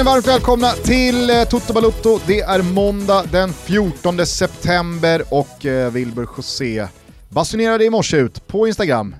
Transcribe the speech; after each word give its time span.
er 0.00 0.04
varmt 0.04 0.26
välkomna 0.28 0.66
till 0.70 1.30
eh, 1.30 1.44
Toto 1.44 1.72
Balutto. 1.72 2.18
Det 2.26 2.40
är 2.40 2.62
måndag 2.62 3.24
den 3.32 3.52
14 3.52 4.26
september 4.26 5.22
och 5.30 5.66
eh, 5.66 5.92
Wilbur 5.92 6.28
José 6.36 6.86
basunerade 7.28 7.84
i 7.84 7.90
morse 7.90 8.16
ut 8.16 8.46
på 8.46 8.68
Instagram 8.68 9.14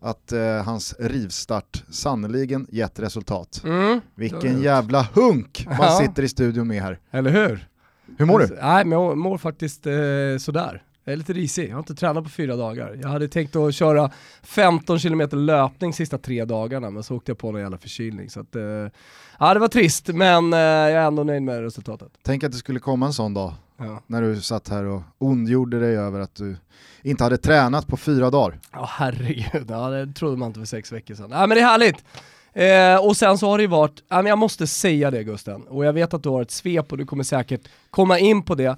att 0.00 0.32
eh, 0.32 0.62
hans 0.64 0.94
rivstart 0.98 1.84
sannoliken 1.90 2.66
gett 2.70 2.98
resultat. 2.98 3.62
Mm. 3.64 4.00
Vilken 4.14 4.62
jävla 4.62 5.06
hunk 5.14 5.66
man 5.66 5.76
Ja. 5.80 5.98
sitter 6.02 6.22
i 6.22 6.28
studion 6.28 6.68
med 6.68 6.82
här. 6.82 6.98
Eller 7.10 7.30
hur? 7.30 7.68
Hur 8.18 8.26
mår 8.26 8.38
du? 8.38 8.58
Nej 8.62 8.84
men 8.84 8.98
jag 8.98 9.18
mår 9.18 9.38
faktiskt 9.38 9.86
eh, 9.86 9.92
sådär. 10.38 10.82
Jag 11.04 11.12
är 11.12 11.16
lite 11.16 11.32
risig, 11.32 11.68
jag 11.68 11.72
har 11.74 11.78
inte 11.78 11.94
tränat 11.94 12.24
på 12.24 12.30
fyra 12.30 12.56
dagar. 12.56 12.98
Jag 13.02 13.08
hade 13.08 13.28
tänkt 13.28 13.56
att 13.56 13.74
köra 13.74 14.10
15 14.42 14.98
km 14.98 15.28
löpning 15.32 15.92
sista 15.92 16.18
tre 16.18 16.44
dagarna 16.44 16.90
men 16.90 17.02
så 17.02 17.16
åkte 17.16 17.30
jag 17.30 17.38
på 17.38 17.52
någon 17.52 17.60
jävla 17.60 17.78
förkylning. 17.78 18.30
Så 18.30 18.40
att, 18.40 18.56
eh, 18.56 18.62
ja 19.42 19.54
det 19.54 19.60
var 19.60 19.68
trist 19.68 20.08
men 20.08 20.52
eh, 20.52 20.58
jag 20.58 20.92
är 20.92 21.06
ändå 21.06 21.24
nöjd 21.24 21.42
med 21.42 21.62
resultatet. 21.62 22.08
Tänk 22.22 22.44
att 22.44 22.52
det 22.52 22.58
skulle 22.58 22.80
komma 22.80 23.06
en 23.06 23.12
sån 23.12 23.34
dag 23.34 23.52
Ja, 23.76 24.02
när 24.06 24.22
du 24.22 24.40
satt 24.40 24.68
här 24.68 24.84
och 24.84 25.02
ondgjorde 25.18 25.80
dig 25.80 25.96
över 25.96 26.20
att 26.20 26.34
du 26.34 26.56
inte 27.02 27.24
hade 27.24 27.38
tränat 27.38 27.86
på 27.86 27.96
fyra 27.96 28.30
dagar. 28.30 28.58
Ja, 28.72 28.88
herregud, 28.88 29.66
ja, 29.68 29.88
det 29.88 30.12
trodde 30.12 30.36
man 30.36 30.46
inte 30.46 30.60
för 30.60 30.66
sex 30.66 30.92
veckor 30.92 31.14
sedan. 31.14 31.30
Nej 31.30 31.48
men 31.48 31.48
det 31.48 31.60
är 31.60 31.64
härligt! 31.64 32.04
Eh, 32.52 33.06
och 33.06 33.16
sen 33.16 33.38
så 33.38 33.46
har 33.46 33.58
det 33.58 33.62
ju 33.62 33.68
varit, 33.68 34.02
ja, 34.08 34.16
men 34.16 34.26
jag 34.26 34.38
måste 34.38 34.66
säga 34.66 35.10
det 35.10 35.24
Gusten, 35.24 35.62
och 35.62 35.84
jag 35.84 35.92
vet 35.92 36.14
att 36.14 36.22
du 36.22 36.28
har 36.28 36.42
ett 36.42 36.50
svep 36.50 36.92
och 36.92 36.98
du 36.98 37.06
kommer 37.06 37.24
säkert 37.24 37.68
komma 37.90 38.18
in 38.18 38.42
på 38.42 38.54
det. 38.54 38.76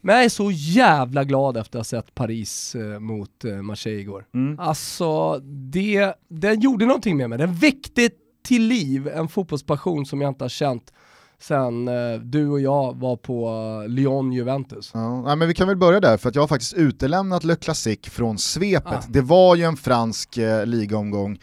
Men 0.00 0.14
jag 0.14 0.24
är 0.24 0.28
så 0.28 0.50
jävla 0.50 1.24
glad 1.24 1.56
efter 1.56 1.78
att 1.78 1.86
ha 1.86 2.00
sett 2.00 2.14
Paris 2.14 2.74
eh, 2.74 2.98
mot 2.98 3.44
eh, 3.44 3.54
Marseille 3.54 4.00
igår. 4.00 4.26
Mm. 4.34 4.60
Alltså, 4.60 5.38
det, 5.70 6.14
den 6.28 6.60
gjorde 6.60 6.86
någonting 6.86 7.16
med 7.16 7.30
mig. 7.30 7.38
Den 7.38 7.54
väckte 7.54 8.10
till 8.46 8.62
liv 8.62 9.08
en 9.08 9.28
fotbollspassion 9.28 10.06
som 10.06 10.20
jag 10.20 10.30
inte 10.30 10.44
har 10.44 10.48
känt 10.48 10.92
sen 11.38 11.88
eh, 11.88 12.20
du 12.22 12.48
och 12.48 12.60
jag 12.60 12.96
var 12.96 13.16
på 13.16 13.48
eh, 13.84 13.88
Lyon-Juventus. 13.88 14.90
Ja, 14.94 15.22
nej, 15.22 15.36
men 15.36 15.48
vi 15.48 15.54
kan 15.54 15.68
väl 15.68 15.76
börja 15.76 16.00
där, 16.00 16.16
för 16.16 16.28
att 16.28 16.34
jag 16.34 16.42
har 16.42 16.48
faktiskt 16.48 16.74
utelämnat 16.74 17.44
Le 17.44 17.56
Classique 17.56 18.10
från 18.10 18.38
svepet. 18.38 18.92
Ah. 18.92 19.02
Det 19.08 19.20
var 19.20 19.56
ju 19.56 19.62
en 19.64 19.76
fransk 19.76 20.38
eh, 20.38 20.66
ligaomgång 20.66 21.38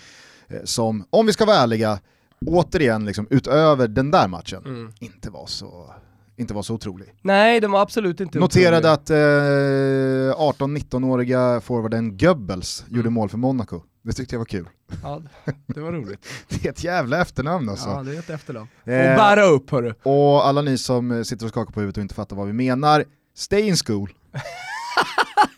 eh, 0.48 0.58
som, 0.64 1.06
om 1.10 1.26
vi 1.26 1.34
ska 1.34 1.46
vara 1.46 1.58
ärliga, 1.58 2.00
återigen 2.46 3.06
liksom, 3.06 3.28
utöver 3.30 3.88
den 3.88 4.12
där 4.12 4.28
matchen, 4.28 4.64
Mm. 4.66 4.92
inte, 5.00 5.30
var 5.30 5.46
så, 5.48 5.94
inte 6.38 6.54
var 6.54 6.62
så 6.64 6.74
otrolig. 6.74 7.14
Nej, 7.22 7.60
den 7.60 7.72
var 7.72 7.82
absolut 7.82 8.20
inte 8.22 8.40
Noterade 8.40 8.78
otrolig. 8.92 8.94
att 8.94 9.10
eh, 9.10 10.66
18-19-åriga 10.66 11.62
forwarden 11.62 12.18
Goebbels 12.18 12.86
gjorde 12.90 13.00
Mm. 13.08 13.14
mål 13.14 13.30
för 13.30 13.38
Monaco. 13.38 13.82
Det 14.04 14.14
tyckte 14.14 14.36
jag 14.36 14.40
var 14.40 14.46
kul. 14.46 14.70
Ja, 15.04 15.22
det 15.68 15.80
var 15.80 15.92
roligt. 15.92 16.26
Det 16.50 16.66
är 16.66 16.70
ett 16.70 16.84
jävla 16.84 17.22
efternamn 17.22 17.70
alltså. 17.70 17.90
Ja, 17.90 18.04
det 18.04 18.16
är 18.16 18.20
ett 18.20 18.30
efternamn. 18.30 18.68
Och 18.84 18.88
Eh, 18.88 19.16
bära 19.18 19.44
upp 19.46 19.70
hörru. 19.72 19.94
och 20.04 20.48
alla 20.48 20.62
ni 20.62 20.78
som 20.78 21.26
sitter 21.26 21.46
och 21.46 21.50
skakar 21.52 21.72
på 21.74 21.80
huvudet 21.80 21.98
och 21.98 22.02
inte 22.02 22.16
fattar 22.16 22.36
vad 22.36 22.48
vi 22.48 22.54
menar, 22.54 23.06
stay 23.36 23.62
in 23.62 23.76
school. 23.76 24.10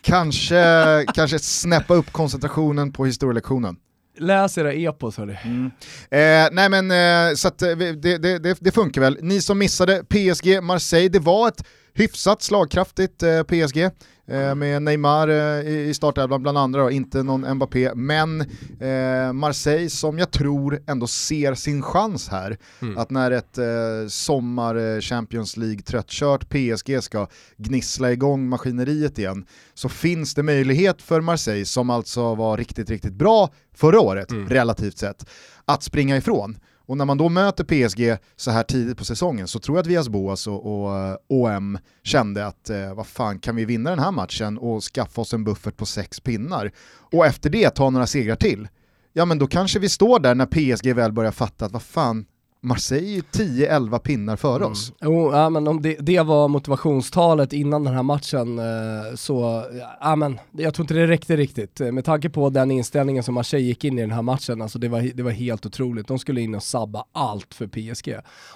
kanske, 0.02 1.04
kanske 1.14 1.38
snäppa 1.38 1.94
upp 1.94 2.12
koncentrationen 2.12 2.92
på 2.92 3.06
historielektionen. 3.06 3.76
Läs 4.18 4.58
era 4.58 4.72
epos 4.72 5.16
hörru. 5.16 5.36
Mm. 5.44 5.70
Eh, 6.10 6.48
nej 6.52 6.68
men 6.68 6.90
eh, 6.90 7.34
så 7.34 7.48
att, 7.48 7.62
eh, 7.62 7.76
det, 7.76 8.18
det, 8.18 8.38
det, 8.38 8.58
det 8.60 8.72
funkar 8.72 9.00
väl. 9.00 9.18
Ni 9.20 9.40
som 9.40 9.58
missade 9.58 10.04
PSG 10.04 10.62
Marseille, 10.62 11.08
det 11.08 11.18
var 11.18 11.48
ett 11.48 11.64
hyfsat 11.96 12.42
slagkraftigt 12.42 13.22
eh, 13.22 13.42
PSG 13.42 13.78
eh, 14.26 14.54
med 14.54 14.82
Neymar 14.82 15.28
eh, 15.28 15.68
i 15.68 15.94
startelvan 15.94 16.42
bland 16.42 16.58
andra, 16.58 16.82
då, 16.82 16.90
inte 16.90 17.22
någon 17.22 17.54
Mbappé, 17.54 17.94
men 17.94 18.44
Marseille 19.32 19.90
som 19.90 20.18
jag 20.18 20.30
tror 20.30 20.80
ändå 20.86 21.06
ser 21.06 21.54
sin 21.54 21.82
chans 21.82 22.28
här. 22.28 22.58
Mm. 22.82 22.98
Att 22.98 23.10
när 23.10 23.30
ett 23.30 23.58
sommar 24.12 25.00
Champions 25.00 25.56
League 25.56 25.82
tröttkört 25.82 26.48
PSG 26.48 27.02
ska 27.02 27.26
gnissla 27.56 28.12
igång 28.12 28.48
maskineriet 28.48 29.18
igen 29.18 29.46
så 29.74 29.88
finns 29.88 30.34
det 30.34 30.42
möjlighet 30.42 31.02
för 31.02 31.20
Marseille, 31.20 31.64
som 31.64 31.90
alltså 31.90 32.34
var 32.34 32.56
riktigt, 32.56 32.90
riktigt 32.90 33.14
bra 33.14 33.50
förra 33.74 34.00
året, 34.00 34.30
Mm. 34.30 34.48
relativt 34.48 34.98
sett, 34.98 35.26
att 35.64 35.82
springa 35.82 36.16
ifrån. 36.16 36.56
Och 36.86 36.96
när 36.96 37.04
man 37.04 37.18
då 37.18 37.28
möter 37.28 37.64
PSG 37.64 38.18
så 38.36 38.50
här 38.50 38.62
tidigt 38.62 38.98
på 38.98 39.04
säsongen 39.04 39.48
så 39.48 39.58
tror 39.58 39.76
jag 39.76 39.82
att 39.82 39.86
Vias 39.86 40.08
Boas 40.08 40.46
och, 40.46 40.84
och 40.84 40.98
eh, 40.98 41.16
OM 41.28 41.78
kände 42.02 42.46
att 42.46 42.70
eh, 42.70 42.94
vad 42.94 43.06
fan 43.06 43.38
kan 43.38 43.56
vi 43.56 43.64
vinna 43.64 43.90
den 43.90 43.98
här 43.98 44.12
matchen 44.12 44.58
och 44.58 44.82
skaffa 44.82 45.20
oss 45.20 45.34
en 45.34 45.44
buffert 45.44 45.76
på 45.76 45.86
sex 45.86 46.20
pinnar 46.20 46.72
och 47.12 47.26
efter 47.26 47.50
det 47.50 47.70
ta 47.70 47.90
några 47.90 48.06
segrar 48.06 48.36
till. 48.36 48.68
Ja 49.12 49.24
men 49.24 49.38
då 49.38 49.46
kanske 49.46 49.78
vi 49.78 49.88
står 49.88 50.20
där 50.20 50.34
när 50.34 50.46
PSG 50.46 50.94
väl 50.94 51.12
börjar 51.12 51.32
fatta 51.32 51.64
att 51.64 51.72
vad 51.72 51.82
fan, 51.82 52.26
Marseille 52.60 53.06
är 53.06 53.14
ju 53.14 53.20
10-11 53.20 53.98
pinnar 53.98 54.36
före 54.36 54.64
oss. 54.64 54.92
Jo, 55.00 55.32
ja, 55.32 55.50
men 55.50 55.68
om 55.68 55.82
det, 55.82 55.96
det 56.00 56.20
var 56.20 56.48
motivationstalet 56.48 57.52
innan 57.52 57.84
den 57.84 57.94
här 57.94 58.02
matchen 58.02 58.58
eh, 58.58 59.14
så, 59.14 59.64
ja, 60.00 60.16
men, 60.16 60.38
jag 60.52 60.74
tror 60.74 60.84
inte 60.84 60.94
det 60.94 61.06
räckte 61.06 61.36
riktigt. 61.36 61.80
Eh, 61.80 61.92
Med 61.92 62.04
tanke 62.04 62.30
på 62.30 62.50
den 62.50 62.70
inställningen 62.70 63.22
som 63.22 63.34
Marseille 63.34 63.66
gick 63.66 63.84
in 63.84 63.98
i 63.98 64.00
den 64.02 64.10
här 64.10 64.22
matchen, 64.22 64.62
alltså 64.62 64.78
det, 64.78 64.88
var, 64.88 65.00
det 65.14 65.22
var 65.22 65.30
helt 65.30 65.66
otroligt. 65.66 66.08
De 66.08 66.18
skulle 66.18 66.40
in 66.40 66.54
och 66.54 66.62
sabba 66.62 67.04
allt 67.12 67.54
för 67.54 67.66
PSG. 67.66 68.14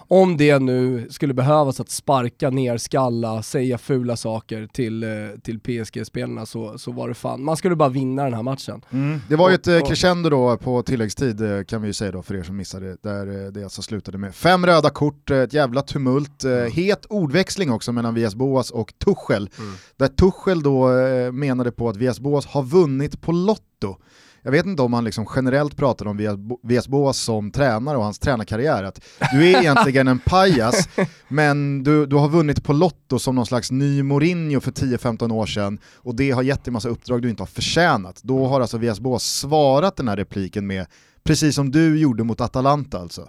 Om 0.09 0.37
det 0.37 0.59
nu 0.59 1.06
skulle 1.11 1.34
behövas 1.34 1.81
att 1.81 1.91
sparka 1.91 2.50
ner, 2.50 2.77
skalla, 2.77 3.43
säga 3.43 3.78
fula 3.78 4.17
saker 4.17 4.67
till, 4.72 5.03
eh, 5.03 5.09
till 5.43 5.61
PSG-spelarna 5.61 6.47
så, 6.47 6.78
så 6.78 6.93
var 6.93 7.09
det 7.09 7.15
fan, 7.15 7.44
man 7.44 7.56
skulle 7.56 7.77
bara 7.77 7.88
vinna 7.88 8.25
den 8.25 8.34
här 8.34 8.43
matchen. 8.43 8.82
Det 9.28 9.37
var 9.37 9.49
ju 9.49 9.55
ett 9.55 9.67
och- 9.67 9.88
crescendo 9.88 10.31
då 10.31 10.56
på 10.56 10.82
tilläggstid 10.82 11.43
kan 11.67 11.82
vi 11.82 11.87
ju 11.88 11.93
säga 11.93 12.12
då 12.12 12.22
för 12.22 12.34
er 12.34 12.43
som 12.43 12.56
missade, 12.56 12.97
där 13.03 13.50
det 13.50 13.62
alltså 13.65 13.82
slutade 14.00 14.19
med 14.19 14.34
fem 14.34 14.66
röda 14.66 14.91
kort, 14.91 15.31
eh, 15.31 15.38
ett 15.38 15.53
jävla 15.53 15.83
tumult, 15.83 16.44
eh, 16.44 16.53
het 16.53 17.06
ordväxling 17.09 17.71
också 17.72 17.93
mellan 17.93 18.15
Vias 18.15 18.34
Boas 18.34 18.71
och 18.71 18.93
Tuchel. 19.05 19.50
Mm. 19.59 19.75
Där 19.97 20.09
Tuchel 20.09 20.62
då 20.62 20.99
eh, 20.99 21.33
menade 21.33 21.72
på 21.72 21.88
att 21.88 21.97
Vias 21.97 22.21
Boas 22.21 22.47
har 22.47 22.62
vunnit 22.62 23.21
på 23.21 23.33
Lotto. 23.33 23.97
Jag 24.43 24.50
vet 24.50 24.66
inte 24.66 24.83
om 24.83 24.93
han 24.93 25.05
liksom 25.05 25.27
generellt 25.37 25.77
pratar 25.77 26.06
om 26.06 26.16
Vias 26.16 26.37
Bo- 26.37 26.59
Vias 26.62 26.88
Boas 26.88 27.19
som 27.19 27.50
tränare 27.50 27.97
och 27.97 28.05
hans 28.05 28.19
tränarkarriär, 28.19 28.83
att 28.84 29.00
du 29.33 29.50
är 29.50 29.59
egentligen 29.61 30.09
en 30.09 30.19
pajas, 30.19 30.88
men 31.28 31.82
du, 31.84 32.06
du 32.06 32.17
har 32.17 32.28
vunnit 32.28 32.65
på 32.65 32.72
Lotto 32.72 33.19
som 33.19 33.34
någon 33.34 33.47
slags 33.47 33.71
ny 33.71 34.03
Mourinho 34.03 34.61
för 34.61 34.71
10-15 34.71 35.32
år 35.32 35.47
sedan 35.47 35.78
och 35.97 36.15
det 36.15 36.31
har 36.31 36.43
gett 36.43 36.65
dig 36.65 36.72
massa 36.72 36.88
uppdrag 36.88 37.22
du 37.22 37.31
inte 37.31 37.43
har 37.43 37.47
förtjänat. 37.47 38.21
Då 38.22 38.47
har 38.47 38.61
alltså 38.61 38.78
Vias 38.78 39.00
Boas 39.00 39.25
svarat 39.25 39.97
den 39.97 40.09
här 40.09 40.17
repliken 40.17 40.67
med, 40.67 40.87
precis 41.22 41.55
som 41.55 41.71
du 41.71 41.99
gjorde 41.99 42.25
mot 42.25 42.41
Atalanta 42.41 42.99
alltså. 42.99 43.28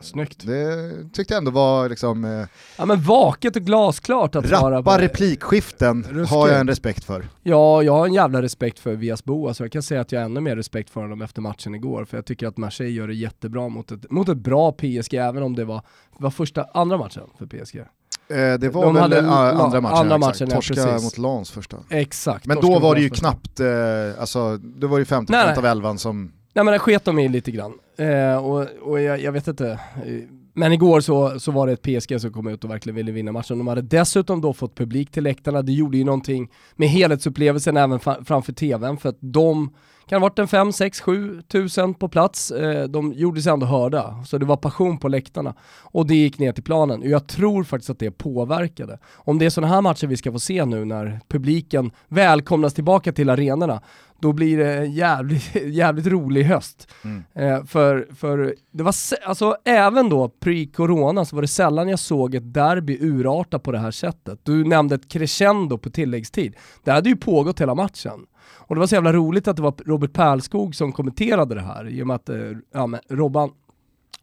Snyggt. 0.00 0.46
Det 0.46 0.90
tyckte 1.12 1.34
jag 1.34 1.38
ändå 1.38 1.50
var 1.50 1.88
liksom, 1.88 2.24
eh, 2.24 2.46
Ja 2.78 2.84
men 2.84 3.02
vaket 3.02 3.56
och 3.56 3.62
glasklart 3.62 4.34
att 4.34 4.48
svara 4.48 4.78
rappa 4.78 4.98
replikskiften 4.98 6.06
Ruskigt. 6.10 6.30
har 6.30 6.48
jag 6.48 6.60
en 6.60 6.68
respekt 6.68 7.04
för. 7.04 7.24
Ja, 7.42 7.82
jag 7.82 7.92
har 7.92 8.06
en 8.06 8.12
jävla 8.12 8.42
respekt 8.42 8.78
för 8.78 8.94
Vias 8.94 9.22
så 9.56 9.64
jag 9.64 9.72
kan 9.72 9.82
säga 9.82 10.00
att 10.00 10.12
jag 10.12 10.20
har 10.20 10.24
ännu 10.24 10.40
mer 10.40 10.56
respekt 10.56 10.90
för 10.90 11.00
honom 11.00 11.22
efter 11.22 11.42
matchen 11.42 11.74
igår 11.74 12.04
för 12.04 12.16
jag 12.16 12.26
tycker 12.26 12.46
att 12.46 12.56
Marseille 12.56 12.92
gör 12.92 13.08
det 13.08 13.14
jättebra 13.14 13.68
mot 13.68 13.90
ett, 13.90 14.10
mot 14.10 14.28
ett 14.28 14.38
bra 14.38 14.72
PSG 14.72 15.14
även 15.14 15.42
om 15.42 15.56
det 15.56 15.64
var, 15.64 15.82
var 16.18 16.30
första, 16.30 16.66
andra 16.74 16.96
matchen 16.96 17.22
för 17.38 17.46
PSG. 17.46 17.76
Eh, 17.78 18.58
det 18.58 18.68
var 18.68 18.84
De 18.84 18.94
väl 18.94 19.02
hade 19.02 19.18
eh, 19.18 19.32
andra 19.60 19.80
matchen, 19.80 19.96
andra 19.96 20.18
matchen, 20.18 20.48
ja, 20.50 20.54
Torska 20.54 20.74
precis. 20.74 21.02
mot 21.04 21.18
Lans 21.18 21.50
första. 21.50 21.76
Exakt. 21.90 22.46
Men 22.46 22.60
då 22.60 22.78
var 22.78 22.94
det 22.94 23.00
ju 23.00 23.10
Arsenal. 23.10 23.32
knappt, 23.32 23.60
eh, 23.60 24.20
alltså, 24.20 24.56
då 24.56 24.86
var 24.86 24.98
det 24.98 25.00
ju 25.00 25.04
50% 25.04 25.26
Nej, 25.28 25.46
nej. 25.46 25.56
av 25.58 25.66
elvan 25.66 25.98
som... 25.98 26.32
Nej 26.52 26.64
men 26.64 26.72
det 26.72 26.78
sket 26.78 27.04
de 27.04 27.18
i 27.18 27.28
lite 27.28 27.50
grann. 27.50 27.72
Eh, 27.96 28.36
och 28.36 28.66
och 28.82 29.00
jag, 29.00 29.20
jag 29.20 29.32
vet 29.32 29.48
inte. 29.48 29.80
Men 30.54 30.72
igår 30.72 31.00
så, 31.00 31.40
så 31.40 31.52
var 31.52 31.66
det 31.66 31.72
ett 31.72 31.82
PSG 31.82 32.20
som 32.20 32.32
kom 32.32 32.46
ut 32.46 32.64
och 32.64 32.70
verkligen 32.70 32.96
ville 32.96 33.12
vinna 33.12 33.32
matchen. 33.32 33.58
De 33.58 33.66
hade 33.66 33.82
dessutom 33.82 34.40
då 34.40 34.52
fått 34.52 34.74
publik 34.74 35.10
till 35.10 35.24
läktarna. 35.24 35.62
Det 35.62 35.72
gjorde 35.72 35.98
ju 35.98 36.04
någonting 36.04 36.50
med 36.76 36.88
helhetsupplevelsen 36.88 37.76
även 37.76 38.00
framför 38.00 38.52
tvn 38.52 38.96
för 38.96 39.08
att 39.08 39.18
de 39.20 39.70
kan 40.10 40.22
ha 40.22 40.28
varit 40.28 40.38
en 40.38 40.48
5, 40.48 40.72
6, 40.72 41.00
7 41.00 41.42
tusen 41.42 41.94
på 41.94 42.08
plats. 42.08 42.50
Eh, 42.50 42.88
de 42.88 43.12
gjorde 43.12 43.42
sig 43.42 43.52
ändå 43.52 43.66
hörda. 43.66 44.24
Så 44.26 44.38
det 44.38 44.46
var 44.46 44.56
passion 44.56 44.98
på 44.98 45.08
läktarna. 45.08 45.54
Och 45.82 46.06
det 46.06 46.14
gick 46.14 46.38
ner 46.38 46.52
till 46.52 46.62
planen. 46.62 47.00
Och 47.00 47.08
jag 47.08 47.26
tror 47.26 47.64
faktiskt 47.64 47.90
att 47.90 47.98
det 47.98 48.10
påverkade. 48.10 48.98
Om 49.14 49.38
det 49.38 49.46
är 49.46 49.50
sådana 49.50 49.74
här 49.74 49.80
matcher 49.80 50.06
vi 50.06 50.16
ska 50.16 50.32
få 50.32 50.38
se 50.38 50.64
nu 50.64 50.84
när 50.84 51.20
publiken 51.28 51.90
välkomnas 52.08 52.74
tillbaka 52.74 53.12
till 53.12 53.30
arenorna, 53.30 53.80
då 54.20 54.32
blir 54.32 54.58
det 54.58 54.74
en 54.74 54.92
jävligt, 54.92 55.54
jävligt 55.64 56.06
rolig 56.06 56.44
höst. 56.44 56.88
Mm. 57.04 57.24
Eh, 57.34 57.64
för, 57.64 58.08
för 58.14 58.54
det 58.70 58.82
var, 58.82 58.94
alltså 59.24 59.56
även 59.64 60.08
då 60.08 60.30
pre-corona 60.40 61.24
så 61.24 61.36
var 61.36 61.42
det 61.42 61.48
sällan 61.48 61.88
jag 61.88 61.98
såg 61.98 62.34
ett 62.34 62.54
derby 62.54 62.98
urarta 63.00 63.58
på 63.58 63.72
det 63.72 63.78
här 63.78 63.90
sättet. 63.90 64.40
Du 64.42 64.64
nämnde 64.64 64.94
ett 64.94 65.08
crescendo 65.08 65.78
på 65.78 65.90
tilläggstid. 65.90 66.56
Det 66.84 66.90
hade 66.90 67.08
ju 67.08 67.16
pågått 67.16 67.60
hela 67.60 67.74
matchen. 67.74 68.26
Och 68.70 68.74
det 68.76 68.80
var 68.80 68.86
så 68.86 68.94
jävla 68.94 69.12
roligt 69.12 69.48
att 69.48 69.56
det 69.56 69.62
var 69.62 69.74
Robert 69.86 70.12
Pärlskog 70.12 70.74
som 70.74 70.92
kommenterade 70.92 71.54
det 71.54 71.60
här 71.60 71.88
i 71.88 72.02
och 72.02 72.06
med 72.06 72.16
att 72.16 72.28
eh, 72.28 72.36
ja, 72.72 72.86
men 72.86 73.00
Robban 73.08 73.50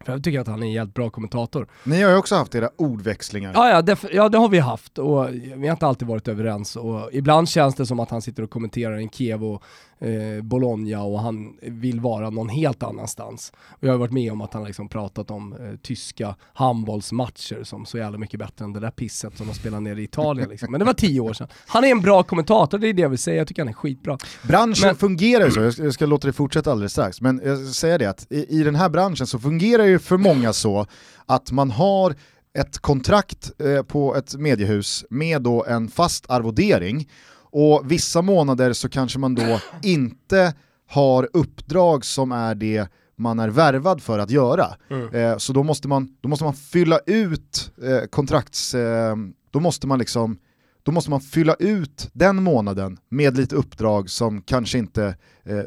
För 0.04 0.12
jag 0.12 0.24
tycker 0.24 0.40
att 0.40 0.46
han 0.46 0.62
är 0.62 0.66
en 0.66 0.72
jävligt 0.72 0.94
bra 0.94 1.10
kommentator. 1.10 1.68
Ni 1.84 2.02
har 2.02 2.10
ju 2.10 2.16
också 2.16 2.34
haft 2.34 2.54
era 2.54 2.70
ordväxlingar. 2.76 3.52
Ja, 3.54 3.70
ja, 3.70 3.82
det, 3.82 3.98
ja, 4.12 4.28
det 4.28 4.38
har 4.38 4.48
vi 4.48 4.58
haft 4.58 4.98
och 4.98 5.28
vi 5.32 5.66
har 5.66 5.72
inte 5.72 5.86
alltid 5.86 6.08
varit 6.08 6.28
överens. 6.28 6.76
Och 6.76 7.10
ibland 7.12 7.48
känns 7.48 7.74
det 7.74 7.86
som 7.86 8.00
att 8.00 8.10
han 8.10 8.22
sitter 8.22 8.42
och 8.42 8.50
kommenterar 8.50 8.96
en 8.96 9.10
Kiev 9.10 9.44
och 9.44 9.62
eh, 10.00 10.42
Bologna 10.42 11.02
och 11.02 11.20
han 11.20 11.56
vill 11.62 12.00
vara 12.00 12.30
någon 12.30 12.48
helt 12.48 12.82
annanstans. 12.82 13.52
Och 13.68 13.84
jag 13.84 13.90
har 13.90 13.98
varit 13.98 14.12
med 14.12 14.32
om 14.32 14.40
att 14.40 14.54
han 14.54 14.64
liksom 14.64 14.88
pratat 14.88 15.30
om 15.30 15.52
eh, 15.52 15.58
tyska 15.82 16.36
handbollsmatcher 16.54 17.64
som 17.64 17.86
så 17.86 17.98
jävla 17.98 18.18
mycket 18.18 18.40
bättre 18.40 18.64
än 18.64 18.72
det 18.72 18.80
där 18.80 18.90
pisset 18.90 19.36
som 19.36 19.46
de 19.46 19.54
spelar 19.54 19.80
nere 19.80 20.00
i 20.00 20.04
Italien. 20.04 20.48
Liksom. 20.48 20.70
Men 20.72 20.78
det 20.78 20.84
var 20.84 20.92
tio 20.92 21.20
år 21.20 21.32
sedan. 21.32 21.48
Han 21.66 21.84
är 21.84 21.88
en 21.88 22.00
bra 22.00 22.22
kommentator, 22.22 22.78
det 22.78 22.88
är 22.88 22.92
det 22.92 23.02
jag 23.02 23.08
vill 23.08 23.18
säga. 23.18 23.36
Jag 23.36 23.48
tycker 23.48 23.62
han 23.62 23.68
är 23.68 23.72
skitbra. 23.72 24.18
Branschen 24.42 24.86
Men- 24.86 24.96
fungerar 24.96 25.44
ju 25.44 25.50
så, 25.50 25.60
jag 25.60 25.72
ska, 25.72 25.84
jag 25.84 25.94
ska 25.94 26.06
låta 26.06 26.26
det 26.26 26.32
fortsätta 26.32 26.72
alldeles 26.72 26.92
strax, 26.92 27.20
men 27.20 27.40
jag 27.44 27.58
ska 27.58 27.72
säga 27.72 27.98
det 27.98 28.06
att 28.06 28.26
i, 28.32 28.60
i 28.60 28.62
den 28.62 28.74
här 28.74 28.88
branschen 28.88 29.26
så 29.26 29.38
fungerar 29.38 29.84
ju 29.84 29.98
för 29.98 30.16
många 30.16 30.52
så 30.52 30.86
att 31.26 31.52
man 31.52 31.70
har 31.70 32.14
ett 32.58 32.78
kontrakt 32.78 33.50
eh, 33.60 33.82
på 33.82 34.16
ett 34.16 34.34
mediehus 34.34 35.04
med 35.10 35.42
då 35.42 35.64
en 35.64 35.88
fast 35.88 36.30
arvodering 36.30 37.08
och 37.58 37.92
vissa 37.92 38.22
månader 38.22 38.72
så 38.72 38.88
kanske 38.88 39.18
man 39.18 39.34
då 39.34 39.60
inte 39.82 40.54
har 40.88 41.28
uppdrag 41.32 42.04
som 42.04 42.32
är 42.32 42.54
det 42.54 42.88
man 43.16 43.38
är 43.38 43.48
värvad 43.48 44.02
för 44.02 44.18
att 44.18 44.30
göra. 44.30 44.66
Eh, 45.12 45.36
så 45.38 45.52
då 45.52 45.62
måste, 45.62 45.88
man, 45.88 46.16
då 46.20 46.28
måste 46.28 46.44
man 46.44 46.54
fylla 46.54 46.98
ut 47.06 47.72
eh, 47.82 48.06
kontrakts... 48.10 48.74
Eh, 48.74 49.16
då 49.50 49.60
måste 49.60 49.86
man 49.86 49.98
liksom 49.98 50.38
då 50.82 50.92
måste 50.92 51.10
man 51.10 51.20
fylla 51.20 51.54
ut 51.54 52.10
den 52.12 52.42
månaden 52.42 52.98
med 53.08 53.36
lite 53.36 53.56
uppdrag 53.56 54.10
som 54.10 54.42
kanske 54.42 54.78
inte 54.78 55.16
eh, 55.44 55.58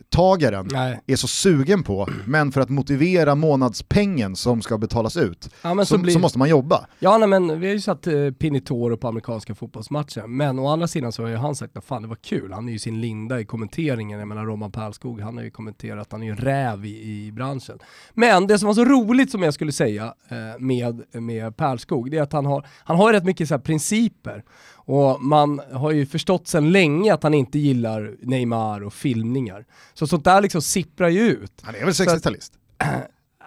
uppdragstagaren 0.00 0.68
Nej. 0.72 1.00
är 1.06 1.16
så 1.16 1.28
sugen 1.28 1.82
på, 1.82 2.08
men 2.26 2.52
för 2.52 2.60
att 2.60 2.68
motivera 2.68 3.34
månadspengen 3.34 4.36
som 4.36 4.62
ska 4.62 4.78
betalas 4.78 5.16
ut 5.16 5.50
Ja, 5.62 5.74
så, 5.78 5.84
så 5.84 5.98
blir- 5.98 6.12
så 6.12 6.18
måste 6.18 6.38
man 6.38 6.48
jobba. 6.48 6.86
Ja 6.98 7.18
nej, 7.18 7.28
men 7.28 7.60
vi 7.60 7.66
har 7.66 7.74
ju 7.74 7.80
satt 7.80 8.06
eh, 8.06 8.30
Pinitoro 8.38 8.96
på 8.96 9.08
amerikanska 9.08 9.54
fotbollsmatcher, 9.54 10.26
men 10.26 10.58
å 10.58 10.68
andra 10.68 10.86
sidan 10.88 11.12
så 11.12 11.22
har 11.22 11.28
ju 11.28 11.36
han 11.36 11.54
sagt 11.54 11.76
att 11.76 11.84
fan 11.84 12.02
det 12.02 12.08
var 12.08 12.16
kul, 12.16 12.52
han 12.52 12.68
är 12.68 12.72
ju 12.72 12.78
sin 12.78 13.00
linda 13.00 13.40
i 13.40 13.44
kommenteringen, 13.44 14.18
jag 14.18 14.28
menar 14.28 14.44
Roman 14.44 14.72
Pärlskog, 14.72 15.20
han 15.20 15.36
har 15.36 15.44
ju 15.44 15.50
kommenterat, 15.50 16.08
han 16.12 16.22
är 16.22 16.26
ju 16.26 16.34
räv 16.34 16.84
i, 16.86 17.26
i 17.26 17.32
branschen. 17.32 17.78
Men 18.14 18.46
det 18.46 18.58
som 18.58 18.66
var 18.66 18.74
så 18.74 18.84
roligt 18.84 19.30
som 19.30 19.42
jag 19.42 19.54
skulle 19.54 19.72
säga 19.72 20.14
eh, 20.28 20.36
med, 20.58 21.02
med 21.12 21.56
Pärlskog, 21.56 22.10
det 22.10 22.18
är 22.18 22.22
att 22.22 22.32
han 22.32 22.46
har, 22.46 22.66
han 22.84 22.96
har 22.96 23.12
rätt 23.12 23.24
mycket 23.24 23.48
så 23.48 23.58
principer. 23.58 24.44
Och 24.90 25.22
man 25.22 25.60
har 25.72 25.90
ju 25.90 26.06
förstått 26.06 26.48
sedan 26.48 26.72
länge 26.72 27.14
att 27.14 27.22
han 27.22 27.34
inte 27.34 27.58
gillar 27.58 28.14
Neymar 28.22 28.80
och 28.84 28.92
filmningar. 28.94 29.64
Så 29.94 30.06
sånt 30.06 30.24
där 30.24 30.40
liksom 30.40 30.62
sipprar 30.62 31.08
ju 31.08 31.20
ut. 31.20 31.52
Han 31.62 31.74
är 31.74 31.84
väl 31.84 31.94
Så 31.94 32.02
att- 32.02 32.08
60-talist? 32.08 32.52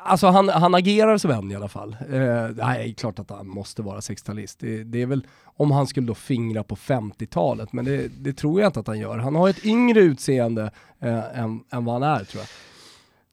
Alltså 0.03 0.27
han, 0.27 0.49
han 0.49 0.75
agerar 0.75 1.17
som 1.17 1.31
en 1.31 1.51
i 1.51 1.55
alla 1.55 1.67
fall. 1.67 1.95
Eh, 2.13 2.19
nej, 2.55 2.93
klart 2.93 3.19
att 3.19 3.29
han 3.29 3.47
måste 3.47 3.81
vara 3.81 3.99
60-talist. 3.99 4.55
Det, 4.59 4.83
det 4.83 5.01
är 5.01 5.05
väl 5.05 5.27
om 5.43 5.71
han 5.71 5.88
skulle 5.88 6.07
då 6.07 6.15
fingra 6.15 6.63
på 6.63 6.75
50-talet, 6.75 7.73
men 7.73 7.85
det, 7.85 8.07
det 8.07 8.33
tror 8.33 8.61
jag 8.61 8.69
inte 8.69 8.79
att 8.79 8.87
han 8.87 8.99
gör. 8.99 9.17
Han 9.17 9.35
har 9.35 9.49
ett 9.49 9.65
yngre 9.65 9.99
utseende 9.99 10.71
eh, 10.99 11.39
än, 11.39 11.63
än 11.71 11.85
vad 11.85 12.01
han 12.01 12.03
är 12.03 12.23
tror 12.23 12.41
jag. 12.41 12.47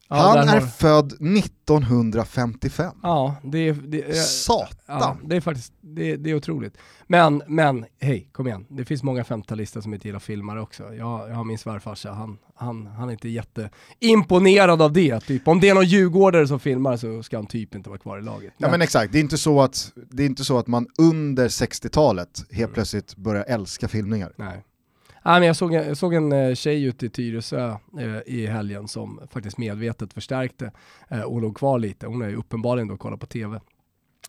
Han 0.09 0.49
är 0.49 0.61
född 0.61 1.13
1955. 1.13 2.95
Ja, 3.03 3.37
det, 3.43 3.59
är- 3.59 3.73
det, 3.73 4.03
är- 4.03 4.13
Satan! 4.13 4.75
ja, 4.87 5.17
det 5.25 5.37
är 5.37 5.41
faktiskt 5.41 5.73
det, 5.81 6.17
det 6.17 6.31
är 6.31 6.35
otroligt. 6.35 6.77
Men, 7.07 7.43
men 7.47 7.85
hej, 8.01 8.29
kom 8.33 8.47
igen. 8.47 8.67
Det 8.69 8.85
finns 8.85 9.03
många 9.03 9.23
50-talister 9.23 9.81
som 9.81 9.95
inte 9.95 10.09
gillar 10.09 10.19
filmare 10.21 10.61
också. 10.61 10.83
Jag, 10.95 11.29
jag 11.31 11.35
har 11.35 11.45
min 11.45 11.59
svärfarsa, 11.59 12.13
han, 12.13 12.39
han, 12.55 12.87
han 12.87 13.09
är 13.09 13.13
inte 13.13 13.29
jätteimponerad 13.29 14.83
av 14.83 14.93
det. 14.93 15.21
Typ. 15.21 15.49
Om 15.49 15.61
det 15.61 15.69
är 15.69 15.75
någon 15.75 15.85
djurgårdare 15.87 16.49
som 16.49 16.61
filmar 16.61 16.97
så 16.97 17.23
ska 17.23 17.37
han 17.37 17.47
typ 17.47 17.75
inte 17.75 17.89
vara 17.91 17.99
kvar 17.99 18.19
i 18.19 18.23
laget. 18.23 18.53
Ja 18.59 18.71
men 18.71 18.83
exakt, 18.83 19.13
det 19.13 19.19
är 19.19 19.21
inte 19.21 19.39
så 19.39 19.61
att, 19.63 19.93
det 20.11 20.23
är 20.23 20.27
inte 20.27 20.45
så 20.45 20.59
att 20.59 20.67
man 20.67 20.87
under 20.99 21.49
60-talet 21.49 22.39
Mm. 22.39 22.59
helt 22.61 22.75
plötsligt 22.75 23.17
börjar 23.17 23.45
älska 23.49 23.89
filmningar. 23.89 24.33
Nej. 24.37 24.65
Nej, 25.29 25.41
men 25.41 25.47
jag, 25.47 25.57
såg 25.57 25.75
en, 25.75 25.87
jag 25.87 25.97
såg 25.97 26.15
en 26.15 26.33
eh, 26.33 26.55
tjej 26.55 26.85
ute 26.85 27.07
i 27.07 27.09
Tyresö 27.09 27.77
eh, 27.99 28.19
i 28.27 28.47
helgen 28.47 28.89
som 28.89 29.21
faktiskt 29.31 29.59
medvetet 29.59 30.13
förstärkte 30.13 30.71
eh, 31.09 31.21
och 31.21 31.43
låg 31.43 31.57
kvar 31.57 31.79
lite. 31.79 32.07
Hon 32.07 32.23
är 32.23 32.29
ju 32.29 32.37
uppenbarligen 32.37 32.89
då 32.89 32.97
kollat 32.97 33.21
på 33.21 33.27
TV. 33.27 33.61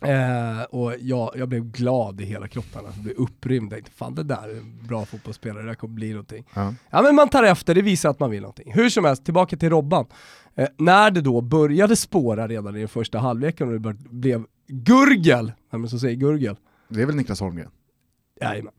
Eh, 0.02 0.62
och 0.62 0.94
jag, 1.00 1.32
jag 1.36 1.48
blev 1.48 1.64
glad 1.64 2.20
i 2.20 2.24
hela 2.24 2.48
kroppen, 2.48 2.86
alltså, 2.86 3.00
blev 3.00 3.16
upprymd. 3.16 3.72
Jag 3.72 3.76
tänkte, 3.76 3.90
fan 3.90 4.14
det 4.14 4.22
där 4.22 4.48
är 4.48 4.56
en 4.56 4.86
bra 4.86 5.04
fotbollsspelare, 5.04 5.62
det 5.62 5.68
där 5.68 5.74
kommer 5.74 5.94
bli 5.94 6.10
någonting. 6.10 6.44
Ja. 6.54 6.74
Ja 6.90 7.02
men 7.02 7.14
man 7.14 7.28
tar 7.28 7.42
efter, 7.42 7.74
det 7.74 7.82
visar 7.82 8.10
att 8.10 8.20
man 8.20 8.30
vill 8.30 8.40
någonting. 8.40 8.72
Hur 8.72 8.88
som 8.88 9.04
helst, 9.04 9.24
tillbaka 9.24 9.56
till 9.56 9.70
Robban. 9.70 10.06
Eh, 10.54 10.68
när 10.76 11.10
det 11.10 11.20
då 11.20 11.40
började 11.40 11.96
spåra 11.96 12.48
redan 12.48 12.76
i 12.76 12.78
den 12.78 12.88
första 12.88 13.18
halvleken 13.18 13.68
och 13.68 13.80
det 13.80 13.94
blev 14.10 14.44
gurgel, 14.66 15.52
är 15.70 15.78
det 15.78 15.88
som 15.88 15.98
säger 15.98 16.16
gurgel? 16.16 16.56
Det 16.88 17.02
är 17.02 17.06
väl 17.06 17.16
Niklas 17.16 17.40
Holmgren? 17.40 17.70
Jajamän. 18.40 18.72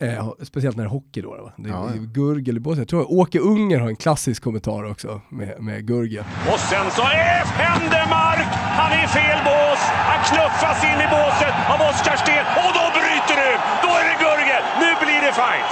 Eh, 0.00 0.28
speciellt 0.42 0.76
när 0.76 0.84
det 0.84 0.88
är 0.88 0.90
hockey 0.90 1.20
då. 1.22 1.30
Va? 1.30 1.52
Det 1.56 1.68
är, 1.68 1.72
Ja, 1.72 1.84
ja. 1.86 1.92
det 1.92 1.98
är 1.98 2.06
gurgel 2.06 2.56
i 2.56 2.60
båset. 2.60 2.78
Jag 2.78 2.88
tror 2.88 3.12
Åke 3.12 3.38
Unger 3.38 3.78
har 3.80 3.88
en 3.88 3.96
klassisk 3.96 4.42
kommentar 4.42 4.90
också 4.90 5.20
med, 5.28 5.62
med 5.62 5.86
gurgel. 5.86 6.24
Och 6.52 6.58
sen 6.60 6.90
så 6.90 7.02
är 7.02 7.44
Händemark! 7.62 8.46
Han 8.80 8.92
är 8.92 9.04
i 9.04 9.06
fel 9.06 9.38
bås. 9.44 9.80
Han 10.10 10.20
knuffas 10.30 10.84
in 10.84 10.98
i 11.06 11.08
båset 11.16 11.54
av 11.72 11.78
Oskar 11.90 12.16
Sten. 12.16 12.46
Och 12.62 12.72
då 12.78 12.84
bryter 12.98 13.36
du! 13.42 13.50
Då 13.84 13.88
är 13.98 14.04
det 14.10 14.16
Gurgel! 14.24 14.62
Nu 14.82 14.90
blir 15.06 15.20
det 15.26 15.32
fight! 15.32 15.70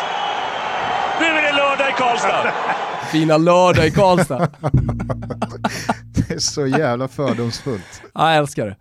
Nu 1.20 1.26
är 1.26 1.42
det 1.42 1.52
lördag 1.56 1.88
i 1.88 1.92
Karlstad. 1.92 2.52
Fina 3.12 3.36
lördag 3.36 3.86
i 3.86 3.90
Karlstad. 3.90 4.48
Det 6.28 6.34
är 6.34 6.38
så 6.38 6.66
jävla 6.66 7.08
fördomsfullt. 7.08 8.02
ja, 8.14 8.28
jag 8.28 8.36
älskar 8.38 8.66
det. 8.66 8.76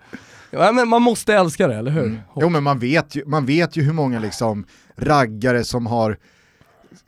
Ja, 0.51 0.71
men 0.71 0.88
man 0.88 1.01
måste 1.01 1.33
älska 1.33 1.68
det, 1.68 1.75
eller 1.75 1.92
hur? 1.92 2.03
Mm. 2.06 2.18
Jo 2.36 2.50
men 2.50 2.63
man 2.63 2.80
vet 2.80 3.15
ju, 3.15 3.25
man 3.25 3.45
vet 3.45 3.77
ju 3.77 3.81
hur 3.81 3.94
många 3.94 4.19
liksom 4.19 4.65
raggare 4.98 5.63
som 5.63 5.86
har 5.86 6.18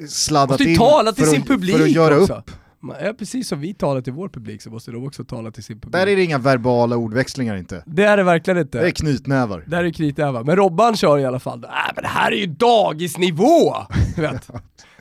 sladdat 0.10 0.62
in 0.62 0.78
tala 0.78 1.12
till 1.12 1.24
för, 1.24 1.32
sin 1.32 1.42
att, 1.42 1.48
publik 1.48 1.76
för 1.78 1.84
att 1.84 1.92
göra 1.92 2.20
också. 2.22 2.34
upp. 2.34 2.52
Ja, 3.02 3.14
precis 3.20 3.48
som 3.48 3.60
vi 3.60 3.74
talar 3.74 4.02
till 4.02 4.14
vår 4.14 4.30
publik 4.30 4.62
så 4.62 4.70
måste 4.70 4.92
de 4.92 5.08
också 5.08 5.24
tala 5.24 5.52
till 5.52 5.64
sin 5.64 5.80
publik. 5.80 5.94
Där 5.94 6.08
är 6.08 6.16
det 6.16 6.24
inga 6.24 6.38
verbala 6.38 6.98
ordväxlingar 6.98 7.56
inte. 7.56 7.84
Det 7.86 8.04
är 8.04 8.18
det 8.18 8.24
verkligen 8.24 8.58
inte. 8.58 8.80
Det 8.80 8.88
är 8.88 8.92
knytnävar. 8.92 9.64
Där 9.68 9.84
är 9.84 9.92
knytnävar. 9.92 10.44
Men 10.44 10.56
Robban 10.56 10.96
kör 10.96 11.18
i 11.20 11.26
alla 11.26 11.40
fall. 11.40 11.64
Äh, 11.64 11.70
men 11.96 12.04
det 12.04 12.08
här 12.10 12.32
är 12.32 12.36
ju 12.36 12.46
dagisnivå! 12.46 13.76
Vet. 14.18 14.50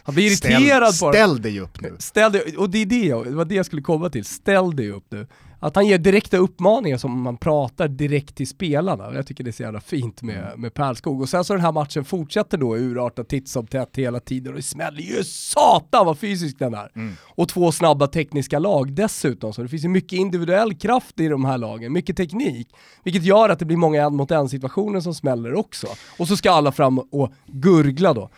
Han 0.05 0.15
blir 0.15 0.27
irriterad 0.27 0.95
ställ, 0.95 1.07
på 1.07 1.13
det. 1.13 1.19
ställ 1.19 1.43
dig 1.43 1.61
upp 1.61 1.81
nu. 1.81 1.97
Ställ 1.99 2.33
dig, 2.33 2.57
och 2.57 2.71
det, 2.71 2.79
är 2.79 2.87
det, 2.87 3.05
jag- 3.07 3.25
det 3.25 3.31
var 3.37 3.45
det 3.45 3.55
jag 3.55 3.67
skulle 3.67 3.83
komma 3.83 4.09
till, 4.11 4.25
ställ 4.25 4.77
dig 4.77 4.91
upp 4.91 5.05
nu. 5.11 5.27
Att 5.63 5.77
han 5.77 5.87
ger 5.87 5.99
direkta 5.99 6.37
uppmaningar 6.37 6.97
som 6.97 7.21
man 7.21 7.37
pratar 7.37 7.89
direkt 7.89 8.37
till 8.37 8.49
spelarna. 8.49 9.15
Jag 9.15 9.27
tycker 9.27 9.45
det 9.45 9.51
är 9.51 9.53
så 9.53 9.63
jävla 9.63 9.81
fint 9.81 10.23
med, 10.23 10.53
med 10.57 10.75
Pärlskog. 10.75 11.21
Och 11.21 11.29
sen 11.29 11.45
så 11.45 11.53
den 11.53 11.63
här 11.63 11.73
matchen 11.73 12.05
fortsätter 12.05 12.59
då 12.59 12.77
urarta 12.77 13.25
titt 13.25 13.49
som 13.49 13.67
tätt 13.67 13.97
hela 13.97 14.21
tiden 14.21 14.53
och 14.53 14.57
det 14.57 14.63
smäller 14.63 15.03
ju 15.03 15.25
satan 15.25 16.07
vad 16.07 16.19
fysisk 16.19 16.59
den 16.59 16.75
är. 16.75 16.91
Och 17.21 17.49
två 17.49 17.73
snabba 17.73 18.07
tekniska 18.07 18.59
lag 18.59 18.93
dessutom, 18.93 19.53
så 19.53 19.63
det 19.63 19.69
finns 19.69 19.85
ju 19.85 19.89
mycket 19.89 20.13
individuell 20.13 20.75
kraft 20.75 21.21
i 21.21 21.29
de 21.29 21.45
här 21.45 21.59
lagen, 21.59 21.93
mycket 21.93 22.17
teknik. 22.17 22.69
Vilket 23.05 23.23
gör 23.23 23.49
att 23.49 23.59
det 23.59 23.65
blir 23.65 23.77
många 23.77 24.03
en 24.03 24.17
mot 24.17 24.31
en 24.31 24.49
situationer 24.49 25.01
som 25.01 25.15
smäller 25.15 25.55
också. 25.55 25.87
Och 26.19 26.29
så 26.29 26.37
ska 26.37 26.51
alla 26.51 26.73
fram 26.73 26.99
och 26.99 27.33
gurgla 27.47 28.15
då. 28.15 28.31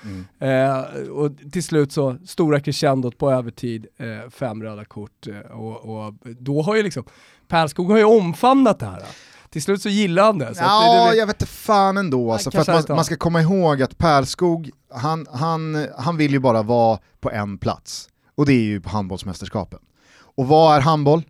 Eh, 0.46 0.80
och 1.10 1.30
till 1.52 1.62
slut 1.62 1.92
så, 1.92 2.16
stora 2.26 2.60
crescendot 2.60 3.18
på 3.18 3.30
övertid, 3.30 3.86
eh, 3.96 4.30
fem 4.30 4.62
röda 4.62 4.84
kort. 4.84 5.26
Eh, 5.26 5.38
och, 5.38 6.06
och 6.06 6.14
då 6.38 6.62
har 6.62 6.76
ju 6.76 6.82
liksom, 6.82 7.04
Pärlskog 7.48 7.90
har 7.90 7.98
ju 7.98 8.04
omfamnat 8.04 8.78
det 8.78 8.86
här. 8.86 9.02
Till 9.50 9.62
slut 9.62 9.82
så 9.82 9.88
gillar 9.88 10.24
han 10.24 10.38
det. 10.38 10.52
Ja, 10.56 11.08
det, 11.10 11.16
jag 11.16 11.26
vet 11.26 11.42
inte 11.42 11.52
fan 11.52 11.96
ändå. 11.96 12.32
Alltså, 12.32 12.50
för 12.50 12.72
man, 12.72 12.84
man 12.88 13.04
ska 13.04 13.16
komma 13.16 13.40
ihåg 13.40 13.82
att 13.82 13.98
Pärlskog, 13.98 14.70
han, 14.94 15.26
han, 15.32 15.88
han 15.98 16.16
vill 16.16 16.32
ju 16.32 16.38
bara 16.38 16.62
vara 16.62 16.98
på 17.20 17.30
en 17.30 17.58
plats. 17.58 18.08
Och 18.34 18.46
det 18.46 18.52
är 18.52 18.62
ju 18.62 18.82
handbollsmästerskapen. 18.84 19.78
Och 20.36 20.46
vad 20.48 20.76
är 20.76 20.80
handboll? 20.80 21.22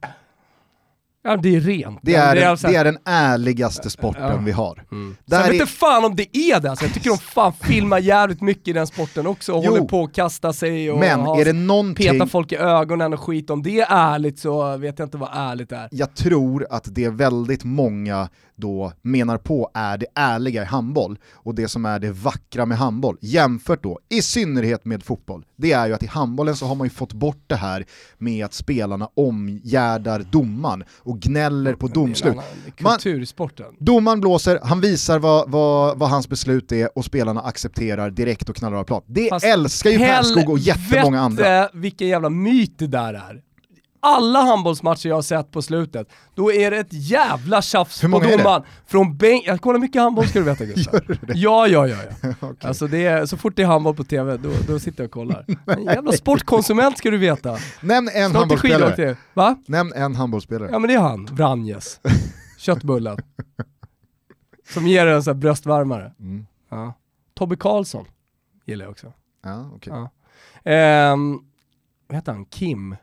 Ja, 1.24 1.36
det 1.36 1.56
är 1.56 1.60
rent. 1.60 1.98
Det 2.02 2.14
är, 2.14 2.34
den, 2.34 2.50
alltså- 2.50 2.68
det 2.68 2.76
är 2.76 2.84
den 2.84 2.98
ärligaste 3.04 3.90
sporten 3.90 4.22
Ja. 4.22 4.36
vi 4.44 4.52
har. 4.52 4.74
Sen 4.90 5.16
Där 5.26 5.38
vet 5.38 5.48
är- 5.48 5.52
inte 5.52 5.66
fan 5.66 6.04
om 6.04 6.16
det 6.16 6.36
är 6.36 6.60
det, 6.60 6.70
alltså, 6.70 6.84
jag 6.84 6.94
tycker 6.94 7.10
de 7.10 7.18
fan 7.18 7.52
filmar 7.60 7.98
jävligt 7.98 8.40
mycket 8.40 8.68
i 8.68 8.72
den 8.72 8.86
sporten 8.86 9.26
också 9.26 9.52
och 9.52 9.64
Jo. 9.64 9.70
håller 9.70 9.84
på 9.84 10.02
att 10.04 10.12
kasta 10.14 10.52
sig 10.52 10.90
och 10.90 10.98
Men 10.98 11.20
är 11.20 11.44
det 11.44 11.52
någonting, 11.52 12.10
peta 12.12 12.26
folk 12.26 12.52
i 12.52 12.56
ögonen 12.56 13.12
och 13.12 13.20
skit. 13.20 13.50
Om 13.50 13.62
det 13.62 13.80
är 13.80 13.86
ärligt 13.90 14.38
så 14.38 14.76
vet 14.76 14.98
jag 14.98 15.06
inte 15.06 15.16
vad 15.16 15.30
ärligt 15.32 15.72
är. 15.72 15.88
jag 15.90 16.14
tror 16.14 16.66
att 16.70 16.84
det 16.94 17.08
väldigt 17.08 17.64
många 17.64 18.28
då 18.56 18.92
menar 19.02 19.38
på 19.38 19.70
är 19.75 19.99
det 19.99 20.06
ärliga 20.14 20.62
i 20.62 20.64
handboll 20.64 21.18
och 21.32 21.54
det 21.54 21.68
som 21.68 21.84
är 21.84 21.99
det 21.99 22.11
vackra 22.11 22.66
med 22.66 22.78
handboll, 22.78 23.16
jämfört 23.20 23.82
då 23.82 23.99
i 24.08 24.23
synnerhet 24.23 24.84
med 24.84 25.02
fotboll, 25.02 25.44
det 25.56 25.73
är 25.73 25.87
ju 25.87 25.94
att 25.94 26.02
i 26.02 26.06
handbollen 26.06 26.56
så 26.56 26.66
har 26.66 26.75
man 26.75 26.87
ju 26.87 26.90
fått 26.90 27.12
bort 27.12 27.44
det 27.46 27.56
här 27.56 27.84
med 28.18 28.44
att 28.44 28.54
spelarna 28.54 29.08
omgärdar 29.14 30.26
domaren 30.32 30.84
och 30.99 31.20
gnäller 31.20 31.75
på 31.75 31.88
domslut. 31.88 32.37
Kultursporten. 32.76 33.66
Domaren 33.78 34.20
blåser, 34.20 34.58
han 34.62 34.80
visar 34.80 35.18
vad, 35.18 35.50
vad, 35.50 35.99
vad 35.99 36.11
hans 36.11 36.28
beslut 36.28 36.73
är 36.73 36.99
och 36.99 37.04
spelarna 37.04 37.40
accepterar 37.40 38.11
direkt 38.11 38.49
och 38.49 38.56
knallar 38.56 38.76
av 38.76 38.84
plan. 38.84 39.02
Det 39.06 39.28
Fast 39.28 39.46
älskar 39.46 39.90
ju 39.90 39.99
Pärlskog 39.99 40.50
och 40.50 40.58
jättemånga 40.58 41.20
andra. 41.20 41.44
Helvete 41.44 41.78
vilken 41.78 42.08
jävla 42.08 42.30
myt 42.30 42.78
det 42.78 42.87
där 42.87 43.14
är. 43.14 43.42
Alla 44.04 44.40
handbollsmatcher 44.40 45.08
jag 45.08 45.14
har 45.16 45.23
sett 45.23 45.50
på 45.50 45.62
slutet, 45.62 46.08
då 46.34 46.52
är 46.52 46.70
det 46.70 46.76
ett 46.76 46.92
jävla 46.92 47.62
tjafs 47.62 48.00
på 48.00 48.20
det? 48.20 48.37
domaren. 48.37 48.62
Från 48.87 49.16
bänk, 49.16 49.46
jag 49.46 49.61
kollar 49.61 49.78
mycket 49.78 50.02
handboll 50.02 50.26
ska 50.28 50.38
du 50.38 50.44
veta 50.44 50.64
Gustav. 50.64 51.00
Ja, 51.34 51.66
ja, 51.66 51.87
ja. 51.87 51.96
ja. 52.23 52.28
Okej. 52.40 52.68
Alltså 52.68 52.87
det 52.87 53.06
är, 53.06 53.26
så 53.26 53.37
fort 53.37 53.56
det 53.56 53.62
är 53.62 53.66
handboll 53.66 53.94
på 53.94 54.04
tv, 54.04 54.37
då, 54.37 54.50
då 54.68 54.78
sitter 54.78 55.02
jag 55.02 55.08
och 55.08 55.12
kollar. 55.12 55.46
En 55.66 55.84
jävla 55.84 56.12
sportkonsument 56.12 56.99
ska 56.99 57.11
du 57.11 57.18
veta. 57.18 57.58
Nämn 57.80 58.08
en 58.14 58.30
Snart 58.30 58.40
handbollsspelare. 58.40 59.16
Va? 59.34 59.56
Nämn 59.66 59.92
en 59.92 60.14
handbollsspelare. 60.14 60.68
Ja 60.73 60.78
men 60.78 60.88
det 60.88 60.94
är 60.94 61.00
han, 61.00 61.28
Vranjes. 61.32 62.00
Köttbullen. 62.58 63.18
Som 64.68 64.87
ger 64.87 65.06
en 65.06 65.23
sån 65.23 65.34
här 65.34 65.40
bröstvärmare. 65.40 66.12
Mm. 66.20 66.46
Ja. 66.68 66.94
Tobbe 67.34 67.56
Karlsson 67.56 68.04
gillar 68.64 68.84
jag 68.84 68.90
också. 68.90 69.12
Ja, 69.44 69.70
okej. 69.76 69.92
Ja. 69.92 70.11
Ehm, 70.70 71.38
vad 72.08 72.16
heter 72.16 72.32
han? 72.32 72.44
Kim? 72.44 72.96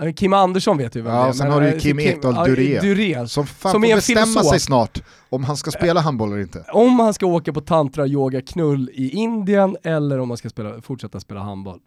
Eh, 0.00 0.12
Kim 0.12 0.32
Andersson 0.32 0.78
vet 0.78 0.96
ju 0.96 1.02
vem 1.02 1.14
Ja, 1.14 1.22
det 1.22 1.28
är. 1.28 1.32
sen 1.32 1.46
men, 1.46 1.54
har 1.54 1.60
du 1.60 1.66
ju 1.68 1.74
eh, 1.74 1.78
Kim 1.80 1.98
Ekdahl 2.00 2.34
Duré. 2.48 2.80
Duré. 2.80 3.28
Som 3.28 3.46
fan 3.46 3.72
Som 3.72 3.82
får 3.82 3.94
bestämma 3.94 4.26
filosof. 4.26 4.50
sig 4.50 4.60
snart 4.60 5.02
om 5.28 5.44
han 5.44 5.56
ska 5.56 5.70
spela 5.70 6.00
handboll 6.00 6.32
eller 6.32 6.42
inte. 6.42 6.64
Om 6.72 7.00
han 7.00 7.14
ska 7.14 7.26
åka 7.26 7.52
på 7.52 7.60
tantra, 7.60 8.06
yoga, 8.06 8.42
knull 8.42 8.90
i 8.94 9.10
Indien 9.10 9.76
eller 9.82 10.18
om 10.18 10.30
han 10.30 10.36
ska 10.36 10.48
spela, 10.48 10.80
fortsätta 10.82 11.20
spela 11.20 11.40
handboll. 11.40 11.80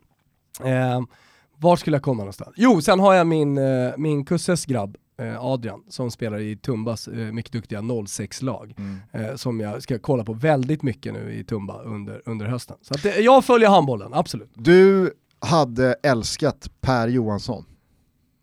Eh, 0.63 1.01
var 1.57 1.75
skulle 1.75 1.95
jag 1.95 2.03
komma 2.03 2.17
någonstans? 2.23 2.53
Jo, 2.55 2.81
sen 2.81 2.99
har 2.99 3.13
jag 3.13 3.27
min, 3.27 3.57
eh, 3.57 3.91
min 3.97 4.25
kusses 4.25 4.65
grabb 4.65 4.97
eh, 5.21 5.45
Adrian 5.45 5.83
som 5.89 6.11
spelar 6.11 6.39
i 6.39 6.55
Tumbas 6.55 7.07
eh, 7.07 7.15
mycket 7.17 7.51
duktiga 7.51 7.79
06-lag. 7.81 8.73
Mm. 8.77 8.99
Eh, 9.29 9.35
som 9.35 9.59
jag 9.59 9.83
ska 9.83 9.99
kolla 9.99 10.23
på 10.23 10.33
väldigt 10.33 10.83
mycket 10.83 11.13
nu 11.13 11.33
i 11.33 11.43
Tumba 11.43 11.81
under, 11.81 12.21
under 12.25 12.45
hösten. 12.45 12.77
Så 12.81 12.93
att, 12.93 13.05
eh, 13.05 13.11
jag 13.11 13.45
följer 13.45 13.69
handbollen, 13.69 14.13
absolut. 14.13 14.51
Du 14.53 15.13
hade 15.39 15.95
älskat 16.03 16.69
Per 16.81 17.07
Johansson. 17.07 17.65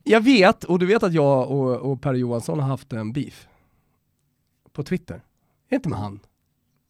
Jag 0.09 0.21
vet, 0.21 0.65
och 0.65 0.79
du 0.79 0.87
vet 0.87 1.03
att 1.03 1.12
jag 1.12 1.50
och, 1.50 1.77
och 1.77 2.00
Per 2.03 2.15
Johansson 2.15 2.61
har 2.61 2.69
haft 2.69 2.93
en 2.93 3.12
beef. 3.12 3.47
På 4.73 4.83
Twitter. 4.83 5.23
Är 5.71 5.77
inte 5.77 5.88
med 5.88 5.99
han? 5.99 6.21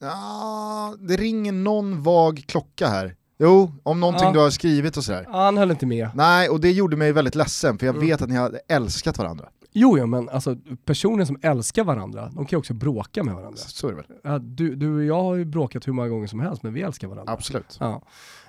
Ja, 0.01 0.95
det 0.99 1.17
ringer 1.17 1.51
någon 1.51 2.03
vag 2.03 2.43
klocka 2.47 2.87
här. 2.87 3.15
Jo, 3.39 3.71
om 3.83 3.99
någonting 3.99 4.25
Ja. 4.27 4.33
du 4.33 4.39
har 4.39 4.49
skrivit 4.49 4.97
och 4.97 5.03
sådär. 5.03 5.25
Han 5.29 5.57
höll 5.57 5.71
inte 5.71 5.85
med. 5.85 6.09
Nej, 6.15 6.49
och 6.49 6.59
det 6.61 6.71
gjorde 6.71 6.97
mig 6.97 7.11
väldigt 7.11 7.35
ledsen 7.35 7.77
för 7.77 7.85
jag 7.85 7.95
Mm. 7.95 8.07
vet 8.07 8.21
att 8.21 8.29
ni 8.29 8.35
hade 8.35 8.59
älskat 8.67 9.17
varandra. 9.17 9.49
Jo, 9.71 9.97
jo, 9.97 10.05
men 10.05 10.29
alltså 10.29 10.55
personer 10.85 11.25
som 11.25 11.39
älskar 11.41 11.83
varandra, 11.83 12.25
de 12.25 12.45
kan 12.45 12.57
ju 12.57 12.57
också 12.57 12.73
bråka 12.73 13.23
med 13.23 13.35
varandra. 13.35 13.57
Så 13.57 13.87
är 13.87 13.91
det 13.91 13.95
väl? 13.97 14.05
Ja, 14.23 14.39
du, 14.39 14.75
du 14.75 14.95
och 14.97 15.03
jag 15.03 15.23
har 15.23 15.35
ju 15.35 15.45
bråkat 15.45 15.87
hur 15.87 15.93
många 15.93 16.07
gånger 16.09 16.27
som 16.27 16.39
helst, 16.39 16.63
men 16.63 16.73
vi 16.73 16.81
älskar 16.81 17.07
varandra. 17.07 17.33
Absolut. 17.33 17.77
Ja, 17.79 18.01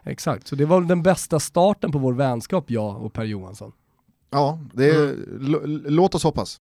exakt. 0.03 0.47
Så 0.47 0.57
det 0.57 0.65
var 0.67 0.81
den 0.81 1.03
bästa 1.03 1.41
starten 1.41 1.93
på 1.93 1.99
vår 1.99 2.13
vänskap, 2.13 2.71
jag 2.71 3.03
och 3.03 3.13
Per 3.13 3.25
Johansson. 3.25 3.73
Ja, 4.31 4.59
det 4.73 4.91
är, 4.91 5.03
Mm. 5.05 5.83
låt 5.87 6.15
oss 6.15 6.23
hoppas. 6.25 6.61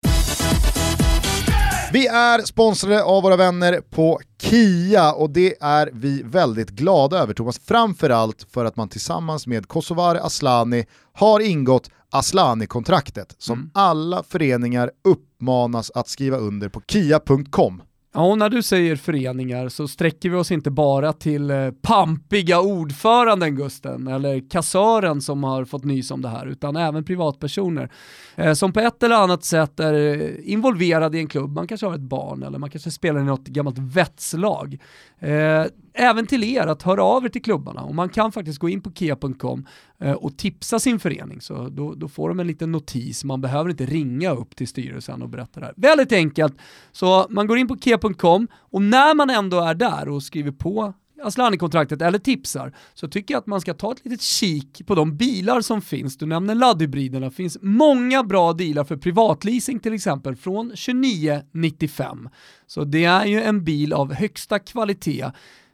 Vi 1.92 2.06
är 2.06 2.42
sponsrade 2.42 3.02
av 3.04 3.22
våra 3.22 3.36
vänner 3.36 3.80
på 3.90 4.20
Kia 4.42 5.12
och 5.12 5.30
det 5.30 5.54
är 5.60 5.90
vi 5.92 6.22
väldigt 6.22 6.70
glada 6.70 7.18
över 7.18 7.34
Thomas. 7.34 7.58
Framförallt 7.64 8.46
för 8.50 8.64
att 8.64 8.76
man 8.76 8.88
tillsammans 8.88 9.46
med 9.46 9.68
Kosovare 9.68 10.20
Aslani 10.22 10.86
har 11.12 11.40
ingått 11.40 11.90
Aslani-kontraktet 12.10 13.34
som 13.38 13.58
Mm. 13.58 13.70
alla 13.74 14.22
föreningar 14.22 14.90
uppmanas 15.04 15.90
att 15.94 16.08
skriva 16.08 16.36
under 16.36 16.68
på 16.68 16.80
kia.com. 16.88 17.82
Ja, 18.18 18.24
och 18.24 18.38
när 18.38 18.48
du 18.48 18.62
säger 18.62 18.96
föreningar 18.96 19.68
så 19.68 19.88
sträcker 19.88 20.30
vi 20.30 20.36
oss 20.36 20.50
inte 20.50 20.70
bara 20.70 21.12
till 21.12 21.50
eh, 21.50 21.70
pampiga 21.70 22.60
ordföranden 22.60 23.56
Gusten, 23.56 24.08
eller 24.08 24.50
kassören 24.50 25.20
som 25.20 25.44
har 25.44 25.64
fått 25.64 25.84
nys 25.84 26.10
om 26.10 26.22
det 26.22 26.28
här, 26.28 26.46
utan 26.46 26.76
även 26.76 27.04
privatpersoner 27.04 27.90
eh, 28.36 28.52
som 28.52 28.72
på 28.72 28.80
ett 28.80 29.02
eller 29.02 29.16
annat 29.16 29.44
sätt 29.44 29.80
är 29.80 29.94
eh, 29.94 30.52
involverade 30.52 31.18
i 31.18 31.20
en 31.20 31.26
klubb. 31.26 31.52
Man 31.52 31.66
kanske 31.66 31.86
har 31.86 31.94
ett 31.94 32.00
barn 32.00 32.42
eller 32.42 32.58
man 32.58 32.70
kanske 32.70 32.90
spelar 32.90 33.20
i 33.20 33.24
något 33.24 33.46
gammalt 33.46 33.78
vetslag. 33.78 34.78
Eh, 35.18 35.64
även 35.94 36.26
till 36.26 36.44
er 36.44 36.66
att 36.66 36.82
höra 36.82 37.02
av 37.02 37.24
er 37.24 37.28
till 37.28 37.42
klubbarna 37.42 37.82
och 37.82 37.94
man 37.94 38.08
kan 38.08 38.32
faktiskt 38.32 38.58
gå 38.58 38.68
in 38.68 38.80
på 38.80 38.92
kia.com 38.92 39.66
Eh, 40.00 40.12
och 40.12 40.36
tipsa 40.36 40.78
sin 40.78 40.98
förening 40.98 41.40
så 41.40 41.68
då, 41.68 41.94
då 41.94 42.08
får 42.08 42.28
de 42.28 42.40
en 42.40 42.46
liten 42.46 42.72
notis. 42.72 43.24
Man 43.24 43.40
behöver 43.40 43.70
inte 43.70 43.86
ringa 43.86 44.30
upp 44.30 44.56
till 44.56 44.68
styrelsen 44.68 45.22
och 45.22 45.28
berätta 45.28 45.60
det 45.60 45.66
här. 45.66 45.74
Väldigt 45.76 46.12
enkelt. 46.12 46.54
Så 46.92 47.26
man 47.30 47.46
går 47.46 47.58
in 47.58 47.68
på 47.68 47.76
ke.com 47.76 48.48
och 48.54 48.82
när 48.82 49.14
man 49.14 49.30
ändå 49.30 49.60
är 49.60 49.74
där 49.74 50.08
och 50.08 50.22
skriver 50.22 50.52
på 50.52 50.94
Aslani-kontraktet 51.22 52.02
eller 52.02 52.18
tipsar 52.18 52.72
så 52.94 53.08
tycker 53.08 53.34
jag 53.34 53.38
att 53.38 53.46
man 53.46 53.60
ska 53.60 53.74
ta 53.74 53.92
ett 53.92 54.04
litet 54.04 54.22
kik 54.22 54.86
på 54.86 54.94
de 54.94 55.16
bilar 55.16 55.60
som 55.60 55.82
finns. 55.82 56.18
Du 56.18 56.26
nämner 56.26 56.54
laddhybriderna. 56.54 57.26
Det 57.26 57.34
finns 57.34 57.58
många 57.62 58.22
bra 58.22 58.52
dealar 58.52 58.84
för 58.84 58.96
privatleasing 58.96 59.80
till 59.80 59.92
exempel 59.92 60.36
från 60.36 60.68
2995. 60.68 62.28
Så 62.66 62.84
det 62.84 63.04
är 63.04 63.26
ju 63.26 63.42
en 63.42 63.64
bil 63.64 63.92
av 63.92 64.14
högsta 64.14 64.58
kvalitet 64.58 65.30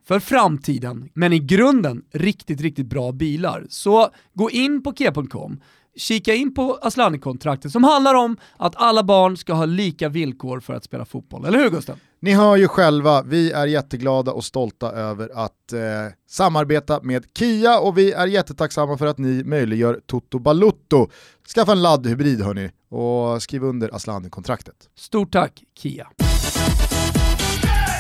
för 0.07 0.21
framtiden, 0.21 1.11
men 1.15 1.33
i 1.33 1.39
grunden 1.39 2.03
riktigt, 2.13 2.61
riktigt 2.61 2.87
bra 2.87 3.13
bilar. 3.13 3.67
Så 3.69 4.09
gå 4.35 4.51
in 4.51 4.83
på 4.83 4.95
kia.com, 4.95 5.61
kika 5.97 6.35
in 6.35 6.55
på 6.55 6.79
Aslani-kontraktet 6.83 7.73
som 7.73 7.85
handlar 7.85 8.15
om 8.15 8.37
att 8.57 8.77
alla 8.77 9.03
barn 9.03 9.37
ska 9.37 9.53
ha 9.53 9.65
lika 9.65 10.09
villkor 10.09 10.61
för 10.61 10.75
att 10.75 10.85
spela 10.85 11.05
fotboll. 11.05 11.45
Eller 11.45 11.59
hur 11.59 11.71
Gusten? 11.71 11.97
Ni 12.21 12.33
hör 12.33 12.57
ju 12.57 12.69
själva, 12.69 13.23
vi 13.23 13.53
är 13.53 13.67
jätteglada 13.67 14.33
och 14.33 14.45
stolta 14.45 14.93
över 14.93 15.31
att 15.35 15.73
eh, 15.73 15.81
samarbeta 16.29 17.01
med 17.03 17.25
Kia 17.39 17.79
och 17.79 17.99
vi 17.99 18.13
är 18.13 18.27
jättetacksamma 18.27 18.99
för 18.99 19.07
att 19.07 19.19
ni 19.19 19.45
möjliggör 19.45 20.01
Toto 20.07 20.39
Balutto. 20.39 21.09
Skaffa 21.55 21.73
en 21.73 21.83
laddhybrid 21.83 22.43
hörni 22.43 22.71
och 22.89 23.43
skriv 23.43 23.65
under 23.65 23.95
Aslani-kontraktet. 23.95 24.77
Stort 24.97 25.33
tack, 25.33 25.63
Kia. 25.79 26.07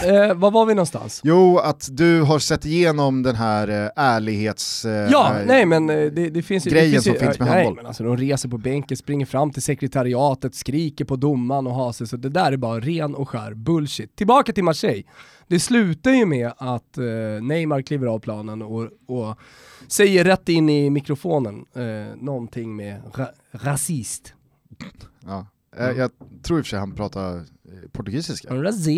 Eh, 0.04 0.34
var 0.34 0.50
var 0.50 0.66
vi 0.66 0.74
någonstans? 0.74 1.20
Jo, 1.24 1.58
att 1.58 1.88
du 1.92 2.22
har 2.22 2.38
sett 2.38 2.64
igenom 2.64 3.22
den 3.22 3.36
här 3.36 3.68
eh, 3.68 3.90
ärlighets... 3.96 4.84
Eh, 4.84 5.10
Ja, 5.10 5.40
eh, 5.40 5.46
nej 5.46 5.66
men 5.66 5.90
eh, 5.90 5.96
det, 5.96 6.30
det 6.30 6.42
finns 6.42 6.66
ju... 6.66 6.70
grejen 6.70 6.86
det 6.86 6.92
finns 6.92 7.04
som 7.04 7.12
ju, 7.12 7.18
finns 7.18 7.38
med 7.38 7.48
nej, 7.48 7.56
handboll. 7.56 7.76
men 7.76 7.86
alltså 7.86 8.04
de 8.04 8.16
reser 8.16 8.48
på 8.48 8.58
bänken, 8.58 8.96
springer 8.96 9.26
fram 9.26 9.50
till 9.50 9.62
sekretariatet, 9.62 10.54
skriker 10.54 11.04
på 11.04 11.16
domaren 11.16 11.66
och 11.66 11.74
har 11.74 11.92
sig, 11.92 12.06
så 12.06 12.16
det 12.16 12.28
där 12.28 12.52
är 12.52 12.56
bara 12.56 12.80
ren 12.80 13.14
och 13.14 13.28
skär 13.28 13.54
bullshit. 13.54 14.16
Tillbaka 14.16 14.52
till 14.52 14.64
Marseille. 14.64 15.02
Det 15.48 15.60
slutar 15.60 16.10
ju 16.10 16.26
med 16.26 16.52
att 16.56 16.98
eh, 16.98 17.04
Neymar 17.42 17.82
kliver 17.82 18.06
av 18.06 18.18
planen 18.18 18.62
och, 18.62 18.88
och 19.06 19.38
säger 19.88 20.24
rätt 20.24 20.48
in 20.48 20.68
i 20.68 20.90
mikrofonen 20.90 21.64
eh, 21.74 22.16
någonting 22.16 22.76
med 22.76 23.02
ra 23.14 23.28
rasist. 23.52 24.34
Ja. 25.26 25.46
Eh, 25.78 25.90
jag 25.90 26.10
tror 26.42 26.58
i 26.58 26.62
och 26.62 26.66
för 26.66 26.70
sig 26.70 26.78
han 26.78 26.92
pratar 26.92 27.36
eh, 27.36 27.42
portugisiska. 27.92 28.54
Rasist. 28.54 28.88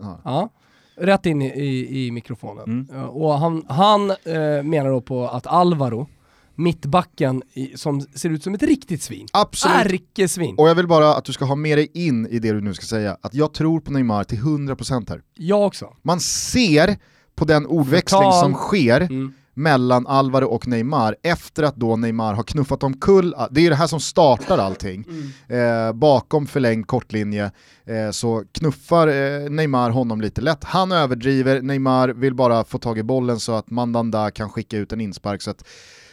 Ja. 0.00 0.20
Ja, 0.24 0.48
rätt 0.96 1.26
in 1.26 1.42
i, 1.42 1.46
i, 1.46 2.06
i 2.06 2.10
mikrofonen. 2.10 2.64
Mm. 2.64 2.86
Ja, 2.92 3.06
Och 3.08 3.32
han, 3.38 3.64
han 3.68 4.10
eh, 4.10 4.62
menar 4.64 4.90
då 4.90 5.00
på 5.00 5.28
att 5.28 5.46
Alvaro, 5.46 6.08
mittbacken 6.54 7.42
i, 7.52 7.76
som 7.76 8.00
ser 8.00 8.30
ut 8.30 8.42
som 8.42 8.54
ett 8.54 8.62
riktigt 8.62 9.02
svin, 9.02 9.26
Absolut. 9.32 9.76
ärkesvin. 9.76 10.54
Och 10.58 10.68
jag 10.68 10.74
vill 10.74 10.86
bara 10.88 11.14
att 11.14 11.24
du 11.24 11.32
ska 11.32 11.44
ha 11.44 11.54
med 11.54 11.78
dig 11.78 11.90
in 11.94 12.26
i 12.26 12.38
det 12.38 12.52
du 12.52 12.60
nu 12.60 12.74
ska 12.74 12.86
säga, 12.86 13.16
att 13.20 13.34
jag 13.34 13.54
tror 13.54 13.80
på 13.80 13.92
Neymar 13.92 14.24
till 14.24 14.38
100% 14.38 15.08
här. 15.08 15.22
Jag 15.34 15.66
också. 15.66 15.96
Man 16.02 16.20
ser 16.20 16.96
på 17.34 17.44
den 17.44 17.66
ordväxling 17.66 18.20
Förtal. 18.22 18.40
som 18.40 18.54
sker 18.54 19.00
Mm. 19.00 19.32
Mellan 19.54 20.06
Alvaro 20.06 20.46
och 20.46 20.66
Neymar 20.66 21.16
efter 21.22 21.62
att 21.62 21.76
då 21.76 21.96
Neymar 21.96 22.34
har 22.34 22.42
knuffat 22.42 22.82
omkull, 22.82 23.34
det 23.50 23.60
är 23.60 23.62
ju 23.62 23.68
det 23.68 23.76
här 23.76 23.86
som 23.86 24.00
startar 24.00 24.58
allting. 24.58 25.04
Eh, 25.48 25.92
bakom 25.92 26.46
förlängd 26.46 26.86
kortlinje 26.86 27.50
eh, 27.84 28.10
så 28.10 28.44
knuffar 28.52 29.08
eh, 29.08 29.50
Neymar 29.50 29.90
honom 29.90 30.20
lite 30.20 30.40
lätt. 30.40 30.64
Han 30.64 30.92
överdriver, 30.92 31.62
Neymar 31.62 32.08
vill 32.08 32.34
bara 32.34 32.64
få 32.64 32.78
tag 32.78 32.98
i 32.98 33.02
bollen 33.02 33.40
så 33.40 33.52
att 33.52 33.70
Mandanda 33.70 34.30
kan 34.30 34.50
skicka 34.50 34.76
ut 34.76 34.92
en 34.92 35.00
inspark 35.00 35.42
så 35.42 35.50
att 35.50 35.64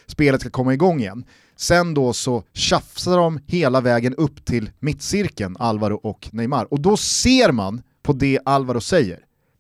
spelet 0.05 0.41
ska 0.41 0.49
komma 0.49 0.73
igång 0.73 0.99
igen. 0.99 1.25
Sen 1.55 1.93
då 1.93 2.13
så 2.13 2.43
tjafsar 2.53 3.17
de 3.17 3.39
hela 3.47 3.81
vägen 3.81 4.15
upp 4.15 4.45
till 4.45 4.69
mittcirkeln, 4.79 5.55
Alvaro 5.59 5.95
och 5.95 6.29
Neymar. 6.31 6.73
Och 6.73 6.79
då 6.79 6.97
ser 6.97 7.51
man 7.51 7.81
på 8.03 8.13
det 8.13 8.39
Alvaro 8.45 8.81
säger, 8.81 9.19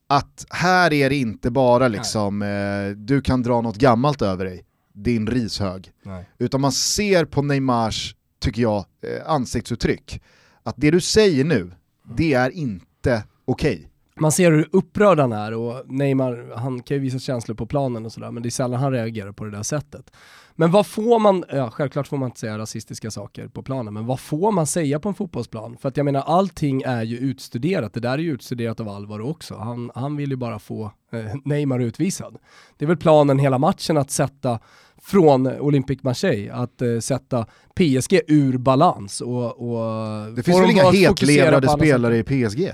att 0.09 0.45
här 0.49 0.93
är 0.93 1.09
det 1.09 1.15
inte 1.15 1.51
bara 1.51 1.87
liksom, 1.87 2.41
eh, 2.41 2.97
du 2.97 3.21
kan 3.21 3.41
dra 3.41 3.61
något 3.61 3.77
gammalt 3.77 4.21
över 4.21 4.45
dig, 4.45 4.65
din 4.93 5.27
rishög. 5.27 5.91
Nej. 6.03 6.29
Utan 6.37 6.61
man 6.61 6.71
ser 6.71 7.25
på 7.25 7.41
Neymars, 7.41 8.15
tycker 8.39 8.61
jag, 8.61 8.77
eh, 8.77 9.31
ansiktsuttryck, 9.31 10.21
att 10.63 10.75
det 10.77 10.91
du 10.91 11.01
säger 11.01 11.43
nu, 11.43 11.71
det 12.17 12.33
är 12.33 12.49
inte 12.49 13.23
okej. 13.45 13.89
Man 14.19 14.31
ser 14.31 14.51
hur 14.51 14.69
upprörd 14.71 15.19
han 15.19 15.31
är 15.31 15.53
och 15.53 15.83
Neymar, 15.85 16.55
han 16.55 16.83
kan 16.83 16.97
ju 16.97 17.01
visa 17.03 17.19
känslor 17.19 17.55
på 17.55 17.65
planen 17.65 18.05
och 18.05 18.11
sådär, 18.11 18.31
men 18.31 18.43
det 18.43 18.49
är 18.49 18.51
sällan 18.51 18.79
han 18.79 18.91
reagerar 18.91 19.31
på 19.31 19.45
det 19.45 19.51
där 19.51 19.63
sättet. 19.63 20.11
Men 20.59 20.71
vad 20.71 20.87
får 20.87 21.19
man, 21.19 21.43
ja 21.49 21.71
självklart 21.71 22.07
får 22.07 22.17
man 22.17 22.27
inte 22.27 22.39
säga 22.39 22.57
rasistiska 22.57 23.11
saker 23.11 23.47
på 23.47 23.63
planen, 23.63 23.93
men 23.93 24.05
vad 24.05 24.19
får 24.19 24.51
man 24.51 24.67
säga 24.67 24.99
på 24.99 25.09
en 25.09 25.15
fotbollsplan? 25.15 25.77
För 25.81 25.89
att 25.89 25.97
jag 25.97 26.03
menar, 26.03 26.21
allting 26.21 26.81
är 26.81 27.03
ju 27.03 27.17
utstuderat, 27.17 27.93
det 27.93 27.99
där 27.99 28.13
är 28.13 28.17
ju 28.17 28.31
utstuderat 28.31 28.79
av 28.79 28.89
Alvaro 28.89 29.29
också. 29.29 29.55
Han, 29.55 29.91
han 29.95 30.15
vill 30.15 30.29
ju 30.29 30.35
bara 30.35 30.59
få 30.59 30.91
eh, 31.11 31.35
Neymar 31.45 31.79
utvisad. 31.79 32.37
Det 32.77 32.85
är 32.85 32.87
väl 32.87 32.97
planen 32.97 33.39
hela 33.39 33.57
matchen 33.57 33.97
att 33.97 34.11
sätta 34.11 34.59
från 35.01 35.47
Olympique 35.47 36.01
Marseille 36.03 36.53
att 36.53 36.81
eh, 36.81 36.99
sätta 36.99 37.45
PSG 37.73 38.21
ur 38.27 38.57
balans. 38.57 39.21
Och, 39.21 39.45
och 39.45 40.31
det 40.35 40.43
finns 40.43 40.61
väl 40.61 40.71
inga 40.71 40.91
hetlevrade 40.91 41.69
spelare 41.69 42.17
i 42.17 42.23
PSG? 42.23 42.71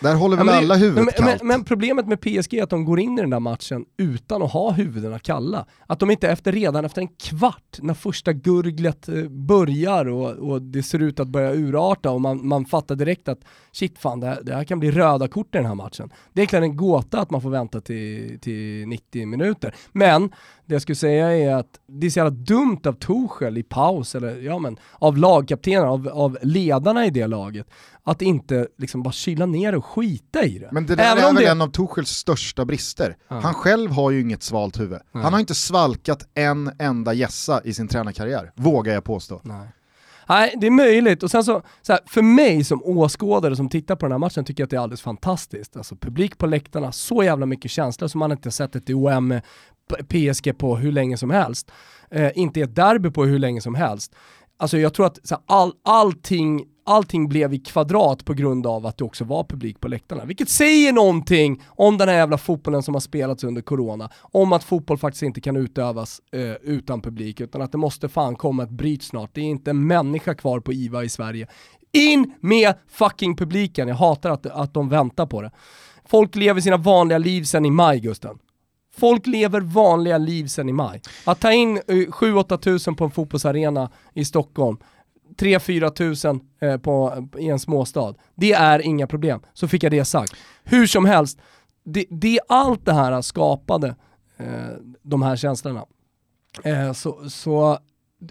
Där 0.00 0.14
håller 0.14 0.36
väl 0.36 0.46
Ja, 0.46 0.52
men 0.52 0.64
alla 0.64 0.74
det- 0.74 0.80
huvudet 0.80 1.04
men, 1.04 1.12
kallt. 1.26 1.42
men, 1.42 1.48
men 1.48 1.64
problemet 1.64 2.06
med 2.06 2.20
PSG 2.20 2.54
är 2.58 2.62
att 2.62 2.70
de 2.70 2.84
går 2.84 3.00
in 3.00 3.18
i 3.18 3.20
den 3.20 3.30
där 3.30 3.40
matchen 3.40 3.84
utan 3.98 4.42
att 4.42 4.52
ha 4.52 4.70
huvudena 4.70 5.18
kalla. 5.18 5.66
Att 5.86 5.98
de 6.00 6.10
inte 6.10 6.28
efter 6.28 6.52
redan 6.52 6.84
efter 6.84 7.00
en 7.02 7.08
kvart, 7.08 7.78
när 7.82 7.94
första 7.94 8.32
gurglet 8.32 9.08
eh, 9.08 9.28
börjar 9.28 10.08
och, 10.08 10.30
och 10.30 10.62
det 10.62 10.82
ser 10.82 10.98
ut 11.02 11.20
att 11.20 11.28
börja 11.28 11.52
urarta 11.54 12.10
och 12.10 12.20
man, 12.20 12.46
man 12.48 12.64
fattar 12.66 12.94
direkt 12.94 13.28
att 13.28 13.40
shit 13.72 13.98
fan, 13.98 14.20
det 14.20 14.26
här, 14.26 14.42
det 14.42 14.54
här 14.54 14.64
kan 14.64 14.78
bli 14.80 14.90
röda 14.90 15.28
kort 15.28 15.54
i 15.54 15.58
den 15.58 15.66
här 15.66 15.74
matchen. 15.74 16.08
Det 16.32 16.40
är 16.40 16.42
egentligen 16.42 16.64
en 16.64 16.76
gåta 16.76 17.20
att 17.20 17.30
man 17.30 17.40
får 17.42 17.50
vänta 17.50 17.80
till, 17.80 18.38
till 18.40 18.88
90 18.88 19.26
minuter. 19.26 19.74
Men 19.92 20.28
det 20.66 20.74
jag 20.74 20.82
skulle 20.82 20.96
säga 20.96 21.32
är 21.36 21.54
att 21.54 21.80
det 21.86 22.06
är 22.06 22.10
så 22.10 22.18
jävla 22.18 22.30
dumt 22.30 22.80
av 22.86 22.92
Tuchel 22.92 23.58
i 23.58 23.62
paus, 23.62 24.14
eller 24.14 24.36
ja 24.40 24.58
men 24.58 24.76
av 24.92 25.16
lagkaptenerna, 25.16 25.90
av, 25.90 26.08
av 26.08 26.38
ledarna 26.42 27.06
i 27.06 27.10
det 27.10 27.26
laget, 27.26 27.66
att 28.02 28.22
inte 28.22 28.68
liksom 28.86 29.02
bara 29.02 29.12
kyla 29.12 29.46
ner 29.46 29.74
och 29.74 29.84
skita 29.86 30.44
i 30.44 30.58
det. 30.58 30.68
Men 30.72 30.86
det 30.86 30.94
där 30.96 31.04
Även 31.12 31.24
är 31.24 31.32
väl 31.32 31.42
det- 31.44 31.50
en 31.50 31.60
av 31.62 31.68
Tuchels 31.68 32.10
största 32.10 32.64
brister. 32.64 33.16
Ja. 33.28 33.40
Han 33.40 33.54
själv 33.54 33.90
har 33.90 34.10
ju 34.10 34.20
inget 34.20 34.42
svalt 34.42 34.80
huvud. 34.80 34.98
Nej. 35.12 35.22
Han 35.24 35.32
har 35.32 35.40
inte 35.40 35.54
svalkat 35.54 36.28
en 36.34 36.70
enda 36.78 37.12
gässa 37.12 37.60
i 37.64 37.74
sin 37.74 37.88
tränarkarriär, 37.88 38.52
vågar 38.56 38.94
jag 38.94 39.04
påstå. 39.04 39.40
Nej. 39.44 39.68
Nej, 40.28 40.54
det 40.60 40.66
är 40.66 40.70
möjligt. 40.70 41.22
Och 41.22 41.30
sen 41.30 41.44
så, 41.44 41.62
så 41.82 41.92
här, 41.92 42.00
för 42.06 42.22
mig 42.22 42.64
som 42.64 42.82
åskådare 42.84 43.56
som 43.56 43.68
tittar 43.68 43.96
på 43.96 44.04
den 44.06 44.12
här 44.12 44.18
matchen 44.18 44.44
tycker 44.44 44.60
jag 44.62 44.66
att 44.66 44.70
det 44.70 44.76
är 44.76 44.80
alldeles 44.80 45.02
fantastiskt. 45.02 45.76
Alltså 45.76 45.96
publik 45.96 46.38
på 46.38 46.46
läktarna, 46.46 46.92
så 46.92 47.22
jävla 47.22 47.46
mycket 47.46 47.70
känslor 47.70 48.08
som 48.08 48.18
man 48.18 48.32
inte 48.32 48.50
sett 48.50 48.76
ett 48.76 48.90
OM 48.90 49.40
PSG 50.08 50.58
på 50.58 50.76
hur 50.76 50.92
länge 50.92 51.16
som 51.16 51.30
helst. 51.30 51.70
Eh, 52.10 52.30
inte 52.34 52.60
ett 52.60 52.74
derby 52.74 53.10
på 53.10 53.24
hur 53.24 53.38
länge 53.38 53.60
som 53.60 53.74
helst. 53.74 54.14
Alltså 54.58 54.78
jag 54.78 54.94
tror 54.94 55.06
att 55.06 55.18
så 55.28 55.34
här, 55.34 55.44
all, 55.46 55.72
allting, 55.84 56.64
allting 56.86 57.28
blev 57.28 57.54
i 57.54 57.58
kvadrat 57.58 58.24
på 58.24 58.34
grund 58.34 58.66
av 58.66 58.86
att 58.86 58.98
det 58.98 59.04
också 59.04 59.24
var 59.24 59.44
publik 59.44 59.80
på 59.80 59.88
läktarna. 59.88 60.24
Vilket 60.24 60.48
säger 60.48 60.92
någonting 60.92 61.62
om 61.66 61.98
den 61.98 62.08
här 62.08 62.16
jävla 62.16 62.38
fotbollen 62.38 62.82
som 62.82 62.94
har 62.94 63.00
spelats 63.00 63.44
under 63.44 63.62
corona. 63.62 64.10
Om 64.20 64.52
att 64.52 64.64
fotboll 64.64 64.98
faktiskt 64.98 65.22
inte 65.22 65.40
kan 65.40 65.56
utövas 65.56 66.20
eh, 66.32 66.52
utan 66.62 67.02
publik, 67.02 67.40
utan 67.40 67.62
att 67.62 67.72
det 67.72 67.78
måste 67.78 68.08
fan 68.08 68.36
komma 68.36 68.62
ett 68.62 68.70
bryt 68.70 69.02
snart. 69.02 69.30
Det 69.32 69.40
är 69.40 69.44
inte 69.44 69.70
en 69.70 69.86
människa 69.86 70.34
kvar 70.34 70.60
på 70.60 70.72
IVA 70.72 71.04
i 71.04 71.08
Sverige. 71.08 71.46
In 71.92 72.34
med 72.40 72.74
fucking 72.88 73.36
publiken, 73.36 73.88
jag 73.88 73.96
hatar 73.96 74.30
att, 74.30 74.46
att 74.46 74.74
de 74.74 74.88
väntar 74.88 75.26
på 75.26 75.42
det. 75.42 75.50
Folk 76.04 76.36
lever 76.36 76.60
sina 76.60 76.76
vanliga 76.76 77.18
liv 77.18 77.44
sedan 77.44 77.66
i 77.66 77.70
maj, 77.70 78.00
Gusten. 78.00 78.38
Folk 78.98 79.26
lever 79.26 79.60
vanliga 79.60 80.18
liv 80.18 80.46
sedan 80.46 80.68
i 80.68 80.72
maj. 80.72 81.00
Att 81.24 81.40
ta 81.40 81.52
in 81.52 81.76
eh, 81.76 81.94
7-8 81.94 82.56
tusen 82.56 82.94
på 82.94 83.04
en 83.04 83.10
fotbollsarena 83.10 83.90
i 84.14 84.24
Stockholm, 84.24 84.76
3-4 85.38 85.90
tusen 85.90 86.40
eh, 86.60 86.76
på, 86.76 87.26
i 87.38 87.48
en 87.48 87.58
småstad, 87.58 88.14
det 88.34 88.52
är 88.52 88.78
inga 88.78 89.06
problem. 89.06 89.40
Så 89.52 89.68
fick 89.68 89.82
jag 89.82 89.92
det 89.92 90.04
sagt. 90.04 90.32
Hur 90.64 90.86
som 90.86 91.04
helst, 91.04 91.38
det, 91.84 92.04
det 92.10 92.40
allt 92.48 92.84
det 92.84 92.92
här 92.92 93.22
skapade 93.22 93.96
eh, 94.36 94.46
de 95.02 95.22
här 95.22 95.36
känslorna. 95.36 95.84
Eh, 96.64 96.92
så, 96.92 97.30
så 97.30 97.78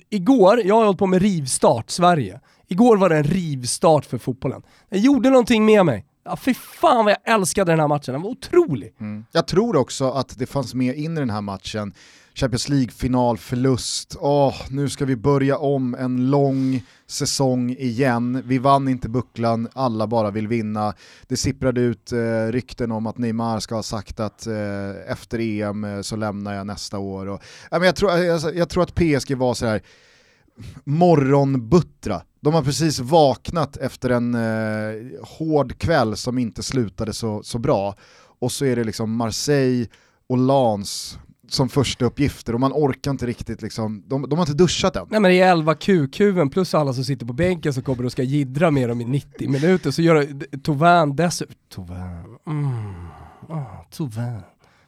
igår, 0.10 0.62
jag 0.66 0.76
har 0.76 0.86
hållit 0.86 1.00
på 1.00 1.08
med 1.08 1.22
rivstart 1.22 1.90
Sverige. 1.90 2.40
Igår 2.68 2.98
var 2.98 3.10
det 3.10 3.18
en 3.18 3.24
rivstart 3.24 4.06
för 4.06 4.18
fotbollen. 4.18 4.64
Jag 4.90 5.00
gjorde 5.00 5.30
någonting 5.30 5.66
med 5.66 5.86
mig. 5.86 6.06
Ja, 6.24 6.38
fy 6.38 6.54
fan 6.54 7.06
vad 7.06 7.12
jag 7.12 7.34
älskade 7.34 7.72
den 7.72 7.80
här 7.80 7.88
matchen, 7.88 8.14
den 8.14 8.22
var 8.22 8.30
otrolig. 8.30 8.96
Mm. 9.00 9.26
Jag 9.32 9.48
tror 9.48 9.76
också 9.76 10.10
att 10.10 10.40
det 10.40 10.46
fanns 10.46 10.74
med 10.74 10.96
in 10.96 11.18
i 11.18 11.20
den 11.20 11.30
här 11.30 11.42
matchen, 11.42 11.94
Champions 12.36 12.70
League-finalförlust. 12.70 14.16
Oh, 14.20 14.56
nu 14.70 14.90
ska 14.90 15.06
vi 15.06 15.16
börja 15.16 15.58
om 15.58 15.96
en 15.96 16.30
lång 16.30 16.84
säsong 17.08 17.70
igen, 17.72 18.42
vi 18.46 18.58
vann 18.58 18.88
inte 18.88 19.10
bucklan, 19.10 19.68
alla 19.74 20.08
bara 20.08 20.32
vill 20.32 20.48
vinna. 20.48 20.94
Det 21.28 21.38
sipprade 21.38 21.82
ut 21.82 22.12
eh, 22.12 22.52
rykten 22.52 22.92
om 22.92 23.08
att 23.08 23.18
Neymar 23.18 23.60
ska 23.60 23.76
ha 23.76 23.84
sagt 23.84 24.20
att 24.20 24.48
eh, 24.48 25.12
efter 25.12 25.40
EM 25.40 25.84
eh, 25.84 26.02
så 26.02 26.16
lämnar 26.16 26.54
jag 26.54 26.68
nästa 26.68 26.98
år. 26.98 27.28
Och, 27.28 27.42
men 27.72 27.84
jag, 27.84 27.96
tror, 27.96 28.12
jag, 28.12 28.56
jag 28.56 28.70
tror 28.70 28.84
att 28.84 28.96
PSG 28.96 29.36
var 29.36 29.54
så 29.54 29.66
här 29.66 29.82
morgonbuttra. 30.84 32.22
De 32.40 32.54
har 32.54 32.62
precis 32.62 33.00
vaknat 33.00 33.78
efter 33.78 34.10
en 34.10 34.36
eh, 34.36 35.22
hård 35.22 35.78
kväll 35.78 36.18
som 36.18 36.38
inte 36.38 36.64
slutade 36.64 37.14
så, 37.14 37.44
så 37.44 37.60
bra. 37.60 37.96
Och 38.40 38.52
så 38.52 38.66
är 38.66 38.76
det 38.76 38.84
liksom 38.84 39.16
Marseille 39.16 39.88
och 40.28 40.38
Lans 40.38 41.18
som 41.48 41.70
första 41.70 42.06
uppgifter 42.06 42.54
och 42.54 42.60
man 42.60 42.72
orkar 42.74 43.12
inte 43.12 43.26
riktigt 43.26 43.62
liksom, 43.62 44.04
de, 44.08 44.30
de 44.30 44.40
har 44.40 44.44
inte 44.44 44.54
duschat 44.54 44.96
än. 44.96 45.08
Nej 45.10 45.20
men 45.20 45.32
det 45.32 45.42
är 45.42 45.52
11 45.52 45.76
QQen 45.76 46.50
plus 46.50 46.74
alla 46.74 46.94
som 46.94 47.04
sitter 47.04 47.26
på 47.26 47.34
bänken 47.34 47.74
som 47.74 47.84
kommer 47.84 48.06
och 48.06 48.12
ska 48.12 48.24
jiddra 48.24 48.72
med 48.72 48.90
dem 48.90 49.02
i 49.02 49.06
90 49.06 49.50
minuter, 49.50 49.92
så 49.92 50.02
gör 50.02 50.28
Tovan 50.58 51.16
dessutom, 51.16 51.56
Tovan, 51.70 52.38
mm, 52.48 53.08
ah, 53.50 53.86
Tovan. 53.92 54.42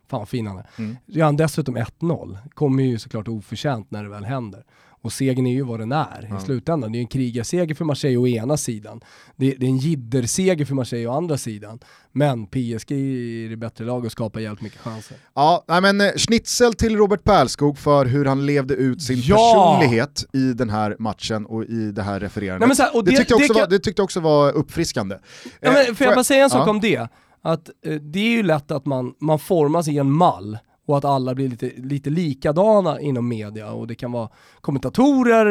Fan 0.10 0.20
vad 0.20 0.30
fin 0.30 0.48
han 0.48 0.58
är. 0.58 0.66
Mm. 0.78 0.98
Gör 1.06 1.26
han 1.26 1.38
dessutom 1.38 1.78
1-0, 1.78 2.38
kommer 2.54 2.84
ju 2.84 3.00
såklart 3.00 3.28
oförtjänt 3.28 3.92
när 3.92 4.04
det 4.04 4.10
väl 4.10 4.26
händer. 4.26 4.64
Och 5.08 5.14
segern 5.14 5.48
är 5.48 5.52
ju 5.52 5.62
vad 5.64 5.80
den 5.80 5.92
är 5.92 6.28
Ja. 6.30 6.38
i 6.38 6.42
slutändan. 6.42 6.92
Det 6.92 6.98
är 6.98 7.00
en 7.00 7.08
krigarseger 7.08 7.76
för 7.76 7.86
Marseille 7.86 8.18
å 8.18 8.28
ena 8.28 8.58
sidan. 8.58 9.02
Det, 9.36 9.56
det 9.58 9.66
är 9.66 9.70
en 9.70 9.78
jidderseger 9.78 10.66
för 10.66 10.76
Marseille 10.76 11.08
å 11.08 11.12
andra 11.14 11.38
sidan. 11.38 11.80
Men 12.12 12.48
PSG 12.48 12.92
är 12.92 13.50
det 13.50 13.58
bättre 13.58 13.86
lag 13.86 14.06
och 14.06 14.12
skapar 14.12 14.40
jävligt 14.40 14.62
mycket 14.62 14.80
chanser. 14.80 15.18
Ja, 15.36 15.64
men 15.68 16.02
eh, 16.02 16.12
schnitzel 16.18 16.74
till 16.74 16.96
Robert 16.98 17.24
Pärlskog 17.24 17.78
för 17.78 18.06
hur 18.06 18.26
han 18.26 18.46
levde 18.46 18.74
ut 18.74 19.02
sin 19.02 19.22
Ja! 19.24 19.36
personlighet 19.36 20.26
i 20.34 20.54
den 20.54 20.70
här 20.70 20.96
matchen 21.00 21.46
och 21.46 21.64
i 21.64 21.92
det 21.92 22.02
här 22.04 22.20
refererandet. 22.20 22.78
Nej, 22.78 22.88
här, 22.94 23.02
det, 23.04 23.12
det- 23.12 23.18
tyckte 23.18 23.36
det 23.38 23.48
kan- 23.48 23.56
var, 23.56 23.68
det 23.68 23.80
tyckte 23.80 24.00
jag 24.00 24.04
också 24.04 24.20
var 24.20 24.52
uppfriskande. 24.52 25.16
Ja, 25.62 25.70
Eh, 25.84 25.94
får 25.96 26.06
jag 26.08 26.16
bara 26.16 26.24
säga 26.24 26.44
en 26.44 26.50
sak 26.50 26.68
ja. 26.68 26.72
om 26.72 26.80
det? 26.80 27.08
Att 27.42 27.70
eh, 27.86 27.94
det 27.94 28.20
är 28.20 28.30
ju 28.32 28.44
lätt 28.44 28.72
att 28.72 28.86
man, 28.86 29.14
man 29.22 29.40
formas 29.40 29.88
i 29.88 29.98
en 29.98 30.12
mall 30.12 30.58
och 30.88 30.98
att 30.98 31.06
alla 31.06 31.36
blir 31.36 31.50
lite, 31.50 31.72
lite 31.78 32.10
likadana 32.10 33.02
inom 33.02 33.28
media 33.28 33.72
och 33.72 33.88
det 33.88 33.96
kan 33.96 34.12
vara 34.12 34.30
kommentatorer, 34.62 35.46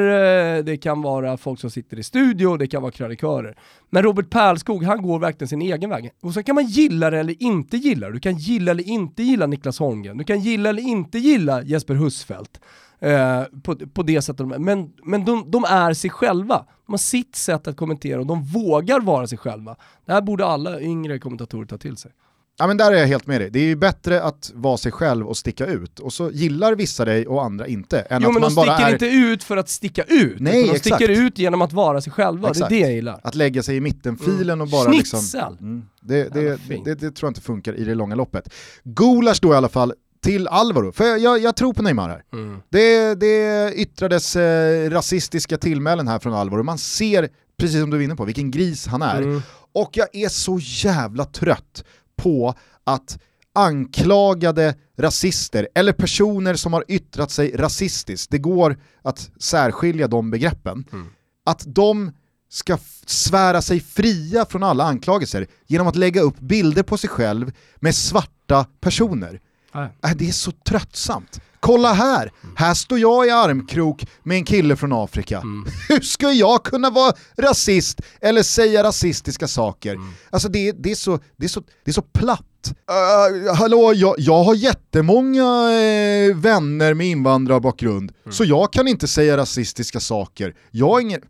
eh, 0.58 0.64
det 0.64 0.76
kan 0.76 1.02
vara 1.02 1.36
folk 1.36 1.60
som 1.60 1.70
sitter 1.70 1.98
i 1.98 2.02
studio, 2.02 2.56
det 2.56 2.66
kan 2.66 2.82
vara 2.82 2.92
krönikörer. 2.92 3.56
Men 3.90 4.02
Robert 4.02 4.30
Pärlskog, 4.30 4.84
han 4.84 5.02
går 5.02 5.18
verkligen 5.18 5.48
sin 5.48 5.62
egen 5.62 5.90
väg. 5.90 6.10
Och 6.22 6.34
så 6.34 6.42
kan 6.42 6.54
man 6.54 6.66
gilla 6.66 7.10
det 7.10 7.18
eller 7.20 7.42
inte 7.42 7.76
gilla 7.76 8.06
det. 8.06 8.12
Du 8.12 8.20
kan 8.20 8.36
gilla 8.36 8.70
eller 8.70 8.88
inte 8.88 9.22
gilla 9.22 9.46
Niklas 9.46 9.78
Holmgren, 9.78 10.18
du 10.18 10.24
kan 10.24 10.40
gilla 10.40 10.68
eller 10.68 10.82
inte 10.82 11.18
gilla 11.18 11.62
Jesper 11.62 11.94
Husfeldt. 11.94 12.60
Eh, 12.98 13.42
på, 13.62 13.76
på 13.76 14.02
det 14.02 14.22
sättet. 14.22 14.46
Men, 14.46 14.92
men 15.04 15.24
de, 15.24 15.50
de 15.50 15.64
är 15.64 15.92
sig 15.92 16.10
själva. 16.10 16.66
De 16.86 16.92
har 16.92 16.98
sitt 16.98 17.36
sätt 17.36 17.68
att 17.68 17.76
kommentera 17.76 18.20
och 18.20 18.26
de 18.26 18.42
vågar 18.42 19.00
vara 19.00 19.26
sig 19.26 19.38
själva. 19.38 19.76
Det 20.04 20.12
här 20.12 20.20
borde 20.20 20.46
alla 20.46 20.80
yngre 20.80 21.18
kommentatorer 21.18 21.66
ta 21.66 21.78
till 21.78 21.96
sig. 21.96 22.12
Ja 22.58 22.66
men 22.66 22.76
där 22.76 22.92
är 22.92 22.96
jag 22.96 23.06
helt 23.06 23.26
med 23.26 23.40
dig. 23.40 23.50
Det 23.50 23.58
är 23.58 23.64
ju 23.64 23.76
bättre 23.76 24.22
att 24.22 24.50
vara 24.54 24.76
sig 24.76 24.92
själv 24.92 25.26
och 25.26 25.36
sticka 25.36 25.66
ut. 25.66 25.98
Och 26.00 26.12
så 26.12 26.30
gillar 26.30 26.74
vissa 26.74 27.04
dig 27.04 27.26
och 27.26 27.44
andra 27.44 27.66
inte. 27.66 28.00
Än 28.00 28.22
Jo 28.22 28.28
att 28.28 28.34
men 28.34 28.40
man 28.40 28.50
de 28.50 28.54
bara 28.54 28.74
sticker 28.74 28.88
är 28.88 28.92
inte 28.92 29.06
ut 29.06 29.44
för 29.44 29.56
att 29.56 29.68
sticka 29.68 30.02
ut, 30.02 30.40
Nej, 30.40 30.62
de 30.62 30.70
exakt. 30.70 30.80
sticker 30.80 31.08
ut 31.08 31.38
genom 31.38 31.62
att 31.62 31.72
vara 31.72 32.00
sig 32.00 32.12
själva. 32.12 32.50
Exakt. 32.50 32.68
Det 32.68 32.76
är 32.76 32.80
det 32.80 32.86
jag 32.86 32.94
gillar. 32.94 33.20
att 33.22 33.34
lägga 33.34 33.62
sig 33.62 33.76
i 33.76 33.80
mittenfilen 33.80 34.60
och 34.60 34.68
bara 34.68 34.90
liksom... 34.90 35.20
Schnitzel! 35.20 35.56
Mm, 35.60 35.84
det, 36.00 36.34
det, 36.34 36.58
fint. 36.58 36.84
det, 36.84 36.94
det 36.94 37.10
tror 37.10 37.26
jag 37.26 37.30
inte 37.30 37.40
funkar 37.40 37.74
i 37.74 37.84
det 37.84 37.94
långa 37.94 38.14
loppet. 38.14 38.52
Gulasch 38.84 39.38
då 39.42 39.52
i 39.52 39.56
alla 39.56 39.68
fall 39.68 39.92
till 40.22 40.48
Alvaro, 40.48 40.92
för 40.92 41.04
jag, 41.04 41.18
jag, 41.18 41.38
jag 41.38 41.56
tror 41.56 41.72
på 41.72 41.82
Neymar 41.82 42.08
här. 42.08 42.22
Mm. 42.32 42.60
Det, 42.68 43.14
det 43.14 43.72
yttrades 43.74 44.36
eh, 44.36 44.90
rasistiska 44.90 45.58
tillmälen 45.58 46.08
här 46.08 46.18
från 46.18 46.34
Alvaro, 46.34 46.62
man 46.62 46.78
ser, 46.78 47.28
precis 47.58 47.80
som 47.80 47.90
du 47.90 47.96
är 47.96 48.00
inne 48.02 48.16
på, 48.16 48.24
vilken 48.24 48.50
gris 48.50 48.86
han 48.86 49.02
är. 49.02 49.22
Mm. 49.22 49.42
Och 49.72 49.90
jag 49.92 50.08
är 50.12 50.28
så 50.28 50.58
jävla 50.62 51.24
trött 51.24 51.84
på 52.16 52.54
att 52.84 53.18
anklagade 53.52 54.74
rasister, 54.98 55.68
eller 55.74 55.92
personer 55.92 56.54
som 56.54 56.72
har 56.72 56.84
yttrat 56.88 57.30
sig 57.30 57.56
rasistiskt, 57.56 58.30
det 58.30 58.38
går 58.38 58.78
att 59.02 59.30
särskilja 59.38 60.08
de 60.08 60.30
begreppen, 60.30 60.84
Mm. 60.92 61.06
att 61.44 61.64
de 61.66 62.12
ska 62.48 62.78
svära 63.06 63.62
sig 63.62 63.80
fria 63.80 64.44
från 64.44 64.62
alla 64.62 64.84
anklagelser 64.84 65.46
genom 65.66 65.86
att 65.86 65.96
lägga 65.96 66.20
upp 66.20 66.38
bilder 66.40 66.82
på 66.82 66.98
sig 66.98 67.10
själv 67.10 67.52
med 67.76 67.94
svarta 67.94 68.66
personer. 68.80 69.40
Nej. 69.76 69.88
Äh, 70.04 70.16
det 70.16 70.28
är 70.28 70.32
så 70.32 70.52
tröttsamt. 70.52 71.40
Kolla 71.60 71.92
här, 71.92 72.32
här 72.56 72.74
står 72.74 72.98
jag 72.98 73.26
i 73.26 73.30
armkrok 73.30 74.06
med 74.22 74.36
en 74.36 74.44
kille 74.44 74.76
från 74.76 74.92
Afrika. 74.92 75.42
Hur 75.88 76.00
ska 76.00 76.32
jag 76.32 76.64
kunna 76.64 76.90
vara 76.90 77.12
rasist 77.36 78.00
eller 78.20 78.42
säga 78.42 78.82
rasistiska 78.82 79.48
saker? 79.48 79.98
Alltså 80.30 80.48
det, 80.48 80.72
det, 80.72 80.90
är 80.90 80.94
så, 80.94 81.18
det, 81.36 81.44
är 81.44 81.48
så, 81.48 81.60
det 81.84 81.90
är 81.90 81.92
så 81.92 82.02
platt. 82.02 82.42
Uh, 82.66 83.54
hallå, 83.54 83.92
jag, 83.94 84.14
jag 84.18 84.44
har 84.44 84.54
jättemånga 84.54 85.70
eh, 85.72 86.36
vänner 86.36 86.94
med 86.94 87.06
invandrarbakgrund, 87.06 88.12
så 88.30 88.44
jag 88.44 88.72
kan 88.72 88.88
inte 88.88 89.08
säga 89.08 89.36
rasistiska 89.36 90.00
saker. 90.00 90.54
Jag 90.70 91.02
ingen... 91.02 91.20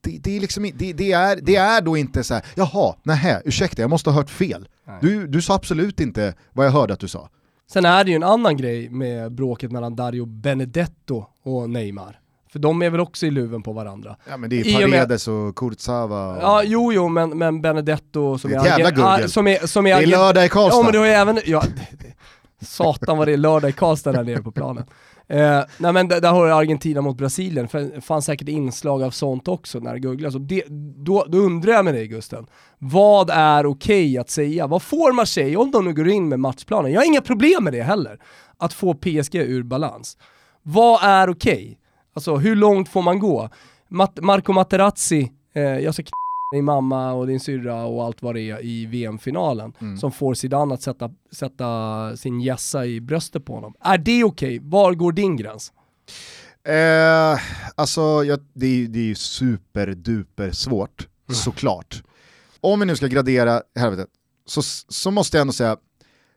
Det, 0.00 0.18
det, 0.22 0.36
är 0.36 0.40
liksom, 0.40 0.70
det, 0.74 0.92
det, 0.92 1.12
är, 1.12 1.38
det 1.42 1.56
är 1.56 1.80
då 1.80 1.96
inte 1.96 2.24
så 2.24 2.34
här, 2.34 2.44
jaha, 2.54 2.94
nähä, 3.02 3.42
ursäkta 3.44 3.82
jag 3.82 3.90
måste 3.90 4.10
ha 4.10 4.14
hört 4.14 4.30
fel. 4.30 4.68
Du, 5.00 5.26
du 5.26 5.42
sa 5.42 5.54
absolut 5.54 6.00
inte 6.00 6.34
vad 6.52 6.66
jag 6.66 6.70
hörde 6.70 6.94
att 6.94 7.00
du 7.00 7.08
sa. 7.08 7.28
Sen 7.70 7.84
är 7.84 8.04
det 8.04 8.10
ju 8.10 8.16
en 8.16 8.22
annan 8.22 8.56
grej 8.56 8.90
med 8.90 9.32
bråket 9.32 9.72
mellan 9.72 9.96
Dario 9.96 10.24
Benedetto 10.26 11.24
och 11.42 11.70
Neymar. 11.70 12.20
För 12.52 12.58
de 12.58 12.82
är 12.82 12.90
väl 12.90 13.00
också 13.00 13.26
i 13.26 13.30
luven 13.30 13.62
på 13.62 13.72
varandra. 13.72 14.16
Ja 14.28 14.36
men 14.36 14.50
det 14.50 14.60
är 14.60 14.66
I 14.66 14.84
och 14.84 14.90
med- 14.90 14.98
Paredes 15.00 15.28
och 15.28 15.56
Kurtzava. 15.56 16.26
Och... 16.36 16.42
Ja, 16.42 16.62
jo, 16.64 16.92
jo, 16.92 17.08
men, 17.08 17.38
men 17.38 17.62
Benedetto 17.62 18.38
som 18.38 18.50
Det 18.50 18.56
är 18.56 18.60
är... 18.60 18.72
ett 18.72 18.78
jävla 18.78 19.04
Argen- 19.04 19.24
ah, 19.24 19.28
som 19.28 19.46
är, 19.46 19.66
som 19.66 19.86
är 19.86 19.96
det 19.96 20.02
är 20.02 20.06
lördag 20.06 20.44
i 20.46 20.48
Karlstad. 20.48 20.78
Ja 20.78 20.82
men 20.82 20.92
du 20.92 20.98
har 20.98 21.06
ju 21.06 21.12
även, 21.12 21.38
ja, 21.46 21.62
satan 22.62 23.18
vad 23.18 23.28
det 23.28 23.32
är 23.32 23.36
lördag 23.36 23.70
i 23.70 23.72
Karlstad 23.72 24.12
där 24.12 24.24
nere 24.24 24.42
på 24.42 24.52
planen. 24.52 24.84
Eh, 25.28 25.60
nej 25.78 25.92
men 25.92 26.08
där, 26.08 26.20
där 26.20 26.30
har 26.32 26.46
du 26.46 26.52
Argentina 26.52 27.00
mot 27.00 27.16
Brasilien, 27.16 27.68
för 27.68 27.80
det 27.80 28.00
fanns 28.00 28.24
säkert 28.24 28.48
inslag 28.48 29.02
av 29.02 29.10
sånt 29.10 29.48
också 29.48 29.78
när 29.78 29.92
det 29.94 30.00
googlas. 30.00 30.34
Och 30.34 30.40
det, 30.40 30.64
då, 30.96 31.24
då 31.28 31.38
undrar 31.38 31.72
jag 31.72 31.84
med 31.84 31.94
dig 31.94 32.06
Gusten, 32.08 32.46
vad 32.78 33.30
är 33.30 33.66
okej 33.66 34.18
att 34.18 34.30
säga? 34.30 34.66
Vad 34.66 34.82
får 34.82 35.12
Marseille, 35.12 35.56
om 35.56 35.70
de 35.70 35.84
nu 35.84 35.94
går 35.94 36.08
in 36.08 36.28
med 36.28 36.40
matchplanen, 36.40 36.92
jag 36.92 37.00
har 37.00 37.06
inga 37.06 37.20
problem 37.20 37.64
med 37.64 37.72
det 37.72 37.82
heller, 37.82 38.18
att 38.58 38.72
få 38.72 38.94
PSG 38.94 39.34
ur 39.34 39.62
balans. 39.62 40.16
Vad 40.62 41.02
är 41.04 41.30
okej? 41.30 41.78
Alltså 42.14 42.36
hur 42.36 42.56
långt 42.56 42.88
får 42.88 43.02
man 43.02 43.18
gå? 43.18 43.48
Mat- 43.88 44.20
Marco 44.22 44.52
Materazzi, 44.52 45.32
eh, 45.54 45.62
jag 45.62 45.94
ska 45.94 46.02
din 46.52 46.64
mamma 46.64 47.12
och 47.12 47.26
din 47.26 47.40
syrra 47.40 47.84
och 47.84 48.04
allt 48.04 48.22
vad 48.22 48.34
det 48.34 48.40
är 48.50 48.64
i 48.64 48.86
VM-finalen 48.86 49.72
Mm. 49.80 49.96
som 49.98 50.12
får 50.12 50.34
Zidane 50.34 50.74
att 50.74 50.82
sätta, 50.82 51.10
sätta 51.32 52.16
sin 52.16 52.40
gässa 52.40 52.86
i 52.86 53.00
bröstet 53.00 53.44
på 53.44 53.54
honom. 53.54 53.74
Är 53.80 53.98
det 53.98 54.24
okej? 54.24 54.58
Var 54.62 54.92
går 54.94 55.12
din 55.12 55.36
gräns? 55.36 55.72
Eh, 56.68 57.38
alltså, 57.74 58.00
jag, 58.24 58.40
det, 58.52 58.66
är, 58.66 58.88
det 58.88 58.98
är 58.98 59.02
ju 59.04 59.14
superduper 59.14 60.50
svårt, 60.50 61.08
Mm. 61.28 61.34
såklart. 61.36 62.02
Om 62.60 62.80
vi 62.80 62.86
nu 62.86 62.96
ska 62.96 63.06
gradera 63.06 63.62
helvetet, 63.78 64.08
så, 64.46 64.62
så 64.88 65.10
måste 65.10 65.36
jag 65.36 65.40
ändå 65.40 65.52
säga, 65.52 65.76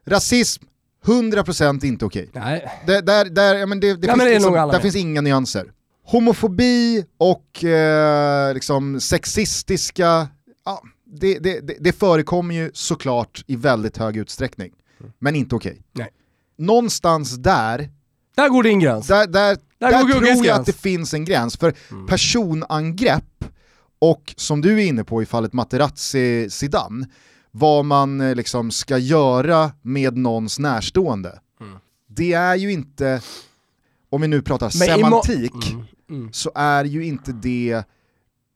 rasism, 0.05 0.63
100% 1.05 1.85
inte 1.85 2.05
okej. 2.05 2.29
Nej, 2.33 2.69
Det, 2.87 3.01
där, 3.01 3.25
där, 3.25 3.55
ja, 3.55 3.65
men 3.65 3.79
det, 3.79 3.87
det 3.95 4.07
Ja, 4.07 4.13
finns, 4.13 4.17
men 4.17 4.25
det 4.27 4.33
liksom, 4.33 4.53
där 4.53 4.79
finns 4.79 4.95
inga 4.95 5.21
nyanser. 5.21 5.71
Homofobi 6.11 7.05
och 7.17 7.63
eh, 7.63 8.53
liksom 8.53 8.99
sexistiska, 9.01 10.27
ja, 10.65 10.81
det, 11.05 11.39
det, 11.39 11.59
det, 11.67 11.75
det 11.79 11.91
förekommer 11.93 12.55
ju 12.55 12.71
såklart 12.73 13.43
i 13.47 13.55
väldigt 13.55 13.97
hög 13.97 14.17
utsträckning. 14.17 14.71
Men 15.19 15.35
inte 15.35 15.55
okej. 15.55 15.71
Mm. 15.71 15.83
Nej. 15.91 16.09
Någonstans 16.57 17.35
där, 17.35 17.89
där 18.35 18.49
går 18.49 18.63
din 18.63 18.79
gräns. 18.79 19.07
där, 19.07 19.27
där, 19.27 19.57
Där 19.79 19.91
där 19.91 19.99
tror 20.01 20.25
jag 20.27 20.43
gräns. 20.45 20.59
att 20.59 20.65
det 20.65 20.73
finns 20.77 21.13
en 21.13 21.25
gräns. 21.25 21.57
För 21.57 21.73
Mm. 21.91 22.07
personangrepp 22.07 23.45
och 23.99 24.33
som 24.37 24.61
du 24.61 24.73
är 24.81 24.85
inne 24.85 25.03
på 25.03 25.21
i 25.21 25.25
fallet 25.25 25.51
Materazzi-Zidane, 25.53 27.05
vad 27.51 27.85
man 27.85 28.21
eh, 28.21 28.35
liksom 28.35 28.71
ska 28.71 28.97
göra 28.97 29.71
med 29.81 30.17
någons 30.17 30.59
närstående. 30.59 31.39
Mm. 31.61 31.77
Det 32.07 32.33
är 32.33 32.55
ju 32.55 32.71
inte, 32.71 33.21
om 34.09 34.21
vi 34.21 34.27
nu 34.27 34.41
pratar 34.41 34.65
Men 34.65 34.87
semantik, 34.97 35.71
Mm, 35.73 35.85
mm. 36.09 36.33
så 36.33 36.51
är 36.55 36.83
ju 36.85 37.05
inte 37.05 37.31
det, 37.31 37.71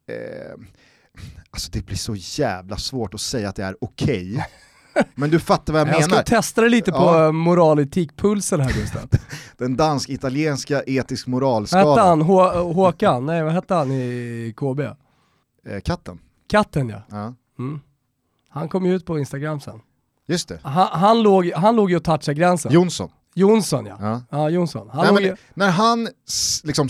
eh, 0.08 0.54
alltså 1.52 1.72
det 1.72 1.86
blir 1.86 1.98
så 1.98 2.16
jävla 2.16 2.78
svårt 2.78 3.14
att 3.14 3.22
säga 3.22 3.50
att 3.50 3.56
det 3.56 3.64
är 3.64 3.76
okej. 3.82 4.46
Men 5.16 5.30
du 5.30 5.40
fattar 5.40 5.74
vad 5.74 5.82
jag, 5.82 5.88
Jag 5.88 6.04
ska 6.04 6.10
menar. 6.12 6.24
testa 6.24 6.62
det 6.62 6.70
lite 6.70 6.92
på 6.92 6.98
Ja. 6.98 7.24
ja. 7.26 7.32
moral-etik-pulsen 7.32 8.60
här 8.60 8.74
Gustav. 8.74 9.10
Den 9.58 9.76
dansk-italienska 9.78 10.84
etisk 10.88 11.10
Vad 11.10 11.10
hette 11.10 11.30
moralskalan. 11.30 11.98
han? 12.08 12.22
Hå- 12.22 12.74
Håkan? 12.74 13.26
Nej 13.26 13.44
vad 13.44 13.54
hette 13.54 13.74
han 13.74 13.92
i 13.92 14.54
KB? 14.58 14.80
Eh, 14.80 15.80
katten. 15.84 16.20
Katten 16.50 16.90
ja. 16.90 17.02
Ja. 17.10 17.34
Mm. 17.60 17.80
Han 18.50 18.70
kom 18.70 18.86
ju 18.86 18.96
ut 18.96 19.06
på 19.06 19.20
Instagram 19.20 19.60
sen. 19.60 19.80
Just 20.28 20.48
det. 20.50 20.60
Han, 20.64 20.88
han, 20.92 21.22
låg, 21.24 21.52
han 21.56 21.76
låg 21.76 21.90
ju 21.92 21.98
och 21.98 22.04
touchade 22.04 22.34
gränsen. 22.34 22.72
Jonsson. 22.72 23.10
Jonsson 23.36 23.86
ja. 23.86 23.98
Ja. 24.00 24.22
Ja, 24.30 24.50
Jonsson. 24.50 24.90
Han 24.90 25.06
Nej, 25.06 25.14
men, 25.14 25.24
ju... 25.24 25.36
när 25.54 25.70
han 25.70 26.08
liksom 26.64 26.90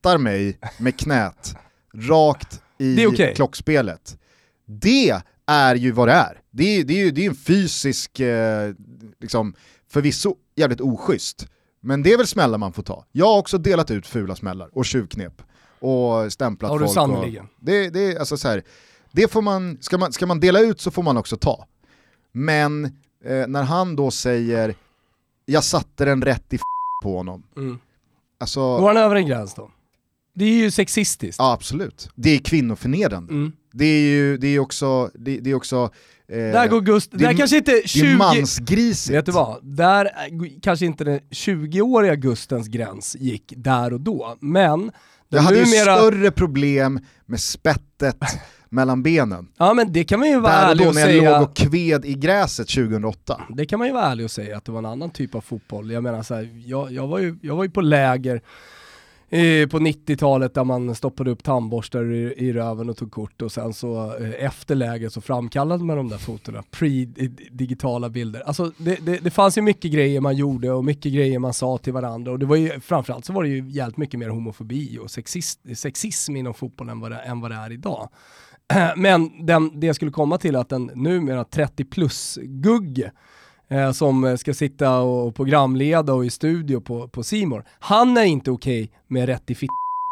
spettar 0.00 0.18
mig 0.18 0.58
med 0.78 0.98
knät 0.98 1.54
rakt 1.94 2.62
i 2.78 2.94
Det 2.96 3.06
okej. 3.06 3.34
klockspelet, 3.34 4.18
det 4.66 5.20
är 5.46 5.74
ju 5.74 5.92
vad 5.92 6.08
det 6.08 6.12
är. 6.12 6.40
Det 6.50 6.64
är, 6.64 6.84
det 6.84 6.92
är 7.00 7.04
ju 7.04 7.10
det 7.10 7.24
är 7.24 7.28
en 7.30 7.34
fysisk, 7.36 8.20
eh, 8.20 8.74
liksom, 9.20 9.54
förvisso 9.90 10.34
jävligt 10.56 10.80
oschysst, 10.80 11.48
men 11.80 12.02
det 12.02 12.12
är 12.12 12.16
väl 12.16 12.26
smällar 12.26 12.58
man 12.58 12.72
får 12.72 12.82
ta. 12.82 13.04
Jag 13.12 13.26
har 13.26 13.38
också 13.38 13.58
delat 13.58 13.90
ut 13.90 14.06
fula 14.06 14.36
smällar 14.36 14.68
och 14.72 14.84
tjuvknep 14.84 15.42
och 15.80 16.32
stämplat 16.32 16.70
Har 16.70 16.78
du 16.78 16.84
folk. 16.88 16.98
Och, 17.40 17.46
det, 17.60 17.90
det, 17.90 18.00
är 18.12 18.18
alltså 18.18 18.36
så 18.36 18.48
här, 18.48 18.62
det 19.12 19.32
får 19.32 19.42
man, 19.42 19.78
ska, 19.80 19.98
man, 19.98 20.12
ska 20.12 20.26
man 20.26 20.40
dela 20.40 20.60
ut 20.60 20.80
så 20.80 20.90
får 20.90 21.02
man 21.02 21.16
också 21.16 21.36
ta. 21.36 21.66
Men 22.32 22.84
eh, 23.24 23.46
när 23.48 23.62
han 23.62 23.96
då 23.96 24.10
säger 24.10 24.74
jag 25.46 25.64
satte 25.64 26.04
den 26.04 26.22
rätt 26.22 26.52
i 26.52 26.56
f- 26.56 26.62
på 27.02 27.16
honom. 27.16 27.42
Mm. 27.56 27.78
Alltså, 28.38 28.60
Går 28.78 28.86
han 28.86 28.96
över 28.96 29.16
en 29.16 29.26
gräns 29.26 29.54
då? 29.54 29.70
Det 30.36 30.44
är 30.44 30.52
ju 30.52 30.70
sexistiskt. 30.70 31.38
ja 31.38 31.52
absolut. 31.52 32.08
Det 32.14 32.30
är 32.30 32.38
kvinnoförnedrande. 32.38 33.32
Mm. 33.32 33.52
Det 33.72 33.84
är 33.84 34.00
ju 34.00 34.36
det 34.36 34.46
är 34.48 34.58
också, 34.58 35.10
det, 35.14 35.38
det 35.40 35.50
är 35.50 35.54
också 35.54 35.90
eh, 36.28 36.36
Där 36.36 36.68
går 36.68 36.80
Gust... 36.80 37.10
det 37.12 37.24
är- 37.24 37.28
Där 37.28 37.36
kanske 37.36 37.56
inte 37.56 37.70
det 37.70 37.82
är 37.84 37.88
20... 37.88 38.16
mansgrisigt. 38.16 39.14
Vet 39.14 39.26
du 39.26 39.32
vad? 39.32 39.64
Där 39.76 40.04
är- 40.04 40.60
kanske 40.60 40.86
inte 40.86 41.04
den 41.04 41.20
20-åriga 41.30 42.14
Gustens 42.14 42.68
gräns 42.68 43.16
gick 43.20 43.52
där 43.56 43.92
och 43.92 44.00
då, 44.00 44.36
men 44.40 44.90
Jag 45.28 45.42
hade 45.42 45.58
ju 45.58 45.66
större 45.66 46.30
problem 46.30 47.00
med 47.26 47.40
spettet 47.40 48.16
mellan 48.68 49.02
benen. 49.02 49.48
Ja 49.56 49.74
men 49.74 49.92
det 49.92 50.04
kan 50.04 50.20
man 50.20 50.28
ju 50.28 50.40
vara 50.40 50.52
Där 50.52 50.64
och 50.64 50.70
ärlig 50.70 50.84
då 50.84 50.88
och 50.88 50.94
när 50.94 51.00
jag 51.00 51.10
säga. 51.10 51.38
låg 51.40 51.48
och 51.48 51.56
kved 51.56 52.04
i 52.04 52.14
gräset 52.14 52.68
2008. 52.68 53.40
Det 53.56 53.66
kan 53.66 53.78
man 53.78 53.88
ju 53.88 53.94
vara 53.94 54.04
ärlig 54.04 54.24
och 54.24 54.30
säga 54.30 54.56
att 54.56 54.64
det 54.64 54.72
var 54.72 54.78
en 54.78 54.86
annan 54.86 55.10
typ 55.10 55.34
av 55.34 55.40
fotboll. 55.40 55.90
Jag 55.90 56.02
menar 56.02 56.22
så 56.22 56.34
här, 56.34 56.62
jag, 56.66 56.92
jag, 56.92 57.06
var, 57.06 57.18
ju, 57.18 57.36
jag 57.42 57.56
var 57.56 57.64
ju 57.64 57.70
på 57.70 57.80
läger 57.80 58.40
Eh, 59.28 59.68
på 59.68 59.78
90-talet 59.78 60.54
där 60.54 60.64
man 60.64 60.94
stoppade 60.94 61.30
upp 61.30 61.42
tandborstar 61.42 62.12
i, 62.12 62.34
i 62.36 62.52
röven 62.52 62.90
och 62.90 62.96
tog 62.96 63.10
kort 63.12 63.42
och 63.42 63.52
sen 63.52 63.74
så 63.74 64.16
eh, 64.16 64.44
efter 64.44 64.74
läget 64.74 65.12
så 65.12 65.20
framkallade 65.20 65.84
man 65.84 65.96
de 65.96 66.08
där 66.08 66.18
fotona, 66.18 66.62
pre-digitala 66.70 68.08
bilder. 68.08 68.40
Alltså 68.40 68.72
det, 68.78 69.06
det, 69.06 69.18
det 69.18 69.30
fanns 69.30 69.58
ju 69.58 69.62
mycket 69.62 69.92
grejer 69.92 70.20
man 70.20 70.36
gjorde 70.36 70.72
och 70.72 70.84
mycket 70.84 71.12
grejer 71.12 71.38
man 71.38 71.52
sa 71.52 71.78
till 71.78 71.92
varandra 71.92 72.32
och 72.32 72.38
det 72.38 72.46
var 72.46 72.56
ju 72.56 72.80
framförallt 72.80 73.24
så 73.24 73.32
var 73.32 73.42
det 73.42 73.48
ju 73.48 73.68
jävligt 73.68 73.96
mycket 73.96 74.20
mer 74.20 74.28
homofobi 74.28 74.98
och 74.98 75.10
sexist, 75.10 75.60
sexism 75.74 76.36
inom 76.36 76.54
fotbollen 76.54 76.92
än 76.92 77.00
vad 77.00 77.10
det, 77.10 77.18
än 77.18 77.40
vad 77.40 77.50
det 77.50 77.56
är 77.56 77.72
idag. 77.72 78.08
Men 78.96 79.46
den, 79.46 79.80
det 79.80 79.86
jag 79.86 79.96
skulle 79.96 80.10
komma 80.10 80.38
till 80.38 80.54
är 80.54 80.58
att 80.58 80.68
den 80.68 80.90
numera 80.94 81.44
30 81.44 81.84
plus-gugge 81.84 83.12
eh, 83.68 83.92
som 83.92 84.38
ska 84.38 84.54
sitta 84.54 84.98
och 84.98 85.34
programleda 85.34 86.12
och 86.12 86.24
i 86.26 86.30
studio 86.30 86.80
på, 86.80 87.08
på 87.08 87.22
More. 87.46 87.62
han 87.78 88.16
är 88.16 88.24
inte 88.24 88.50
okej 88.50 88.90
med 89.06 89.26
rätt 89.26 89.50
i 89.50 89.54
fitt, 89.54 89.70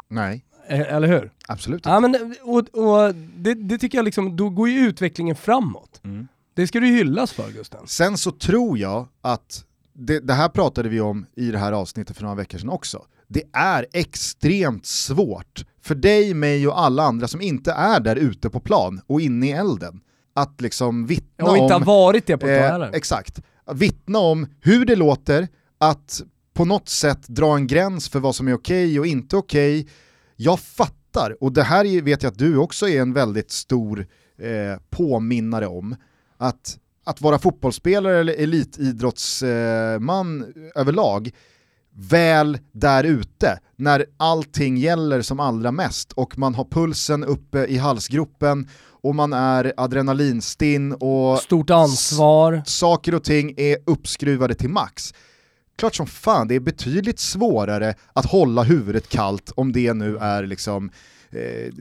Nej, 0.08 0.44
eh, 0.68 0.80
eller 0.94 1.08
hur? 1.08 1.30
absolut 1.48 1.86
Ja, 1.86 1.96
inte. 1.96 2.08
men, 2.08 2.34
och, 2.42 2.58
och 2.58 3.14
det, 3.36 3.54
det 3.54 3.78
tycker 3.78 3.98
jag 3.98 4.04
liksom, 4.04 4.36
då 4.36 4.50
går 4.50 4.68
ju 4.68 4.78
utvecklingen 4.78 5.36
framåt. 5.36 6.00
Mm. 6.04 6.28
Det 6.54 6.66
ska 6.66 6.80
du 6.80 6.86
hyllas 6.86 7.32
för 7.32 7.50
Gusten. 7.50 7.80
Sen 7.86 8.18
så 8.18 8.30
tror 8.30 8.78
jag 8.78 9.08
att, 9.22 9.64
det, 9.92 10.20
det 10.20 10.34
här 10.34 10.48
pratade 10.48 10.88
vi 10.88 11.00
om 11.00 11.26
i 11.36 11.50
det 11.50 11.58
här 11.58 11.72
avsnittet 11.72 12.16
för 12.16 12.22
några 12.22 12.34
veckor 12.36 12.58
sedan 12.58 12.70
också, 12.70 13.02
det 13.28 13.42
är 13.52 13.86
extremt 13.92 14.86
svårt 14.86 15.64
för 15.82 15.94
dig, 15.94 16.34
mig 16.34 16.68
och 16.68 16.80
alla 16.80 17.02
andra 17.02 17.28
som 17.28 17.40
inte 17.40 17.72
är 17.72 18.00
där 18.00 18.16
ute 18.16 18.50
på 18.50 18.60
plan 18.60 19.00
och 19.06 19.20
inne 19.20 19.46
i 19.46 19.50
elden 19.50 20.00
att 20.34 20.60
liksom 20.60 21.06
vittna 21.06 21.26
Jag 21.36 21.46
har 21.46 21.56
inte 21.56 21.74
om... 21.74 21.84
varit 21.84 22.26
det 22.26 22.36
på 22.38 22.46
ett 22.46 22.62
Eh, 22.64 22.70
heller. 22.70 22.90
exakt. 22.94 23.42
Vittna 23.72 24.18
om 24.18 24.46
hur 24.60 24.84
det 24.84 24.96
låter, 24.96 25.48
att 25.78 26.22
på 26.54 26.64
något 26.64 26.88
sätt 26.88 27.28
dra 27.28 27.56
en 27.56 27.66
gräns 27.66 28.08
för 28.08 28.20
vad 28.20 28.34
som 28.34 28.48
är 28.48 28.54
okej 28.54 29.00
och 29.00 29.06
inte 29.06 29.36
okej. 29.36 29.88
Jag 30.36 30.60
fattar, 30.60 31.36
och 31.40 31.52
det 31.52 31.62
här 31.62 31.84
är- 31.84 32.02
vet 32.02 32.22
jag 32.22 32.30
att 32.30 32.38
du 32.38 32.56
också 32.56 32.88
är 32.88 33.00
en 33.00 33.12
väldigt 33.12 33.50
stor 33.50 34.06
eh, 34.38 34.80
påminnare 34.90 35.66
om, 35.66 35.96
att, 36.38 36.78
att 37.04 37.20
vara 37.20 37.38
fotbollsspelare 37.38 38.18
eller 38.20 38.34
elitidrottsman 39.34 40.40
eh, 40.42 40.46
överlag, 40.80 41.30
väl 41.96 42.58
där 42.72 43.04
ute, 43.04 43.58
när 43.76 44.06
allting 44.16 44.76
gäller 44.76 45.22
som 45.22 45.40
allra 45.40 45.72
mest 45.72 46.12
och 46.12 46.38
man 46.38 46.54
har 46.54 46.64
pulsen 46.64 47.24
uppe 47.24 47.64
i 47.66 47.76
halsgropen 47.78 48.68
och 49.04 49.14
man 49.14 49.32
är 49.32 49.72
adrenalinstinn 49.76 50.92
och 50.92 51.38
Stort 51.38 51.70
ansvar. 51.70 52.62
saker 52.66 53.14
och 53.14 53.24
ting 53.24 53.54
är 53.56 53.76
uppskruvade 53.86 54.54
till 54.54 54.68
max. 54.70 55.14
Klart 55.76 55.94
som 55.94 56.06
fan, 56.06 56.48
det 56.48 56.54
är 56.54 56.60
betydligt 56.60 57.18
svårare 57.18 57.94
att 58.12 58.26
hålla 58.26 58.62
huvudet 58.62 59.08
kallt 59.08 59.52
om 59.56 59.72
det 59.72 59.94
nu 59.94 60.16
är 60.16 60.46
liksom 60.46 60.90
eh, 61.30 61.72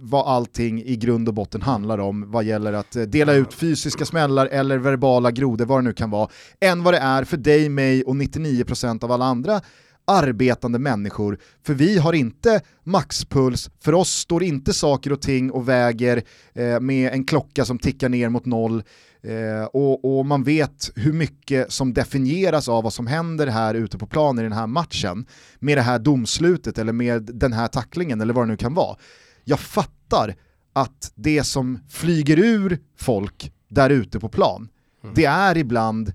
vad 0.00 0.26
allting 0.26 0.82
i 0.82 0.96
grund 0.96 1.28
och 1.28 1.34
botten 1.34 1.62
handlar 1.62 1.98
om 1.98 2.30
vad 2.30 2.44
gäller 2.44 2.72
att 2.72 2.96
eh, 2.96 3.02
dela 3.02 3.32
ut 3.32 3.54
fysiska 3.54 4.04
smällar 4.04 4.46
eller 4.46 4.78
verbala 4.78 5.30
grodor, 5.30 5.64
vad 5.64 5.78
det 5.78 5.82
nu 5.84 5.92
kan 5.92 6.10
vara, 6.10 6.28
än 6.60 6.82
vad 6.82 6.94
det 6.94 6.98
är 6.98 7.24
för 7.24 7.36
dig, 7.36 7.68
mig 7.68 8.02
och 8.02 8.14
99% 8.14 9.04
av 9.04 9.12
alla 9.12 9.24
andra 9.24 9.60
arbetande 10.04 10.78
människor, 10.78 11.38
för 11.66 11.74
vi 11.74 11.98
har 11.98 12.12
inte 12.12 12.60
maxpuls, 12.84 13.70
för 13.80 13.94
oss 13.94 14.10
står 14.10 14.42
inte 14.42 14.72
saker 14.72 15.12
och 15.12 15.22
ting 15.22 15.50
och 15.50 15.68
väger 15.68 16.22
eh, 16.52 16.80
med 16.80 17.12
en 17.12 17.24
klocka 17.24 17.64
som 17.64 17.78
tickar 17.78 18.08
ner 18.08 18.28
mot 18.28 18.46
noll, 18.46 18.82
Eh, 19.22 19.64
och, 19.64 20.18
och, 20.18 20.26
man 20.26 20.44
vet 20.44 20.90
hur 20.94 21.12
mycket 21.12 21.72
som 21.72 21.94
definieras 21.94 22.68
av 22.68 22.84
vad 22.84 22.92
som 22.92 23.06
händer 23.06 23.46
här 23.46 23.74
ute 23.74 23.98
på 23.98 24.06
planen 24.06 24.44
i 24.44 24.48
den 24.48 24.58
här 24.58 24.66
matchen 24.66 25.26
med 25.58 25.78
det 25.78 25.82
här 25.82 25.98
domslutet 25.98 26.78
eller 26.78 26.92
med 26.92 27.22
den 27.22 27.52
här 27.52 27.68
tacklingen 27.68 28.20
eller 28.20 28.34
vad 28.34 28.44
det 28.44 28.50
nu 28.50 28.56
kan 28.56 28.74
vara. 28.74 28.96
Jag 29.44 29.60
fattar 29.60 30.34
att 30.72 31.12
det 31.14 31.44
som 31.44 31.78
flyger 31.88 32.38
ur 32.38 32.78
folk 32.96 33.52
där 33.68 33.90
ute 33.90 34.20
på 34.20 34.28
plan, 34.28 34.68
mm. 35.02 35.14
det 35.14 35.24
är 35.24 35.56
ibland 35.56 36.12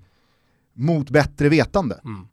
mot 0.74 1.10
bättre 1.10 1.48
vetande. 1.48 2.00
Mm. 2.04 2.26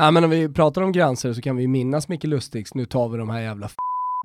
Ja, 0.00 0.10
men 0.10 0.24
om 0.24 0.30
vi 0.30 0.48
pratar 0.48 0.82
om 0.82 0.92
gränser 0.92 1.32
så 1.32 1.42
kan 1.42 1.56
vi 1.56 1.66
minnas 1.66 2.08
Micke 2.08 2.24
Lustigs, 2.24 2.74
nu 2.74 2.84
tar 2.84 3.08
vi 3.08 3.18
de 3.18 3.30
här 3.30 3.40
jävla 3.40 3.68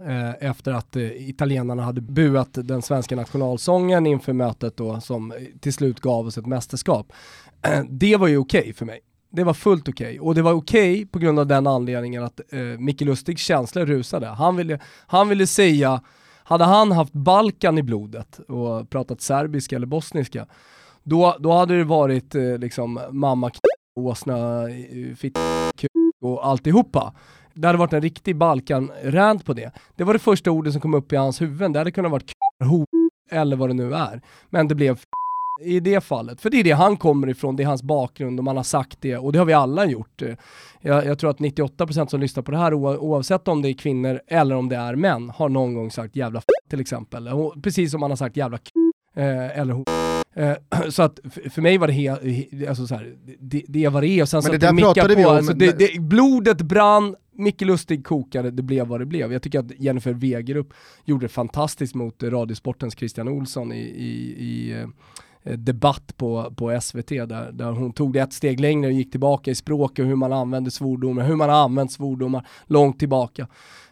eh, 0.07 0.49
efter 0.49 0.71
att 0.73 0.95
eh, 0.95 1.29
italienarna 1.29 1.83
hade 1.83 2.01
buat 2.01 2.49
den 2.53 2.81
svenska 2.81 3.15
nationalsången 3.15 4.07
inför 4.07 4.33
mötet 4.33 4.77
då 4.77 5.01
som 5.01 5.31
eh, 5.31 5.37
till 5.59 5.73
slut 5.73 5.99
gav 5.99 6.27
oss 6.27 6.37
ett 6.37 6.45
mästerskap. 6.45 7.13
Eh, 7.61 7.83
det 7.89 8.17
var 8.17 8.27
ju 8.27 8.37
okej 8.37 8.59
okay 8.59 8.73
för 8.73 8.85
mig. 8.85 8.99
Det 9.31 9.43
var 9.43 9.53
fullt 9.53 9.87
okej 9.87 10.07
okay. 10.07 10.19
och 10.19 10.35
det 10.35 10.41
var 10.41 10.51
okej 10.51 10.93
okay 10.93 11.05
på 11.05 11.19
grund 11.19 11.39
av 11.39 11.47
den 11.47 11.67
anledningen 11.67 12.23
att 12.23 12.39
eh, 12.53 12.59
Micke 12.59 13.01
Lustigs 13.01 13.41
känslor 13.41 13.85
rusade. 13.85 14.27
Han 14.27 14.55
ville, 14.55 14.79
han 15.07 15.29
ville 15.29 15.47
säga, 15.47 16.01
hade 16.43 16.63
han 16.63 16.91
haft 16.91 17.13
Balkan 17.13 17.77
i 17.77 17.83
blodet 17.83 18.39
och 18.39 18.89
pratat 18.89 19.21
serbiska 19.21 19.75
eller 19.75 19.87
bosniska, 19.87 20.45
då, 21.03 21.35
då 21.39 21.51
hade 21.51 21.77
det 21.77 21.83
varit 21.83 22.35
eh, 22.35 22.57
liksom 22.57 22.99
mamma 23.11 23.49
åsna, 23.95 24.69
eh, 24.69 25.15
fitta 25.15 25.39
och 26.21 26.47
alltihopa. 26.47 27.13
Det 27.53 27.67
hade 27.67 27.79
varit 27.79 27.93
en 27.93 28.01
riktig 28.01 28.35
Balkan-rant 28.35 29.45
på 29.45 29.53
det. 29.53 29.71
Det 29.95 30.03
var 30.03 30.13
det 30.13 30.19
första 30.19 30.51
ordet 30.51 30.73
som 30.73 30.81
kom 30.81 30.93
upp 30.93 31.13
i 31.13 31.15
hans 31.15 31.41
huvud. 31.41 31.73
Det 31.73 31.79
hade 31.79 31.91
kunnat 31.91 32.11
varit 32.11 32.31
ho 32.63 32.85
eller 33.31 33.55
vad 33.55 33.69
det 33.69 33.73
nu 33.73 33.93
är. 33.93 34.21
Men 34.49 34.67
det 34.67 34.75
blev 34.75 34.99
i 35.61 35.79
det 35.79 36.01
fallet. 36.01 36.41
För 36.41 36.49
det 36.49 36.59
är 36.59 36.63
det 36.63 36.71
han 36.71 36.97
kommer 36.97 37.29
ifrån, 37.29 37.55
det 37.55 37.63
är 37.63 37.67
hans 37.67 37.83
bakgrund 37.83 38.39
och 38.39 38.43
man 38.43 38.57
har 38.57 38.63
sagt 38.63 39.01
det 39.01 39.17
och 39.17 39.31
det 39.31 39.39
har 39.39 39.45
vi 39.45 39.53
alla 39.53 39.85
gjort. 39.85 40.21
Jag, 40.81 41.05
jag 41.05 41.19
tror 41.19 41.29
att 41.29 41.39
98% 41.39 42.07
som 42.07 42.19
lyssnar 42.19 42.43
på 42.43 42.51
det 42.51 42.57
här 42.57 42.73
oavsett 42.73 43.47
om 43.47 43.61
det 43.61 43.69
är 43.69 43.73
kvinnor 43.73 44.21
eller 44.27 44.55
om 44.55 44.69
det 44.69 44.75
är 44.75 44.95
män 44.95 45.29
har 45.29 45.49
någon 45.49 45.73
gång 45.73 45.91
sagt 45.91 46.15
jävla 46.15 46.39
f 46.39 46.45
till 46.69 46.81
exempel. 46.81 47.29
Precis 47.63 47.91
som 47.91 47.99
man 47.99 48.11
har 48.11 48.15
sagt 48.15 48.37
jävla 48.37 48.57
k 48.57 48.63
eh, 49.15 49.59
eller 49.59 49.73
ho 49.73 50.12
så 50.89 51.03
att 51.03 51.19
för 51.51 51.61
mig 51.61 51.77
var 51.77 51.87
det 51.87 51.93
helt, 51.93 52.21
alltså 52.69 52.87
så 52.87 52.95
här, 52.95 53.15
det, 53.39 53.63
det 53.67 53.87
vad 53.87 54.03
det. 54.03 54.21
Och 54.21 54.29
sen 54.29 54.41
men 54.43 54.51
det 54.51 54.57
där 54.57 54.73
pratade 54.73 55.13
på, 55.13 55.19
vi 55.19 55.25
om. 55.25 55.35
Alltså 55.35 55.53
det, 55.53 55.79
det, 55.79 56.01
blodet 56.01 56.61
brann, 56.61 57.15
Micke 57.31 57.61
Lustig 57.61 58.05
kokade, 58.05 58.51
det 58.51 58.63
blev 58.63 58.87
vad 58.87 59.01
det 59.01 59.05
blev. 59.05 59.33
Jag 59.33 59.41
tycker 59.41 59.59
att 59.59 59.79
Jennifer 59.79 60.13
Wegerup 60.13 60.73
gjorde 61.05 61.25
det 61.25 61.29
fantastiskt 61.29 61.95
mot 61.95 62.23
Radiosportens 62.23 62.95
Christian 62.97 63.27
Olsson 63.27 63.71
i, 63.71 63.81
i, 63.81 64.35
i 64.45 64.81
eh, 65.43 65.57
debatt 65.57 66.17
på, 66.17 66.53
på 66.55 66.81
SVT 66.81 67.07
där, 67.07 67.51
där 67.51 67.71
hon 67.71 67.93
tog 67.93 68.13
det 68.13 68.19
ett 68.19 68.33
steg 68.33 68.59
längre 68.59 68.87
och 68.87 68.93
gick 68.93 69.11
tillbaka 69.11 69.51
i 69.51 69.55
språk 69.55 69.99
och 69.99 70.05
hur 70.05 70.15
man 70.15 70.33
använder 70.33 70.71
svordomar, 70.71 71.23
hur 71.23 71.35
man 71.35 71.49
har 71.49 71.63
använt 71.63 71.91
svordomar 71.91 72.47
långt 72.65 72.99
tillbaka. 72.99 73.47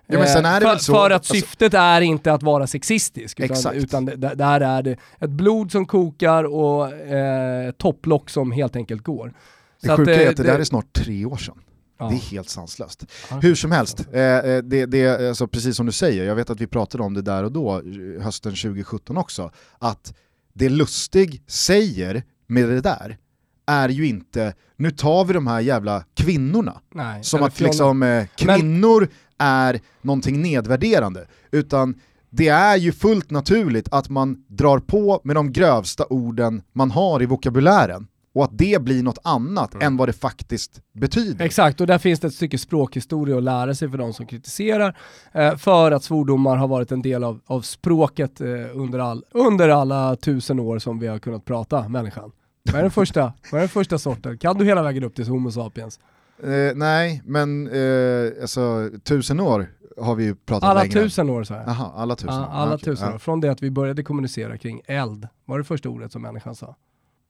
Ja, 0.07 0.19
det 0.19 0.61
för, 0.61 0.77
så, 0.77 0.93
för 0.93 1.09
att 1.09 1.13
alltså, 1.13 1.33
syftet 1.33 1.73
är 1.73 2.01
inte 2.01 2.33
att 2.33 2.43
vara 2.43 2.67
sexistisk, 2.67 3.39
utan, 3.39 3.51
exakt. 3.51 3.75
utan 3.75 4.05
det, 4.05 4.15
där 4.15 4.61
är 4.61 4.83
det 4.83 4.97
ett 5.19 5.29
blod 5.29 5.71
som 5.71 5.85
kokar 5.85 6.43
och 6.43 6.93
eh, 6.93 7.71
topplock 7.71 8.29
som 8.29 8.51
helt 8.51 8.75
enkelt 8.75 9.03
går. 9.03 9.33
Det 9.81 9.87
så 9.87 9.97
sjuka 9.97 10.11
att, 10.11 10.17
är 10.17 10.29
att 10.29 10.37
det, 10.37 10.43
det 10.43 10.51
där 10.51 10.59
är 10.59 10.63
snart 10.63 10.93
tre 10.93 11.25
år 11.25 11.37
sedan. 11.37 11.57
Ja. 11.99 12.07
Det 12.09 12.15
är 12.15 12.31
helt 12.31 12.49
sanslöst. 12.49 13.05
Hur 13.41 13.55
som 13.55 13.71
helst, 13.71 14.07
eh, 14.11 14.21
eh, 14.21 14.63
det, 14.63 14.85
det, 14.85 15.27
alltså, 15.29 15.47
precis 15.47 15.77
som 15.77 15.85
du 15.85 15.91
säger, 15.91 16.23
jag 16.23 16.35
vet 16.35 16.49
att 16.49 16.61
vi 16.61 16.67
pratade 16.67 17.03
om 17.03 17.13
det 17.13 17.21
där 17.21 17.43
och 17.43 17.51
då, 17.51 17.81
hösten 18.21 18.51
2017 18.51 19.17
också, 19.17 19.51
att 19.79 20.13
det 20.53 20.69
Lustig 20.69 21.43
säger 21.47 22.23
med 22.47 22.69
det 22.69 22.81
där 22.81 23.17
är 23.65 23.89
ju 23.89 24.07
inte, 24.07 24.53
nu 24.75 24.91
tar 24.91 25.25
vi 25.25 25.33
de 25.33 25.47
här 25.47 25.59
jävla 25.59 26.03
kvinnorna. 26.13 26.81
Nej, 26.93 27.23
som 27.23 27.43
att 27.43 27.59
liksom, 27.59 28.03
eh, 28.03 28.25
kvinnor 28.35 29.07
är 29.41 29.79
någonting 30.01 30.41
nedvärderande, 30.41 31.27
utan 31.51 31.95
det 32.29 32.47
är 32.47 32.77
ju 32.77 32.91
fullt 32.91 33.31
naturligt 33.31 33.87
att 33.91 34.09
man 34.09 34.43
drar 34.47 34.79
på 34.79 35.21
med 35.23 35.35
de 35.35 35.53
grövsta 35.53 36.05
orden 36.09 36.61
man 36.73 36.91
har 36.91 37.21
i 37.21 37.25
vokabulären 37.25 38.07
och 38.33 38.43
att 38.43 38.57
det 38.57 38.81
blir 38.81 39.03
något 39.03 39.17
annat 39.23 39.73
mm. 39.73 39.87
än 39.87 39.97
vad 39.97 40.09
det 40.09 40.13
faktiskt 40.13 40.81
betyder. 40.93 41.45
Exakt, 41.45 41.81
och 41.81 41.87
där 41.87 41.97
finns 41.97 42.19
det 42.19 42.27
ett 42.27 42.33
stycke 42.33 42.57
språkhistoria 42.57 43.37
att 43.37 43.43
lära 43.43 43.75
sig 43.75 43.89
för 43.89 43.97
de 43.97 44.13
som 44.13 44.25
kritiserar, 44.25 44.97
eh, 45.31 45.55
för 45.55 45.91
att 45.91 46.03
svordomar 46.03 46.55
har 46.55 46.67
varit 46.67 46.91
en 46.91 47.01
del 47.01 47.23
av, 47.23 47.39
av 47.45 47.61
språket 47.61 48.41
eh, 48.41 48.47
under, 48.73 48.99
all, 48.99 49.23
under 49.31 49.69
alla 49.69 50.15
tusen 50.15 50.59
år 50.59 50.79
som 50.79 50.99
vi 50.99 51.07
har 51.07 51.19
kunnat 51.19 51.45
prata 51.45 51.89
människan. 51.89 52.31
Vad 52.63 52.75
är 52.75 52.81
den 52.81 52.91
första, 52.91 53.33
vad 53.51 53.53
är 53.53 53.59
den 53.59 53.69
första 53.69 53.97
sorten? 53.97 54.37
Kan 54.37 54.57
du 54.57 54.65
hela 54.65 54.83
vägen 54.83 55.03
upp 55.03 55.15
till 55.15 55.27
Homo 55.27 55.51
sapiens? 55.51 55.99
Eh, 56.43 56.75
nej, 56.75 57.21
men 57.25 57.67
eh, 57.67 58.41
alltså 58.41 58.89
tusen 59.03 59.39
år 59.39 59.67
har 59.97 60.15
vi 60.15 60.23
ju 60.23 60.35
pratat 60.35 60.69
alla 60.69 60.79
längre. 60.81 60.93
Tusen 60.93 61.29
år 61.29 61.43
så 61.43 61.53
här. 61.53 61.69
Aha, 61.69 61.93
alla 61.95 62.15
tusen 62.15 62.35
ja, 62.35 62.47
alla 62.47 62.75
okay. 62.75 62.85
tusen 62.85 63.13
år. 63.13 63.17
Från 63.17 63.39
det 63.41 63.51
att 63.51 63.63
vi 63.63 63.71
började 63.71 64.03
kommunicera 64.03 64.57
kring 64.57 64.81
eld, 64.85 65.27
var 65.45 65.57
det 65.57 65.63
första 65.63 65.89
ordet 65.89 66.11
som 66.11 66.21
människan 66.21 66.55
sa. 66.55 66.75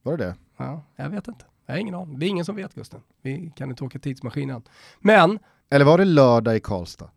Var 0.02 0.16
det 0.16 0.24
det? 0.24 0.34
Ja, 0.56 0.82
jag 0.96 1.10
vet 1.10 1.28
inte. 1.28 1.44
Jag 1.66 1.74
har 1.74 1.78
ingen 1.78 1.94
aning. 1.94 2.18
Det 2.18 2.26
är 2.26 2.28
ingen 2.28 2.44
som 2.44 2.56
vet 2.56 2.74
Gusten. 2.74 3.00
Vi 3.22 3.52
kan 3.56 3.70
inte 3.70 3.84
åka 3.84 3.98
tidsmaskinen. 3.98 4.62
Men... 5.00 5.38
Eller 5.70 5.84
var 5.84 5.98
det 5.98 6.04
lördag 6.04 6.56
i 6.56 6.60
Karlstad? 6.60 7.10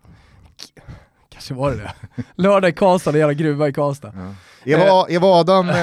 Kanske 1.30 1.54
var 1.54 1.72
det 1.72 1.78
det. 1.78 1.94
Lördag 2.36 2.70
i 2.70 2.74
Karlstad, 2.74 3.12
det 3.12 3.18
är 3.18 3.20
jävla 3.20 3.34
gruva 3.34 3.68
i 3.68 3.74
Karlstad. 3.74 4.14
Ja. 4.16 4.34
Eva, 4.72 5.10
Eva 5.10 5.28
Adam, 5.28 5.70
eh, 5.70 5.74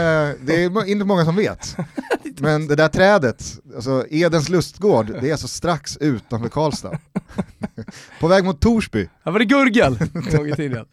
det 0.40 0.64
är 0.64 0.88
inte 0.88 1.04
många 1.04 1.24
som 1.24 1.36
vet. 1.36 1.76
Men 2.40 2.66
det 2.66 2.76
där 2.76 2.88
trädet, 2.88 3.60
alltså 3.74 4.04
Edens 4.10 4.48
lustgård, 4.48 5.06
det 5.20 5.28
är 5.28 5.32
alltså 5.32 5.48
strax 5.48 5.96
utanför 5.96 6.48
Karlstad. 6.48 6.98
På 8.20 8.28
väg 8.28 8.44
mot 8.44 8.60
Torsby. 8.60 9.08
Här 9.24 9.32
var 9.32 9.38
det 9.38 9.44
Gurgel 9.44 9.98
en 10.14 10.36
gång 10.36 10.48
i 10.48 10.52
tiden. 10.52 10.86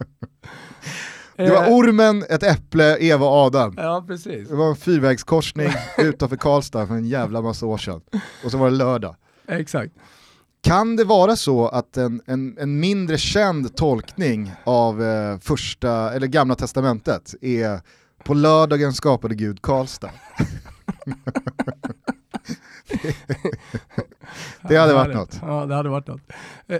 Det 1.36 1.50
var 1.50 1.66
eh. 1.66 1.72
ormen, 1.72 2.24
ett 2.28 2.42
äpple, 2.42 2.96
Eva 3.00 3.26
och 3.26 3.32
Adam. 3.32 3.74
Ja, 3.76 4.04
precis. 4.06 4.48
Det 4.48 4.54
var 4.54 4.68
en 4.68 4.76
fyrvägskorsning 4.76 5.68
utanför 5.98 6.36
Karlstad 6.36 6.86
för 6.86 6.94
en 6.94 7.08
jävla 7.08 7.42
massa 7.42 7.66
år 7.66 7.78
sedan. 7.78 8.00
Och 8.44 8.50
så 8.50 8.58
var 8.58 8.70
det 8.70 8.76
lördag. 8.76 9.16
Exakt. 9.48 9.92
Kan 10.62 10.96
det 10.96 11.04
vara 11.04 11.36
så 11.36 11.68
att 11.68 11.96
en, 11.96 12.22
en, 12.26 12.58
en 12.58 12.80
mindre 12.80 13.18
känd 13.18 13.76
tolkning 13.76 14.52
av 14.64 15.02
eh, 15.02 15.38
första, 15.38 16.12
eller 16.14 16.26
gamla 16.26 16.54
testamentet 16.54 17.34
är 17.40 17.80
på 18.24 18.34
lördagen 18.34 18.92
skapade 18.92 19.34
Gud 19.34 19.62
Karlstad? 19.62 20.10
det 24.68 24.76
hade 24.76 24.94
varit 24.94 25.14
något. 25.14 25.38
Ja, 25.42 25.66
det 25.66 25.74
hade 25.74 25.88
varit 25.88 26.06
något. 26.06 26.20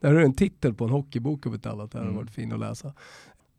Där 0.00 0.08
har 0.08 0.14
du 0.14 0.24
en 0.24 0.34
titel 0.34 0.74
på 0.74 0.84
en 0.84 0.90
hockeybok 0.90 1.46
om 1.46 1.54
ett 1.54 1.66
annat, 1.66 1.92
det 1.92 1.98
hade 1.98 2.10
mm. 2.10 2.20
varit 2.20 2.30
fin 2.30 2.52
att 2.52 2.60
läsa. 2.60 2.92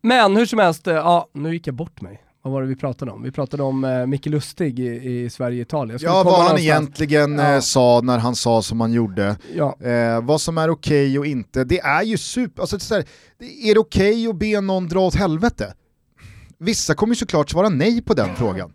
Men 0.02 0.36
hur 0.36 0.46
som 0.46 0.58
helst, 0.58 0.86
eh, 0.86 0.94
ja, 0.94 1.28
nu 1.32 1.52
gick 1.52 1.66
jag 1.66 1.74
bort 1.74 2.00
mig. 2.00 2.24
Vad 2.42 2.52
var 2.52 2.62
det 2.62 2.68
vi 2.68 2.76
pratade 2.76 3.10
om? 3.10 3.22
Vi 3.22 3.30
pratade 3.30 3.62
om 3.62 3.84
eh, 3.84 4.06
Micke 4.06 4.26
Lustig 4.26 4.80
i, 4.80 4.84
i 4.84 5.30
Sverige-Italien. 5.30 5.98
Ja, 6.02 6.22
vad 6.22 6.44
han 6.44 6.58
egentligen 6.58 7.38
ja. 7.38 7.54
eh, 7.54 7.60
sa 7.60 8.00
när 8.00 8.18
han 8.18 8.34
sa 8.34 8.62
som 8.62 8.80
han 8.80 8.92
gjorde. 8.92 9.36
Ja. 9.54 9.76
Eh, 9.80 10.24
vad 10.24 10.40
som 10.40 10.58
är 10.58 10.70
okej 10.70 11.08
okay 11.08 11.18
och 11.18 11.26
inte. 11.26 11.64
Det 11.64 11.80
är 11.80 12.02
ju 12.02 12.18
super... 12.18 12.62
Alltså, 12.62 13.02
det 13.38 13.44
är, 13.44 13.70
är 13.70 13.74
det 13.74 13.80
okej 13.80 14.28
okay 14.28 14.28
att 14.28 14.36
be 14.36 14.60
någon 14.60 14.88
dra 14.88 15.00
åt 15.00 15.14
helvete? 15.14 15.74
Vissa 16.58 16.94
kommer 16.94 17.14
ju 17.14 17.16
såklart 17.16 17.50
svara 17.50 17.68
nej 17.68 18.02
på 18.02 18.14
den 18.14 18.36
frågan. 18.36 18.72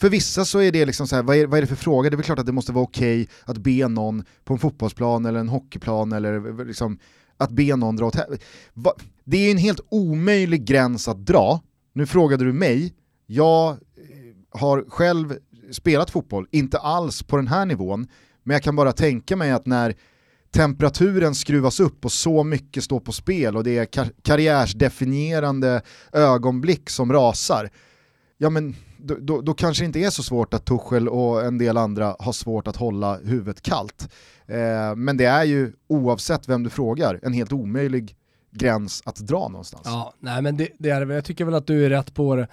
För 0.00 0.10
vissa 0.10 0.44
så 0.44 0.60
är 0.60 0.72
det 0.72 0.86
liksom 0.86 1.08
så 1.08 1.16
här, 1.16 1.22
vad 1.22 1.36
är, 1.36 1.46
vad 1.46 1.58
är 1.58 1.60
det 1.60 1.66
för 1.66 1.76
fråga? 1.76 2.10
Det 2.10 2.14
är 2.14 2.16
väl 2.16 2.24
klart 2.24 2.38
att 2.38 2.46
det 2.46 2.52
måste 2.52 2.72
vara 2.72 2.84
okej 2.84 3.22
okay 3.22 3.34
att 3.44 3.58
be 3.58 3.88
någon 3.88 4.24
på 4.44 4.52
en 4.52 4.58
fotbollsplan 4.58 5.26
eller 5.26 5.40
en 5.40 5.48
hockeyplan 5.48 6.12
eller 6.12 6.64
liksom 6.64 6.98
att 7.36 7.50
be 7.50 7.76
någon 7.76 7.96
dra 7.96 8.06
åt 8.06 8.16
helvete. 8.16 8.44
Det 9.24 9.36
är 9.36 9.50
en 9.50 9.58
helt 9.58 9.80
omöjlig 9.88 10.64
gräns 10.64 11.08
att 11.08 11.26
dra. 11.26 11.60
Nu 11.92 12.06
frågade 12.06 12.44
du 12.44 12.52
mig, 12.52 12.94
jag 13.26 13.70
eh, 13.70 13.76
har 14.60 14.84
själv 14.88 15.38
spelat 15.70 16.10
fotboll, 16.10 16.46
inte 16.50 16.78
alls 16.78 17.22
på 17.22 17.36
den 17.36 17.48
här 17.48 17.66
nivån, 17.66 18.08
men 18.42 18.54
jag 18.54 18.62
kan 18.62 18.76
bara 18.76 18.92
tänka 18.92 19.36
mig 19.36 19.50
att 19.50 19.66
när 19.66 19.94
temperaturen 20.50 21.34
skruvas 21.34 21.80
upp 21.80 22.04
och 22.04 22.12
så 22.12 22.44
mycket 22.44 22.84
står 22.84 23.00
på 23.00 23.12
spel 23.12 23.56
och 23.56 23.64
det 23.64 23.78
är 23.78 23.84
kar 23.84 24.08
karriärsdefinierande 24.22 25.82
ögonblick 26.12 26.90
som 26.90 27.12
rasar, 27.12 27.70
ja 28.38 28.50
men 28.50 28.76
då, 28.98 29.16
då, 29.20 29.40
då, 29.40 29.54
kanske 29.54 29.82
det 29.82 29.86
inte 29.86 29.98
är 29.98 30.10
så 30.10 30.22
svårt 30.22 30.54
att 30.54 30.64
Tuchel 30.64 31.08
och 31.08 31.44
en 31.44 31.58
del 31.58 31.76
andra 31.76 32.16
har 32.18 32.32
svårt 32.32 32.68
att 32.68 32.76
hålla 32.76 33.16
huvudet 33.16 33.62
kallt. 33.62 34.08
Eh, 34.46 34.96
men 34.96 35.16
det 35.16 35.24
är 35.24 35.44
ju, 35.44 35.72
oavsett 35.88 36.48
vem 36.48 36.62
du 36.62 36.70
frågar, 36.70 37.20
en 37.22 37.32
helt 37.32 37.52
omöjlig 37.52 38.16
gräns 38.52 39.02
att 39.06 39.16
dra 39.16 39.48
någonstans. 39.48 39.82
Ja, 39.84 40.14
nej 40.18 40.42
men 40.42 40.56
det, 40.56 40.68
det 40.78 40.90
är 40.90 41.06
det 41.06 41.14
Jag 41.14 41.24
tycker 41.24 41.44
väl 41.44 41.54
att 41.54 41.66
du 41.66 41.84
är 41.84 41.90
rätt 41.90 42.14
på 42.14 42.36
det. 42.36 42.48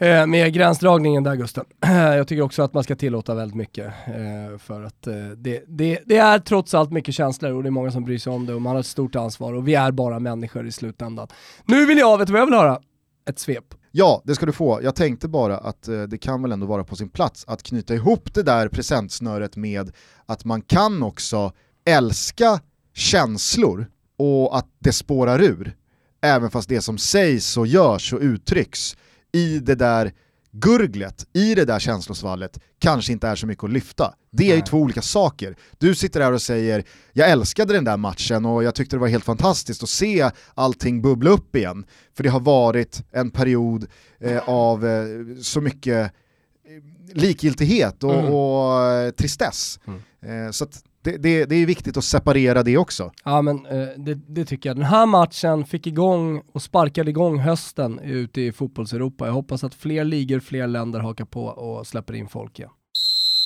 Eh, 0.00 0.26
med 0.26 0.52
gränsdragningen 0.52 1.22
där 1.22 1.34
Gusten. 1.34 1.64
jag 1.86 2.28
tycker 2.28 2.42
också 2.42 2.62
att 2.62 2.74
man 2.74 2.84
ska 2.84 2.96
tillåta 2.96 3.34
väldigt 3.34 3.56
mycket. 3.56 3.86
Eh, 3.86 4.58
för 4.58 4.82
att 4.82 5.06
eh, 5.06 5.14
det, 5.36 5.64
det, 5.66 5.98
det, 6.06 6.16
är 6.16 6.38
trots 6.38 6.74
allt 6.74 6.92
mycket 6.92 7.14
känslor 7.14 7.52
och 7.52 7.62
det 7.62 7.68
är 7.68 7.70
många 7.70 7.90
som 7.90 8.04
bryr 8.04 8.18
sig 8.18 8.32
om 8.32 8.46
det 8.46 8.54
och 8.54 8.62
man 8.62 8.72
har 8.72 8.80
ett 8.80 8.86
stort 8.86 9.16
ansvar 9.16 9.52
och 9.52 9.68
vi 9.68 9.74
är 9.74 9.90
bara 9.90 10.18
människor 10.18 10.66
i 10.66 10.72
slutändan. 10.72 11.28
Nu 11.64 11.86
vill 11.86 11.98
jag, 11.98 12.18
vet 12.18 12.26
du 12.26 12.32
vad 12.32 12.40
jag 12.40 12.46
vill 12.46 12.54
höra? 12.54 12.80
Ett 13.28 13.38
svep. 13.38 13.74
Ja, 13.98 14.22
det 14.24 14.34
ska 14.34 14.46
du 14.46 14.52
få. 14.52 14.80
Jag 14.82 14.94
tänkte 14.94 15.28
bara 15.28 15.58
att 15.58 15.88
eh, 15.88 16.02
det 16.02 16.18
kan 16.18 16.42
väl 16.42 16.52
ändå 16.52 16.66
vara 16.66 16.84
på 16.84 16.96
sin 16.96 17.08
plats 17.08 17.44
att 17.48 17.62
knyta 17.62 17.94
ihop 17.94 18.34
det 18.34 18.42
där 18.42 18.68
presentsnöret 18.68 19.56
med 19.56 19.92
att 20.26 20.44
man 20.44 20.62
kan 20.62 21.02
också 21.02 21.52
älska 21.84 22.60
känslor 22.94 23.86
och 24.18 24.58
att 24.58 24.66
det 24.78 24.92
spårar 24.92 25.42
ur. 25.42 25.76
Även 26.22 26.50
fast 26.50 26.68
det 26.68 26.80
som 26.80 26.98
sägs 26.98 27.56
och 27.56 27.66
görs 27.66 28.12
och 28.12 28.20
uttrycks 28.20 28.96
i 29.32 29.58
det 29.58 29.74
där 29.74 30.12
gurglet, 30.52 31.26
i 31.32 31.54
det 31.54 31.64
där 31.64 31.78
känslosvallet, 31.78 32.58
kanske 32.78 33.12
inte 33.12 33.28
är 33.28 33.36
så 33.36 33.46
mycket 33.46 33.64
att 33.64 33.70
lyfta. 33.70 34.14
Det 34.30 34.52
är 34.52 34.56
ju 34.56 34.62
två 34.62 34.78
olika 34.78 35.02
saker. 35.02 35.56
Du 35.78 35.94
sitter 35.94 36.20
där 36.20 36.32
och 36.32 36.42
säger 36.42 36.84
“jag 37.12 37.30
älskade 37.30 37.72
den 37.72 37.84
där 37.84 37.96
matchen 37.96 38.44
och 38.46 38.64
jag 38.64 38.74
tyckte 38.74 38.96
det 38.96 39.00
var 39.00 39.08
helt 39.08 39.24
fantastiskt 39.24 39.82
att 39.82 39.88
se 39.88 40.30
allting 40.54 41.02
bubbla 41.02 41.30
upp 41.30 41.56
igen”. 41.56 41.84
För 42.16 42.22
det 42.22 42.30
har 42.30 42.40
varit 42.40 43.02
en 43.10 43.30
period 43.30 43.86
eh, 44.20 44.48
av 44.48 44.86
eh, 44.86 45.04
så 45.42 45.60
mycket 45.60 46.04
eh, 46.04 47.14
likgiltighet 47.14 48.04
och, 48.04 48.14
mm. 48.14 48.32
och 48.32 48.82
eh, 48.82 49.10
tristess. 49.10 49.80
Mm. 49.86 50.46
Eh, 50.46 50.50
så 50.50 50.66
det, 51.02 51.16
det, 51.16 51.44
det, 51.44 51.56
är 51.56 51.66
viktigt 51.66 51.96
att 51.96 52.04
separera 52.04 52.62
det 52.62 52.76
också. 52.76 53.12
Ja 53.24 53.42
men 53.42 53.66
eh, 53.66 53.88
det, 53.96 54.14
det, 54.14 54.44
tycker 54.44 54.68
jag. 54.68 54.76
Den 54.76 54.84
här 54.84 55.06
matchen 55.06 55.64
fick 55.64 55.86
igång 55.86 56.42
och 56.52 56.62
sparkade 56.62 57.10
igång 57.10 57.38
hösten 57.38 57.98
ute 57.98 58.40
i 58.40 58.52
fotbollseuropa. 58.52 59.26
Jag 59.26 59.32
hoppas 59.32 59.64
att 59.64 59.74
fler 59.74 60.04
ligor, 60.04 60.40
fler 60.40 60.66
länder 60.66 61.00
hakar 61.00 61.24
på 61.24 61.44
och 61.44 61.86
släpper 61.86 62.14
in 62.14 62.28
folk 62.28 62.58
igen. 62.58 62.70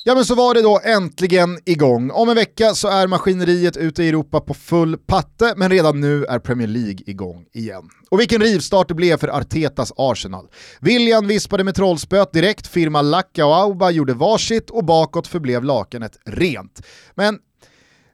Ja 0.05 0.15
men 0.15 0.25
så 0.25 0.35
var 0.35 0.55
det 0.55 0.62
då 0.62 0.81
äntligen 0.85 1.59
igång. 1.65 2.11
Om 2.11 2.29
en 2.29 2.35
vecka 2.35 2.75
så 2.75 2.88
är 2.88 3.07
maskineriet 3.07 3.77
ute 3.77 4.05
i 4.05 4.09
Europa 4.09 4.41
på 4.41 4.55
full 4.55 4.99
patte, 4.99 5.55
men 5.57 5.71
redan 5.71 6.01
nu 6.01 6.25
är 6.25 6.38
Premier 6.38 6.69
League 6.69 6.99
igång 7.07 7.45
igen. 7.53 7.88
Och 8.11 8.21
vilken 8.21 8.43
rivstart 8.43 8.88
det 8.88 8.95
blev 8.95 9.17
för 9.17 9.29
Artetas 9.29 9.93
Arsenal. 9.97 10.49
William 10.81 11.27
vispade 11.27 11.65
med 11.65 11.75
trollspöt 11.75 12.33
direkt, 12.33 12.67
firma 12.67 13.03
Lacka 13.03 13.47
och 13.47 13.57
Auba 13.57 13.91
gjorde 13.91 14.15
varsitt 14.15 14.71
och 14.71 14.85
bakåt 14.85 15.27
förblev 15.27 15.65
lakanet 15.65 16.19
rent. 16.25 16.83
Men, 17.15 17.38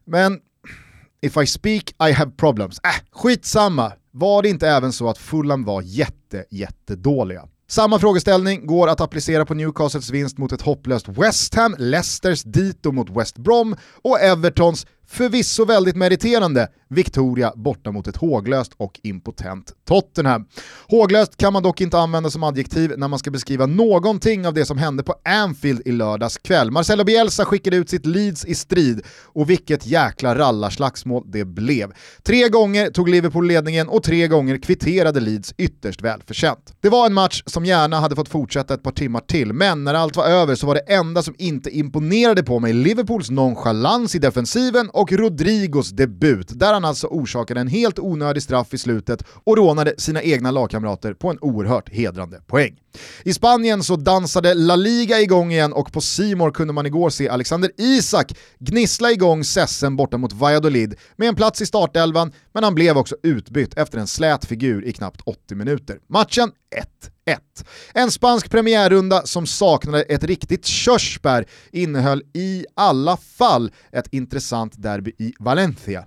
men, 0.05 0.39
if 1.23 1.37
I 1.37 1.47
speak 1.47 1.95
I 2.09 2.13
have 2.13 2.31
problems. 2.31 2.81
Äh, 2.85 3.05
skitsamma. 3.13 3.93
Var 4.11 4.43
det 4.43 4.49
inte 4.49 4.69
även 4.69 4.93
så 4.93 5.09
att 5.09 5.19
Fulham 5.19 5.65
var 5.65 5.83
jätte, 5.83 6.45
jättedåliga? 6.51 7.49
Samma 7.71 7.99
frågeställning 7.99 8.67
går 8.67 8.89
att 8.89 9.01
applicera 9.01 9.45
på 9.47 9.55
Newcastles 9.55 10.11
vinst 10.11 10.39
mot 10.39 10.53
ett 10.53 10.63
hopplöst 10.63 11.09
West 11.09 11.55
Ham, 11.55 11.75
Leicesters 11.79 12.43
dito 12.43 12.93
mot 12.93 13.11
West 13.11 13.39
Brom 13.39 13.77
och 14.03 14.21
Evertons 14.21 14.87
förvisso 15.09 15.65
väldigt 15.65 15.97
meriterande 15.97 16.69
Victoria 16.91 17.53
borta 17.57 17.93
mot 17.93 18.07
ett 18.07 18.17
håglöst 18.17 18.73
och 18.77 19.01
impotent 19.03 19.73
Tottenham. 19.89 20.47
Håglöst 20.89 21.37
kan 21.37 21.53
man 21.53 21.63
dock 21.63 21.81
inte 21.81 21.99
använda 21.99 22.31
som 22.31 22.43
adjektiv 22.43 22.93
när 22.97 23.09
man 23.09 23.19
ska 23.19 23.31
beskriva 23.31 23.67
någonting 23.67 24.47
av 24.47 24.55
det 24.55 24.65
som 24.65 24.79
hände 24.79 25.03
på 25.03 25.15
Anfield 25.25 25.83
i 25.85 25.93
lördags 25.93 26.39
kväll. 26.39 26.71
Marcelo 26.71 27.05
Bielsa 27.05 27.45
skickade 27.45 27.77
ut 27.77 27.91
sitt 27.91 28.07
Leeds 28.07 28.45
i 28.45 28.55
strid 28.55 29.03
och 29.25 29.51
vilket 29.51 29.87
jäkla 29.87 30.39
rallarslagsmål 30.39 31.25
det 31.27 31.45
blev. 31.45 31.93
Tre 32.23 32.49
gånger 32.49 32.91
tog 32.91 33.09
Liverpool 33.09 33.47
ledningen 33.47 33.89
och 33.89 34.03
tre 34.03 34.29
gånger 34.29 34.59
kvitterade 34.59 35.21
Leeds 35.21 35.55
ytterst 35.59 36.03
välförtjänt. 36.03 36.75
Det 36.81 36.89
var 36.89 37.07
en 37.07 37.15
match 37.15 37.43
som 37.47 37.65
gärna 37.65 38.01
hade 38.01 38.17
fått 38.17 38.29
fortsätta 38.29 38.75
ett 38.75 38.83
par 38.83 38.91
timmar 38.91 39.21
till, 39.21 39.53
men 39.53 39.85
när 39.85 39.95
allt 39.95 40.17
var 40.17 40.25
över 40.25 40.55
så 40.55 40.67
var 40.67 40.75
det 40.75 40.81
enda 40.81 41.23
som 41.23 41.35
inte 41.39 41.71
imponerade 41.71 42.43
på 42.43 42.61
mig 42.61 42.73
Liverpools 42.73 43.31
nonchalans 43.31 44.15
i 44.15 44.19
defensiven 44.19 44.91
och 44.99 45.13
Rodrigos 45.13 45.91
debut, 45.91 46.49
där 46.49 46.73
han 46.73 46.85
alltså 46.85 47.07
orsakade 47.07 47.61
en 47.61 47.69
helt 47.69 47.99
onödig 47.99 48.43
straff 48.43 48.75
i 48.75 48.79
slutet 48.79 49.25
och 49.45 49.57
rånade 49.57 49.95
sina 49.99 50.23
egna 50.23 50.51
lagkamrater 50.51 51.15
på 51.15 51.31
en 51.31 51.39
oerhört 51.41 51.89
hedrande 51.89 52.41
poäng. 52.47 52.77
I 53.25 53.33
Spanien 53.33 53.83
så 53.83 53.97
dansade 53.97 54.55
La 54.55 54.77
Liga 54.77 55.21
igång 55.21 55.53
igen 55.53 55.73
och 55.73 55.93
på 55.93 56.01
Simor 56.01 56.51
kunde 56.51 56.73
man 56.73 56.87
igår 56.87 57.11
se 57.11 57.29
Alexander 57.29 57.71
Isak 57.77 58.33
gnissla 58.59 59.13
igång 59.13 59.45
Sessen 59.45 59.97
borta 59.97 60.19
mot 60.19 60.33
Valladolid 60.33 60.95
med 61.17 61.29
en 61.29 61.35
plats 61.35 61.63
i 61.63 61.67
startelvan, 61.67 62.33
men 62.59 62.65
han 62.65 62.75
blev 62.75 62.99
också 62.99 63.17
utbytt 63.23 63.79
efter 63.79 63.99
en 63.99 64.07
slät 64.07 64.45
figur 64.45 64.85
i 64.85 64.93
knappt 64.93 65.21
80 65.25 65.55
minuter. 65.55 65.99
Matchen 66.07 66.51
1-1. 67.27 67.37
En 67.95 68.11
spansk 68.11 68.51
premiärrunda 68.51 69.23
som 69.25 69.47
saknade 69.47 70.03
ett 70.03 70.25
riktigt 70.25 70.67
körsbär 70.67 71.47
innehöll 71.73 72.23
i 72.35 72.67
alla 72.77 73.17
fall 73.17 73.71
ett 73.93 74.09
intressant 74.11 74.83
derby 74.83 75.13
i 75.19 75.33
Valencia. 75.39 76.05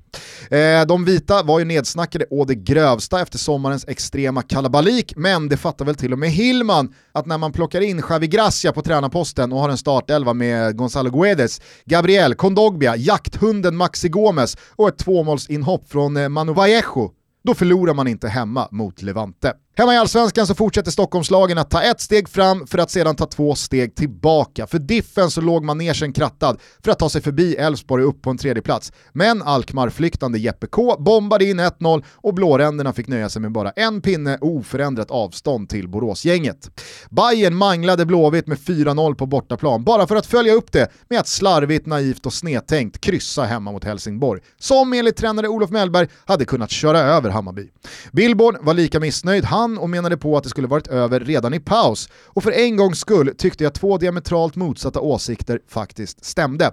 Eh, 0.50 0.86
de 0.88 1.06
vita 1.06 1.44
var 1.44 1.60
ju 1.60 1.66
nedsnackade 1.66 2.26
å 2.30 2.46
det 2.46 2.56
grövsta 2.56 3.22
efter 3.22 3.38
sommarens 3.38 3.86
extrema 3.88 4.42
kalabalik, 4.42 5.14
men 5.16 5.50
det 5.50 5.58
fattar 5.58 5.86
väl 5.86 5.96
till 5.96 6.14
och 6.14 6.20
med 6.20 6.30
Hillman 6.30 6.94
att 7.12 7.26
när 7.26 7.38
man 7.38 7.52
plockar 7.52 7.82
in 7.82 8.02
Xavi 8.02 8.28
Gracia 8.28 8.72
på 8.72 8.82
tränarposten 8.82 9.52
och 9.52 9.60
har 9.60 9.70
en 9.70 9.78
startelva 9.78 10.34
med 10.34 10.78
Gonzalo 10.78 11.10
Guedes, 11.10 11.62
Gabriel, 11.86 12.36
Kondogbia, 12.36 12.96
jakthunden 12.96 13.78
Maxi 13.78 14.10
Gomes 14.10 14.58
och 14.76 14.88
ett 14.88 14.98
tvåmålsinhopp 14.98 15.92
från 15.92 16.18
eh, 16.18 16.30
Manu 16.30 16.54
Vallejo 16.54 17.12
då 17.44 17.54
förlorar 17.54 17.94
man 17.94 18.08
inte 18.08 18.28
hemma 18.28 18.68
mot 18.72 19.02
Levante. 19.02 19.54
Hemma 19.76 19.94
i 19.94 19.98
Allsvenskan 19.98 20.48
så 20.48 20.56
fortsätter 20.56 20.92
Stockholmslagen 20.92 21.58
att 21.58 21.70
ta 21.70 21.82
ett 21.82 22.02
steg 22.02 22.30
fram 22.30 22.68
för 22.68 22.78
att 22.78 22.92
sedan 22.92 23.16
ta 23.16 23.26
två 23.26 23.56
steg 23.56 23.96
tillbaka. 23.96 24.68
För 24.68 24.80
Diffen 24.80 25.32
så 25.32 25.42
låg 25.42 25.64
manegen 25.64 26.14
krattad 26.14 26.58
för 26.84 26.92
att 26.92 27.00
ta 27.00 27.10
sig 27.10 27.22
förbi 27.22 27.56
Elfsborg 27.56 28.04
upp 28.04 28.22
på 28.22 28.30
en 28.30 28.38
tredje 28.38 28.62
plats. 28.62 28.92
Men 29.14 29.42
Alkmaar-flyktande 29.42 30.40
Jeppe 30.40 30.68
K 30.68 30.96
bombade 31.00 31.46
in 31.46 31.60
1-0 31.60 32.04
och 32.16 32.34
blåränderna 32.34 32.94
fick 32.94 33.08
nöja 33.08 33.30
sig 33.30 33.42
med 33.42 33.52
bara 33.52 33.72
en 33.72 34.02
pinne 34.02 34.38
och 34.42 34.48
oförändrat 34.48 35.12
avstånd 35.12 35.70
till 35.70 35.88
Boråsgänget. 35.88 36.82
Bayern 37.10 37.56
manglade 37.56 38.06
Blåvitt 38.06 38.48
med 38.48 38.58
4-0 38.58 39.16
på 39.16 39.26
bortaplan 39.26 39.84
bara 39.84 40.08
för 40.08 40.16
att 40.16 40.26
följa 40.26 40.54
upp 40.54 40.72
det 40.72 40.92
med 41.10 41.20
att 41.20 41.28
slarvigt, 41.28 41.86
naivt 41.86 42.26
och 42.26 42.34
snedtänkt 42.34 43.02
kryssa 43.02 43.44
hemma 43.44 43.72
mot 43.72 43.84
Helsingborg. 43.84 44.42
Som 44.60 44.94
enligt 44.94 45.18
tränare 45.18 45.48
Olof 45.48 45.70
Mellberg 45.70 46.08
hade 46.26 46.46
kunnat 46.46 46.72
köra 46.72 47.00
över 47.00 47.30
Hammarby. 47.30 47.70
Billborn 48.12 48.58
var 48.62 48.74
lika 48.74 49.00
missnöjd 49.00 49.46
han 49.46 49.61
och 49.62 49.90
menade 49.90 50.18
på 50.18 50.38
att 50.38 50.44
det 50.44 50.50
skulle 50.50 50.68
varit 50.68 50.88
över 50.88 51.20
redan 51.20 51.54
i 51.54 51.60
paus. 51.60 52.10
Och 52.28 52.44
för 52.44 52.52
en 52.52 52.78
gångs 52.78 53.00
skull 53.00 53.34
tyckte 53.38 53.64
jag 53.64 53.74
två 53.74 53.98
diametralt 53.98 54.56
motsatta 54.56 55.00
åsikter 55.00 55.60
faktiskt 55.68 56.26
stämde. 56.26 56.72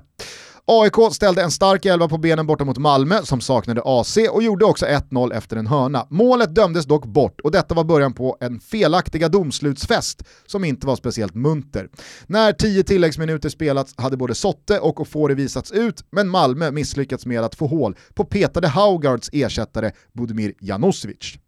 AIK 0.70 1.12
ställde 1.12 1.42
en 1.42 1.50
stark 1.50 1.86
elva 1.86 2.08
på 2.08 2.18
benen 2.18 2.46
borta 2.46 2.64
mot 2.64 2.78
Malmö 2.78 3.22
som 3.22 3.40
saknade 3.40 3.82
AC 3.84 4.18
och 4.30 4.42
gjorde 4.42 4.64
också 4.64 4.86
1-0 4.86 5.34
efter 5.34 5.56
en 5.56 5.66
hörna. 5.66 6.06
Målet 6.10 6.54
dömdes 6.54 6.86
dock 6.86 7.06
bort 7.06 7.40
och 7.40 7.50
detta 7.50 7.74
var 7.74 7.84
början 7.84 8.12
på 8.12 8.36
en 8.40 8.60
felaktiga 8.60 9.28
domslutsfest 9.28 10.22
som 10.46 10.64
inte 10.64 10.86
var 10.86 10.96
speciellt 10.96 11.34
munter. 11.34 11.88
När 12.26 12.52
tio 12.52 12.82
tilläggsminuter 12.82 13.48
spelats 13.48 13.94
hade 13.96 14.16
både 14.16 14.34
Sotte 14.34 14.78
och 14.78 15.00
Ofori 15.00 15.34
visats 15.34 15.72
ut, 15.72 16.04
men 16.10 16.28
Malmö 16.28 16.70
misslyckats 16.70 17.26
med 17.26 17.44
att 17.44 17.54
få 17.54 17.66
hål 17.66 17.96
på 18.14 18.24
petade 18.24 18.68
Haugards 18.68 19.30
ersättare 19.32 19.90
Budimir 20.12 20.54
Janosevic. 20.60 21.38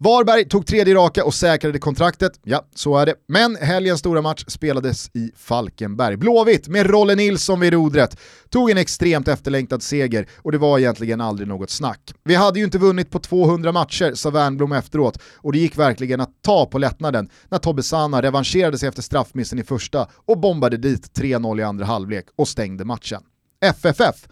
Varberg 0.00 0.48
tog 0.48 0.66
tredje 0.66 0.94
raka 0.94 1.24
och 1.24 1.34
säkrade 1.34 1.78
kontraktet, 1.78 2.32
ja 2.42 2.64
så 2.74 2.96
är 2.96 3.06
det. 3.06 3.14
Men 3.28 3.56
helgens 3.56 4.00
stora 4.00 4.22
match 4.22 4.44
spelades 4.48 5.10
i 5.14 5.30
Falkenberg. 5.36 6.16
Blåvitt 6.16 6.68
med 6.68 6.90
Rolle 6.90 7.14
Nilsson 7.14 7.60
vid 7.60 7.72
rodret 7.72 8.18
tog 8.50 8.70
en 8.70 8.78
extremt 8.78 9.28
efterlängtad 9.28 9.82
seger 9.82 10.28
och 10.36 10.52
det 10.52 10.58
var 10.58 10.78
egentligen 10.78 11.20
aldrig 11.20 11.48
något 11.48 11.70
snack. 11.70 12.14
Vi 12.24 12.34
hade 12.34 12.58
ju 12.58 12.64
inte 12.64 12.78
vunnit 12.78 13.10
på 13.10 13.18
200 13.18 13.72
matcher, 13.72 14.14
sa 14.14 14.30
Wernbloom 14.30 14.72
efteråt, 14.72 15.18
och 15.36 15.52
det 15.52 15.58
gick 15.58 15.78
verkligen 15.78 16.20
att 16.20 16.42
ta 16.42 16.66
på 16.66 16.78
lättnaden 16.78 17.28
när 17.48 17.58
Tobbe 17.58 17.82
Sana 17.82 18.22
revanscherade 18.22 18.78
sig 18.78 18.88
efter 18.88 19.02
straffmissen 19.02 19.58
i 19.58 19.62
första 19.62 20.08
och 20.26 20.38
bombade 20.38 20.76
dit 20.76 21.18
3-0 21.18 21.60
i 21.60 21.62
andra 21.62 21.84
halvlek 21.84 22.26
och 22.36 22.48
stängde 22.48 22.84
matchen. 22.84 23.22
FFF 23.60 24.28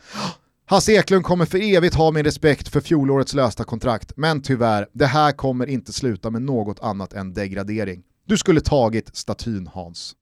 Hasse 0.66 0.92
Eklund 0.92 1.24
kommer 1.24 1.44
för 1.46 1.74
evigt 1.76 1.94
ha 1.94 2.10
min 2.10 2.24
respekt 2.24 2.68
för 2.68 2.80
fjolårets 2.80 3.34
lösta 3.34 3.64
kontrakt, 3.64 4.12
men 4.16 4.42
tyvärr, 4.42 4.86
det 4.92 5.06
här 5.06 5.32
kommer 5.32 5.66
inte 5.66 5.92
sluta 5.92 6.30
med 6.30 6.42
något 6.42 6.80
annat 6.80 7.12
än 7.12 7.34
degradering. 7.34 8.02
Du 8.26 8.36
skulle 8.36 8.60
tagit 8.60 9.16
statyn 9.16 9.66
Hans. 9.72 10.12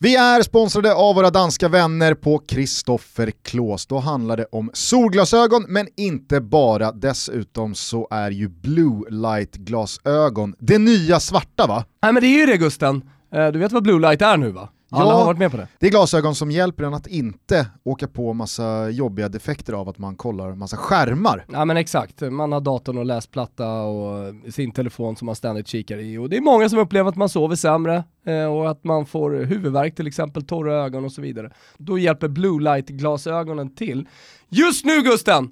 Vi 0.00 0.16
är 0.16 0.42
sponsrade 0.42 0.94
av 0.94 1.14
våra 1.14 1.30
danska 1.30 1.68
vänner 1.68 2.14
på 2.14 2.38
Kristoffer 2.38 3.32
Klås. 3.42 3.86
Då 3.86 3.98
handlar 3.98 4.36
det 4.36 4.46
om 4.52 4.70
solglasögon, 4.72 5.64
men 5.68 5.86
inte 5.96 6.40
bara. 6.40 6.92
Dessutom 6.92 7.74
så 7.74 8.08
är 8.10 8.30
ju 8.30 8.48
blue 8.48 9.10
light-glasögon 9.10 10.54
det 10.58 10.78
nya 10.78 11.20
svarta 11.20 11.66
va? 11.66 11.84
Nej 12.02 12.12
men 12.12 12.22
det 12.22 12.26
är 12.26 12.38
ju 12.38 12.46
det 12.46 12.56
Gusten. 12.56 13.02
Eh, 13.34 13.48
du 13.48 13.58
vet 13.58 13.72
vad 13.72 13.82
blue 13.82 14.00
light 14.00 14.22
är 14.22 14.36
nu 14.36 14.50
va? 14.50 14.68
Alla 14.90 15.10
ja, 15.10 15.16
har 15.16 15.24
varit 15.24 15.38
med 15.38 15.50
på 15.50 15.56
det. 15.56 15.68
Det 15.78 15.86
är 15.86 15.90
glasögon 15.90 16.34
som 16.34 16.50
hjälper 16.50 16.84
en 16.84 16.94
att 16.94 17.06
inte 17.06 17.66
åka 17.84 18.08
på 18.08 18.32
massa 18.32 18.90
jobbiga 18.90 19.28
defekter 19.28 19.72
av 19.72 19.88
att 19.88 19.98
man 19.98 20.16
kollar 20.16 20.54
massa 20.54 20.76
skärmar. 20.76 21.44
Ja 21.52 21.64
men 21.64 21.76
exakt, 21.76 22.20
man 22.20 22.52
har 22.52 22.60
datorn 22.60 22.98
och 22.98 23.04
läsplatta 23.04 23.72
och 23.72 24.34
sin 24.54 24.72
telefon 24.72 25.16
som 25.16 25.26
man 25.26 25.34
ständigt 25.34 25.68
kikar 25.68 25.98
i. 25.98 26.18
Och 26.18 26.28
det 26.28 26.36
är 26.36 26.40
många 26.40 26.68
som 26.68 26.78
upplever 26.78 27.08
att 27.08 27.16
man 27.16 27.28
sover 27.28 27.56
sämre 27.56 28.04
eh, 28.26 28.44
och 28.44 28.70
att 28.70 28.84
man 28.84 29.06
får 29.06 29.30
huvudvärk 29.30 29.96
till 29.96 30.06
exempel, 30.06 30.46
torra 30.46 30.74
ögon 30.74 31.04
och 31.04 31.12
så 31.12 31.22
vidare. 31.22 31.50
Då 31.78 31.98
hjälper 31.98 32.28
blue 32.28 32.62
light-glasögonen 32.62 33.74
till. 33.74 34.08
Just 34.48 34.84
nu 34.84 35.02
Gusten! 35.02 35.50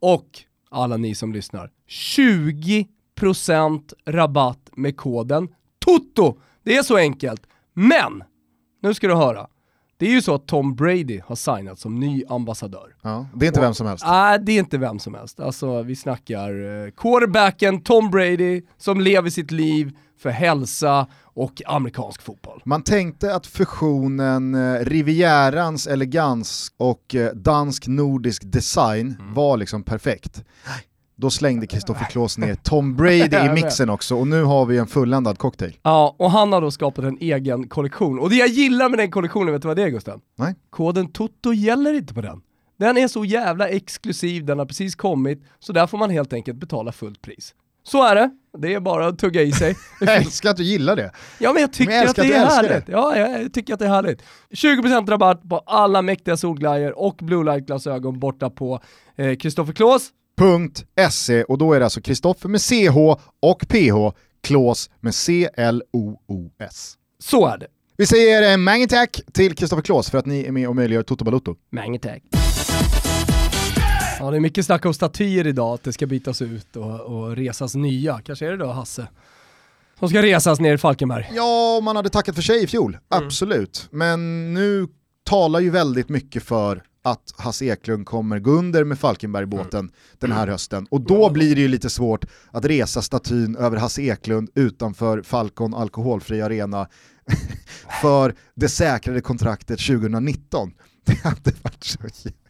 Och 0.00 0.28
alla 0.70 0.96
ni 0.96 1.14
som 1.14 1.32
lyssnar, 1.32 1.70
20 1.86 2.88
10% 3.20 3.92
rabatt 4.06 4.70
med 4.72 4.96
koden 4.96 5.48
TOTO. 5.78 6.38
Det 6.62 6.76
är 6.76 6.82
så 6.82 6.96
enkelt. 6.96 7.46
Men, 7.74 8.22
nu 8.84 8.94
ska 8.94 9.08
du 9.08 9.14
höra. 9.14 9.46
Det 9.96 10.06
är 10.06 10.10
ju 10.10 10.22
så 10.22 10.34
att 10.34 10.46
Tom 10.46 10.74
Brady 10.74 11.20
har 11.26 11.36
signat 11.36 11.78
som 11.78 12.00
ny 12.00 12.22
ambassadör. 12.28 12.94
Ja, 13.02 13.26
det 13.34 13.46
är 13.46 13.48
inte 13.48 13.60
vem 13.60 13.74
som 13.74 13.86
helst. 13.86 14.04
Nej, 14.06 14.38
det 14.42 14.52
är 14.52 14.58
inte 14.58 14.78
vem 14.78 14.98
som 14.98 15.14
helst. 15.14 15.40
Alltså 15.40 15.82
vi 15.82 15.96
snackar 15.96 16.84
eh, 16.84 16.90
quarterbacken 16.90 17.80
Tom 17.80 18.10
Brady 18.10 18.62
som 18.78 19.00
lever 19.00 19.30
sitt 19.30 19.50
liv 19.50 19.96
för 20.18 20.30
hälsa 20.30 21.06
och 21.22 21.62
amerikansk 21.66 22.22
fotboll. 22.22 22.62
Man 22.64 22.82
tänkte 22.82 23.34
att 23.34 23.46
fusionen 23.46 24.54
eh, 24.54 24.80
Rivierans 24.84 25.86
elegans 25.86 26.72
och 26.76 27.14
eh, 27.14 27.32
dansk-nordisk 27.34 28.42
design 28.44 29.16
Mm. 29.20 29.34
var 29.34 29.56
liksom 29.56 29.82
perfekt. 29.82 30.44
Då 31.16 31.30
slängde 31.30 31.66
Kristoffer 31.66 32.04
Klås 32.04 32.38
ner 32.38 32.54
Tom 32.54 32.96
Brady 32.96 33.36
i 33.36 33.50
mixen 33.54 33.90
också 33.90 34.16
och 34.16 34.26
nu 34.26 34.42
har 34.42 34.66
vi 34.66 34.78
en 34.78 34.86
fulländad 34.86 35.38
cocktail. 35.38 35.76
Ja, 35.82 36.16
och 36.18 36.30
han 36.30 36.52
har 36.52 36.60
då 36.60 36.70
skapat 36.70 37.04
en 37.04 37.18
egen 37.20 37.68
kollektion. 37.68 38.18
Och 38.18 38.30
det 38.30 38.36
jag 38.36 38.48
gillar 38.48 38.88
med 38.88 38.98
den 38.98 39.10
kollektionen, 39.10 39.52
vet 39.52 39.62
du 39.62 39.68
vad 39.68 39.76
det 39.76 39.82
är 39.82 39.88
Gusten? 39.88 40.20
Nej. 40.38 40.54
Koden 40.70 41.12
TOTO 41.12 41.52
gäller 41.52 41.94
inte 41.94 42.14
på 42.14 42.20
den. 42.20 42.40
Den 42.78 42.96
är 42.96 43.08
så 43.08 43.24
jävla 43.24 43.68
exklusiv, 43.68 44.44
den 44.44 44.58
har 44.58 44.66
precis 44.66 44.94
kommit, 44.94 45.42
så 45.58 45.72
där 45.72 45.86
får 45.86 45.98
man 45.98 46.10
helt 46.10 46.32
enkelt 46.32 46.58
betala 46.58 46.92
fullt 46.92 47.22
pris. 47.22 47.54
Så 47.86 48.04
är 48.04 48.14
det, 48.14 48.30
det 48.58 48.74
är 48.74 48.80
bara 48.80 49.06
att 49.06 49.18
tugga 49.18 49.42
i 49.42 49.52
sig. 49.52 49.76
Jag 50.00 50.16
älskar 50.16 50.50
att 50.50 50.56
du 50.56 50.62
gillar 50.62 50.96
det. 50.96 51.12
Ja 51.38 51.52
men 51.52 51.62
jag 51.62 51.72
tycker 51.72 51.92
Men 51.92 52.00
jag 52.00 52.08
att 52.08 52.16
det 52.16 52.32
är 52.32 52.46
härligt. 52.46 52.88
Ja, 52.88 53.16
jag 53.16 53.52
tycker 53.52 53.74
att 53.74 53.78
det 53.78 53.86
är 53.86 53.90
härligt. 53.90 54.22
20% 54.50 55.10
rabatt 55.10 55.48
på 55.48 55.58
alla 55.58 56.02
mäktiga 56.02 56.36
solglajjor 56.36 56.98
och 56.98 57.16
blue 57.16 57.44
light-glasögon 57.44 58.18
borta 58.18 58.50
på 58.50 58.80
Kristoffer 59.38 59.72
eh, 59.72 59.74
Klås. 59.74 60.10
.se 60.36 61.44
och 61.44 61.58
då 61.58 61.72
är 61.72 61.78
det 61.80 61.86
alltså 61.86 62.00
Kristoffer 62.00 62.48
med 62.48 62.60
CH 62.60 62.96
och 63.40 63.68
PH, 63.68 64.16
Klås 64.42 64.90
med 65.00 65.14
C-L-O-O-S. 65.14 66.94
Så 67.18 67.46
är 67.46 67.58
det. 67.58 67.66
Vi 67.96 68.06
säger 68.06 68.52
eh, 68.52 68.56
mange 68.56 68.86
tack 68.86 69.20
till 69.32 69.54
Kristoffer 69.54 69.82
Klås 69.82 70.10
för 70.10 70.18
att 70.18 70.26
ni 70.26 70.44
är 70.44 70.52
med 70.52 70.68
och 70.68 70.76
möjliggör 70.76 71.02
Toto 71.02 71.24
Balotto. 71.24 71.54
Mange 71.72 71.98
tack. 71.98 72.22
Ja, 74.20 74.30
det 74.30 74.36
är 74.36 74.40
mycket 74.40 74.66
snack 74.66 74.84
om 74.86 74.94
statyer 74.94 75.46
idag, 75.46 75.74
att 75.74 75.82
det 75.82 75.92
ska 75.92 76.06
bytas 76.06 76.42
ut 76.42 76.76
och, 76.76 77.00
och 77.00 77.36
resas 77.36 77.74
nya. 77.74 78.20
Kanske 78.24 78.46
är 78.46 78.50
det 78.50 78.56
då 78.56 78.66
Hasse? 78.66 79.06
Som 79.98 80.08
ska 80.08 80.22
resas 80.22 80.60
ner 80.60 80.74
i 80.74 80.78
Falkenberg. 80.78 81.30
Ja, 81.34 81.80
man 81.82 81.96
hade 81.96 82.08
tackat 82.08 82.34
för 82.34 82.42
sig 82.42 82.62
i 82.64 82.66
fjol, 82.66 82.90
Mm. 83.12 83.26
absolut. 83.26 83.88
Men 83.90 84.54
nu 84.54 84.86
talar 85.24 85.60
ju 85.60 85.70
väldigt 85.70 86.08
mycket 86.08 86.42
för 86.42 86.82
att 87.04 87.34
Hasse 87.36 87.64
Eklund 87.64 88.06
kommer 88.06 88.38
gå 88.38 88.50
under 88.50 88.84
med 88.84 88.98
Falkenbergbåten 88.98 89.80
Mm. 89.80 89.92
den 90.18 90.32
här 90.32 90.46
hösten. 90.48 90.86
Och 90.90 91.00
då 91.00 91.30
blir 91.30 91.54
det 91.54 91.60
ju 91.60 91.68
lite 91.68 91.90
svårt 91.90 92.24
att 92.50 92.64
resa 92.64 93.02
statyn 93.02 93.56
över 93.56 93.76
Hasse 93.76 94.02
Eklund 94.02 94.50
utanför 94.54 95.22
Falcon 95.22 95.74
Alkoholfri 95.74 96.42
Arena 96.42 96.88
för 98.02 98.34
det 98.54 98.68
säkrade 98.68 99.20
kontraktet 99.20 99.80
2019. 99.86 100.72
Det 101.04 101.14
hade 101.22 101.52
varit 101.62 101.84
så 101.84 101.98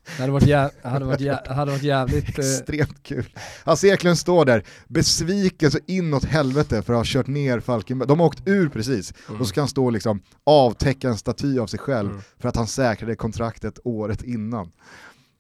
Det 0.07 0.22
hade 0.22 0.32
varit, 0.32 0.46
jä- 0.48 0.70
hade 0.88 1.05
varit, 1.05 1.20
jä- 1.20 1.52
hade 1.55 1.70
varit 1.70 1.82
jävligt... 1.82 2.38
Eh, 2.38 2.44
extremt 2.44 3.02
kul. 3.02 3.24
Hasse 3.64 3.88
Eklund 3.88 4.18
står 4.18 4.44
där, 4.44 4.62
besviken 4.88 5.70
så 5.70 5.78
inåt 5.86 6.24
helvete 6.24 6.82
för 6.82 6.92
att 6.92 6.98
ha 6.98 7.05
kört 7.07 7.26
ner 7.26 7.61
Falkenberg. 7.61 8.09
De 8.09 8.20
har 8.20 8.26
åkt 8.26 8.48
ur 8.48 8.68
precis, 8.68 9.12
och 9.40 9.48
så 9.48 9.55
kan 9.55 9.62
han 9.62 9.68
stå 9.68 9.84
och 9.84 9.92
liksom 9.92 10.20
avtäcka 10.44 11.09
en 11.09 11.16
staty 11.18 11.59
av 11.59 11.66
sig 11.66 11.78
själv 11.78 12.22
för 12.40 12.48
att 12.48 12.57
han 12.57 12.66
säkrade 12.66 13.16
kontraktet 13.16 13.78
året 13.84 14.22
innan. 14.22 14.70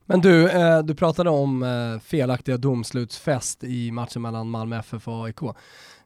Men 0.06 0.20
du, 0.20 0.48
eh, 0.50 0.82
du 0.82 0.94
pratade 0.94 1.30
om 1.30 1.62
eh, 1.62 2.00
felaktiga 2.00 2.56
domslutsfest 2.56 3.64
i 3.64 3.90
matchen 3.90 4.22
mellan 4.22 4.50
Malmö 4.50 4.78
FF 4.78 5.08
och 5.08 5.24
AIK. 5.26 5.38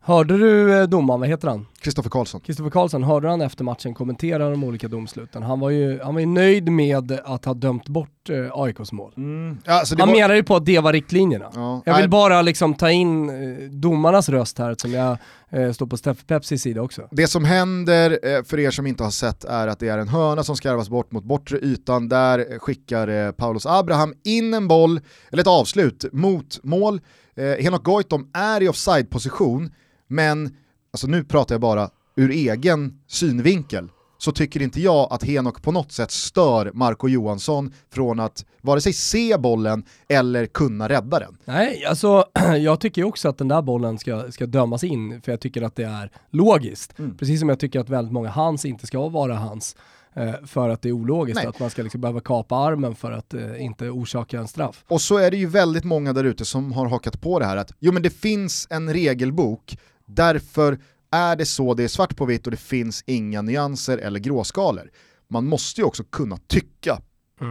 Hörde 0.09 0.39
du 0.39 0.79
eh, 0.81 0.89
domaren, 0.89 1.21
vad 1.21 1.29
heter 1.29 1.49
han? 1.49 1.67
Kristoffer 1.81 2.11
Karlsson. 2.11 2.41
Kristoffer 2.41 2.71
Karlsson, 2.71 3.03
hörde 3.03 3.29
han 3.29 3.41
efter 3.41 3.65
matchen 3.65 3.95
kommentera 3.95 4.51
de 4.51 4.65
olika 4.65 4.89
domsluten? 4.89 5.43
Han 5.43 5.61
var 5.61 5.71
ju, 5.71 6.01
han 6.03 6.15
var 6.15 6.21
ju 6.21 6.27
nöjd 6.27 6.69
med 6.73 7.21
att 7.25 7.45
ha 7.45 7.55
dömt 7.55 7.89
bort 7.89 8.31
eh, 8.31 8.37
AIKs 8.53 8.93
mål. 8.93 9.13
Ja, 9.65 9.83
så 9.85 9.95
det 9.95 10.03
Han 10.03 10.09
var- 10.09 10.17
menar 10.17 10.35
ju 10.35 10.43
på 10.43 10.57
att 10.57 10.67
det 10.67 10.79
var 10.81 10.93
riktlinjerna. 10.93 11.51
Ja, 11.55 11.83
Jag 11.85 11.95
vill 11.95 12.01
nej, 12.03 12.09
bara 12.09 12.43
liksom 12.43 12.75
ta 12.75 12.91
in 12.91 13.31
eh, 13.31 13.71
domarnas 13.71 14.29
röst 14.29 14.59
här 14.59 14.71
eftersom 14.71 14.93
jag 14.93 15.17
eh, 15.51 15.73
står 15.73 15.87
på 15.87 15.97
Steff 15.97 16.27
Pepsis 16.27 16.63
sida 16.63 16.83
också. 16.83 17.09
Det 17.11 17.27
som 17.27 17.45
händer, 17.45 18.19
eh, 18.23 18.43
för 18.45 18.59
er 18.59 18.71
som 18.71 18.87
inte 18.87 19.03
har 19.05 19.11
sett, 19.11 19.45
är 19.45 19.69
att 19.69 19.79
det 19.79 19.89
är 19.89 19.99
en 19.99 20.09
hörna 20.09 20.43
som 20.43 20.57
skarvas 20.57 20.89
bort 20.89 21.13
mot 21.13 21.25
bortre 21.25 21.59
ytan. 21.59 22.09
Där 22.09 22.59
skickar 22.59 23.33
Paulus 23.33 23.67
Abraham 23.67 24.15
in 24.25 24.55
en 24.55 24.69
boll, 24.69 25.01
eller 25.33 25.41
ett 25.43 25.47
avslut, 25.47 26.05
mot 26.13 26.61
mål. 26.63 27.01
Eh, 27.37 27.65
Henok 27.65 27.85
Goitom 27.85 28.31
är 28.35 28.63
i 28.63 28.69
offside-position, 28.69 29.71
men 30.09 30.57
alltså 30.93 31.07
nu 31.07 31.25
pratar 31.25 31.55
jag 31.55 31.61
bara 31.61 31.91
ur 32.17 32.31
egen 32.31 33.01
synvinkel, 33.07 33.89
så 34.19 34.33
tycker 34.33 34.63
inte 34.63 34.81
jag 34.81 35.09
att 35.13 35.25
Henok 35.25 35.63
på 35.63 35.73
något 35.73 35.93
sätt 35.93 36.11
stör 36.11 36.71
Marco 36.75 37.09
Johansson 37.09 37.73
från 37.91 38.21
att 38.21 38.45
vare 38.63 38.81
sig 38.81 38.93
se 38.93 39.37
bollen 39.39 39.85
eller 40.09 40.47
kunna 40.47 40.89
rädda 40.89 41.19
den. 41.19 41.37
Nej, 41.45 41.85
alltså 41.85 42.25
jag 42.59 42.81
tycker 42.81 43.05
också 43.05 43.29
att 43.29 43.39
den 43.39 43.49
där 43.49 43.63
bollen 43.63 43.99
ska, 43.99 44.33
ska 44.33 44.47
dömas 44.47 44.85
in, 44.85 45.23
för 45.23 45.33
jag 45.33 45.41
tycker 45.41 45.63
att 45.63 45.77
det 45.77 45.85
är 45.85 46.11
logiskt. 46.31 46.99
Mm. 46.99 47.17
Precis 47.17 47.41
som 47.41 47.49
jag 47.49 47.59
tycker 47.59 47.81
att 47.81 47.89
väldigt 47.89 48.13
många 48.13 48.31
hans 48.31 48.65
inte 48.65 48.87
ska 48.87 49.09
vara 49.09 49.35
hans, 49.35 49.77
eh, 50.15 50.35
för 50.47 50.69
att 50.69 50.83
det 50.83 50.89
är 50.89 50.93
ologiskt 50.93 51.37
Nej. 51.37 51.47
att 51.47 51.61
man 51.61 51.71
ska 51.71 51.83
liksom 51.83 52.01
behöva 52.01 52.21
kapa 52.21 52.57
armen 52.57 52.95
för 52.95 53.13
att 53.13 53.35
eh, 53.35 53.65
inte 53.65 53.89
orsaka 53.89 54.39
en 54.39 54.49
straff. 54.49 54.85
Och 54.89 55.01
så 55.01 55.19
är 55.19 55.31
det 55.31 55.37
ju 55.37 55.47
väldigt 55.47 55.85
många 55.85 56.13
där 56.13 56.25
ute 56.25 56.45
som 56.45 56.73
har 56.73 56.87
hakat 56.87 57.21
på 57.21 57.39
det 57.39 57.47
här 57.47 57.57
att 57.57 57.73
jo 57.79 57.93
men 57.93 58.03
det 58.03 58.11
finns 58.11 58.67
en 58.71 58.93
regelbok, 58.93 59.77
därför 60.09 60.79
är 61.11 61.37
det 61.37 61.47
så, 61.47 61.75
det 61.75 61.85
är 61.85 61.89
svart 61.89 62.17
på 62.17 62.25
vitt 62.25 62.47
och 62.47 62.51
det 62.51 62.57
finns 62.57 63.05
inga 63.07 63.43
nyanser 63.43 63.99
eller 63.99 64.21
gråskalor. 64.21 64.91
Man 65.29 65.47
måste 65.47 65.81
ju 65.81 65.85
också 65.85 66.05
kunna 66.05 66.37
tycka 66.37 67.01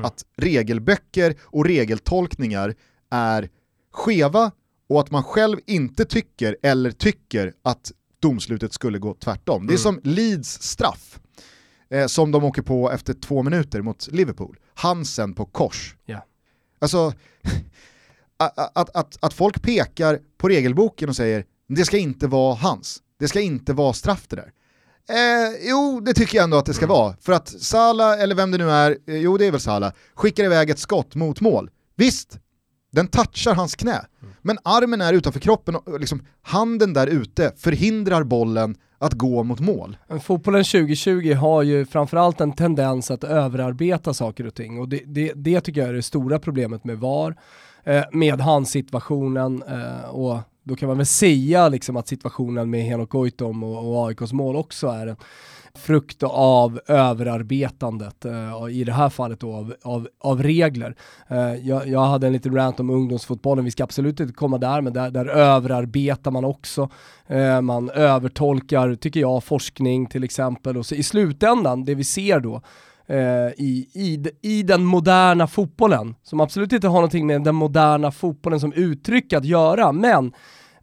att 0.03 0.25
regelböcker 0.35 1.35
och 1.43 1.65
regeltolkningar 1.65 2.75
är 3.09 3.49
skeva 3.91 4.51
och 4.89 4.99
att 4.99 5.11
man 5.11 5.23
själv 5.23 5.59
inte 5.65 6.05
tycker 6.05 6.57
eller 6.63 6.91
tycker 6.91 7.53
att 7.63 7.91
domslutet 8.19 8.73
skulle 8.73 8.99
gå 8.99 9.13
tvärtom. 9.13 9.67
Det 9.67 9.73
är 9.73 9.77
som 9.77 9.99
Leeds 10.03 10.61
straff 10.61 11.19
eh, 11.89 12.07
som 12.07 12.31
de 12.31 12.43
åker 12.43 12.61
på 12.61 12.91
efter 12.91 13.13
två 13.13 13.43
minuter 13.43 13.81
mot 13.81 14.07
Liverpool. 14.11 14.59
Hansen 14.73 15.33
på 15.33 15.45
kors. 15.45 15.95
Ja. 16.05 16.25
Alltså, 16.79 17.13
att, 18.37 18.77
att, 18.77 18.95
att, 18.95 19.17
att 19.21 19.33
folk 19.33 19.61
pekar 19.61 20.19
på 20.37 20.49
regelboken 20.49 21.09
och 21.09 21.15
säger 21.15 21.45
det 21.67 21.85
ska 21.85 21.97
inte 21.97 22.27
vara 22.27 22.55
hans, 22.55 23.01
det 23.19 23.27
ska 23.27 23.41
inte 23.41 23.73
vara 23.73 23.93
straff 23.93 24.27
det 24.27 24.35
där. 24.35 24.51
Eh, 25.09 25.69
jo, 25.69 25.99
det 25.99 26.13
tycker 26.13 26.37
jag 26.37 26.43
ändå 26.43 26.57
att 26.57 26.65
det 26.65 26.73
ska 26.73 26.87
vara. 26.87 27.15
För 27.21 27.33
att 27.33 27.49
Sala, 27.49 28.17
eller 28.17 28.35
vem 28.35 28.51
det 28.51 28.57
nu 28.57 28.71
är, 28.71 28.97
eh, 29.07 29.17
jo 29.17 29.37
det 29.37 29.45
är 29.45 29.51
väl 29.51 29.59
Sala, 29.59 29.93
skickar 30.13 30.43
iväg 30.43 30.69
ett 30.69 30.79
skott 30.79 31.15
mot 31.15 31.41
mål. 31.41 31.69
Visst, 31.95 32.39
den 32.91 33.07
touchar 33.07 33.53
hans 33.53 33.75
knä. 33.75 34.05
Men 34.41 34.57
armen 34.63 35.01
är 35.01 35.13
utanför 35.13 35.39
kroppen 35.39 35.75
och 35.75 35.99
liksom, 35.99 36.25
handen 36.41 36.93
där 36.93 37.07
ute 37.07 37.51
förhindrar 37.57 38.23
bollen 38.23 38.75
att 38.99 39.13
gå 39.13 39.43
mot 39.43 39.59
mål. 39.59 39.97
Men 40.07 40.19
Fotbollen 40.19 40.63
2020 40.63 41.33
har 41.33 41.63
ju 41.63 41.85
framförallt 41.85 42.41
en 42.41 42.53
tendens 42.53 43.11
att 43.11 43.23
överarbeta 43.23 44.13
saker 44.13 44.47
och 44.47 44.55
ting 44.55 44.79
och 44.79 44.89
det, 44.89 45.01
det, 45.05 45.33
det 45.35 45.61
tycker 45.61 45.81
jag 45.81 45.89
är 45.89 45.93
det 45.93 46.03
stora 46.03 46.39
problemet 46.39 46.83
med 46.83 46.97
VAR, 46.99 47.35
eh, 47.83 48.03
med 48.11 48.41
handsituationen 48.41 49.63
eh, 49.63 50.09
och 50.09 50.39
då 50.67 50.75
kan 50.75 50.87
man 50.87 50.97
väl 50.97 51.05
säga 51.05 51.69
liksom 51.69 51.95
att 51.97 52.07
situationen 52.07 52.69
med 52.69 52.83
Henok 52.83 53.09
Goitom 53.09 53.63
och, 53.63 53.91
och 53.91 54.07
AIKs 54.07 54.33
mål 54.33 54.55
också 54.55 54.87
är 54.87 55.07
en 55.07 55.15
frukt 55.77 56.23
av 56.23 56.79
överarbetandet, 56.87 58.25
eh, 58.25 58.67
i 58.71 58.83
det 58.83 58.93
här 58.93 59.09
fallet 59.09 59.39
då 59.39 59.53
av, 59.53 59.73
av, 59.83 60.07
av 60.19 60.43
regler. 60.43 60.95
Eh, 61.27 61.55
jag, 61.55 61.87
jag 61.87 62.05
hade 62.05 62.27
en 62.27 62.33
liten 62.33 62.55
rant 62.55 62.79
om 62.79 62.89
ungdomsfotbollen, 62.89 63.65
vi 63.65 63.71
ska 63.71 63.83
absolut 63.83 64.19
inte 64.19 64.33
komma 64.33 64.57
där, 64.57 64.81
men 64.81 64.93
där, 64.93 65.11
där 65.11 65.25
överarbetar 65.25 66.31
man 66.31 66.45
också. 66.45 66.89
Eh, 67.27 67.61
man 67.61 67.89
övertolkar, 67.89 68.95
tycker 68.95 69.19
jag, 69.19 69.43
forskning 69.43 70.05
till 70.05 70.23
exempel. 70.23 70.77
Och 70.77 70.85
så 70.85 70.95
i 70.95 71.03
slutändan, 71.03 71.85
det 71.85 71.95
vi 71.95 72.03
ser 72.03 72.39
då, 72.39 72.61
eh, 73.09 73.17
i, 73.57 73.89
i, 73.93 74.25
i 74.41 74.63
den 74.63 74.85
moderna 74.85 75.47
fotbollen, 75.47 76.15
som 76.23 76.39
absolut 76.39 76.73
inte 76.73 76.87
har 76.87 76.95
någonting 76.95 77.27
med 77.27 77.43
den 77.43 77.55
moderna 77.55 78.11
fotbollen 78.11 78.59
som 78.59 78.73
uttryck 78.73 79.33
att 79.33 79.45
göra, 79.45 79.91
men 79.91 80.33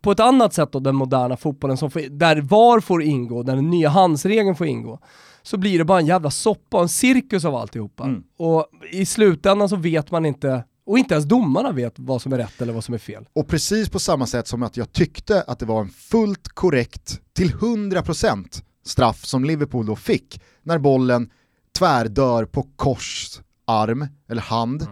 på 0.00 0.12
ett 0.12 0.20
annat 0.20 0.54
sätt 0.54 0.72
då 0.72 0.80
den 0.80 0.96
moderna 0.96 1.36
fotbollen, 1.36 1.76
som 1.76 1.90
får, 1.90 2.00
där 2.00 2.40
VAR 2.40 2.80
får 2.80 3.02
ingå, 3.02 3.42
där 3.42 3.56
den 3.56 3.70
nya 3.70 3.88
handsregeln 3.88 4.56
får 4.56 4.66
ingå, 4.66 4.98
så 5.42 5.56
blir 5.56 5.78
det 5.78 5.84
bara 5.84 5.98
en 5.98 6.06
jävla 6.06 6.30
soppa 6.30 6.76
och 6.76 6.82
en 6.82 6.88
cirkus 6.88 7.44
av 7.44 7.54
alltihopa. 7.54 8.04
Mm. 8.04 8.22
Och 8.38 8.66
i 8.92 9.06
slutändan 9.06 9.68
så 9.68 9.76
vet 9.76 10.10
man 10.10 10.26
inte, 10.26 10.64
och 10.86 10.98
inte 10.98 11.14
ens 11.14 11.26
domarna 11.26 11.72
vet 11.72 11.94
vad 11.96 12.22
som 12.22 12.32
är 12.32 12.36
rätt 12.36 12.62
eller 12.62 12.72
vad 12.72 12.84
som 12.84 12.94
är 12.94 12.98
fel. 12.98 13.24
Och 13.32 13.48
precis 13.48 13.88
på 13.88 13.98
samma 13.98 14.26
sätt 14.26 14.48
som 14.48 14.62
att 14.62 14.76
jag 14.76 14.92
tyckte 14.92 15.42
att 15.42 15.58
det 15.58 15.66
var 15.66 15.80
en 15.80 15.88
fullt 15.88 16.48
korrekt, 16.48 17.20
till 17.32 17.50
100% 17.50 18.62
straff 18.84 19.24
som 19.24 19.44
Liverpool 19.44 19.86
då 19.86 19.96
fick 19.96 20.40
när 20.62 20.78
bollen 20.78 21.30
tvärdör 21.78 22.44
på 22.44 22.62
kors 22.76 23.40
arm, 23.66 24.06
eller 24.28 24.42
hand, 24.42 24.86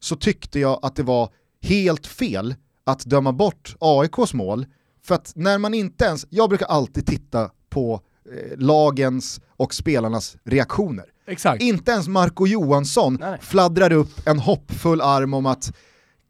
så 0.00 0.16
tyckte 0.16 0.60
jag 0.60 0.78
att 0.82 0.96
det 0.96 1.02
var 1.02 1.30
helt 1.62 2.06
fel 2.06 2.54
att 2.84 3.04
döma 3.04 3.32
bort 3.32 3.76
AIKs 3.80 4.34
mål 4.34 4.66
För 5.04 5.14
att 5.14 5.32
när 5.34 5.58
man 5.58 5.74
inte 5.74 6.04
ens, 6.04 6.26
jag 6.30 6.48
brukar 6.48 6.66
alltid 6.66 7.06
titta 7.06 7.50
på 7.68 8.00
eh, 8.32 8.58
lagens 8.58 9.40
och 9.56 9.74
spelarnas 9.74 10.36
reaktioner. 10.44 11.04
Exakt. 11.26 11.62
Inte 11.62 11.92
ens 11.92 12.08
Marco 12.08 12.46
Johansson 12.46 13.18
Nej. 13.20 13.38
fladdrar 13.42 13.92
upp 13.92 14.26
en 14.26 14.38
hoppfull 14.38 15.00
arm 15.00 15.34
om 15.34 15.46
att 15.46 15.72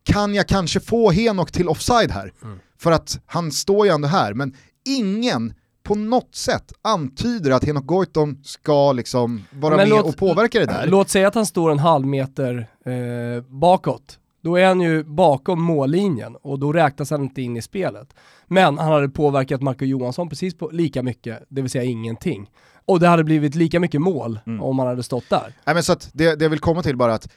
kan 0.03 0.35
jag 0.35 0.49
kanske 0.49 0.81
få 0.81 1.11
Henok 1.11 1.53
till 1.53 1.69
offside 1.69 2.11
här? 2.11 2.33
Mm. 2.43 2.59
För 2.79 2.93
att 2.93 3.21
han 3.27 3.53
står 3.53 3.87
ju 3.87 3.93
ändå 3.93 4.09
här, 4.09 4.35
men 4.35 4.55
ingen 4.85 5.55
på 5.87 5.95
något 5.95 6.35
sätt 6.35 6.73
antyder 6.83 7.51
att 7.51 7.65
Henok 7.65 7.85
Goitom 7.87 8.41
ska 8.45 8.93
liksom 8.93 9.45
vara 9.51 9.77
Men 9.77 9.89
med 9.89 9.99
låt- 9.99 10.07
och 10.07 10.17
påverka 10.17 10.59
det 10.59 10.67
där. 10.67 10.87
Låt 10.87 11.09
säga 11.09 11.29
att 11.29 11.35
han 11.35 11.47
står 11.47 11.71
en 11.71 11.79
halv 11.79 12.07
meter 12.07 12.67
eh, 12.87 13.43
bakåt. 13.49 14.19
Då 14.43 14.57
är 14.57 14.67
han 14.67 14.81
ju 14.81 15.05
bakom 15.05 15.63
mållinjen 15.63 16.37
och 16.43 16.59
då 16.59 16.73
räknas 16.73 17.11
han 17.11 17.23
inte 17.23 17.43
in 17.43 17.57
i 17.57 17.63
spelet. 17.63 18.09
Men 18.47 18.79
han 18.79 18.93
hade 18.93 19.09
påverkat 19.09 19.63
Marco 19.63 19.85
Johansson 19.85 20.29
precis 20.29 20.55
på 20.59 20.69
lika 20.73 21.03
mycket, 21.03 21.43
det 21.49 21.63
vill 21.63 21.71
säga 21.71 21.85
ingenting. 21.85 22.51
Och 22.85 23.01
det 23.01 23.09
hade 23.09 23.25
blivit 23.25 23.55
lika 23.55 23.81
mycket 23.81 24.01
mål 24.01 24.41
Mm. 24.47 24.63
om 24.63 24.79
han 24.79 24.89
hade 24.89 25.03
stått 25.03 25.31
där. 25.31 25.55
Nej, 25.65 25.75
men 25.75 25.83
så 25.83 25.93
att 25.93 26.11
det, 26.13 26.35
det 26.35 26.45
jag 26.45 26.51
vill 26.51 26.59
komma 26.61 26.83
till 26.83 26.97
bara 26.97 27.15
att 27.15 27.29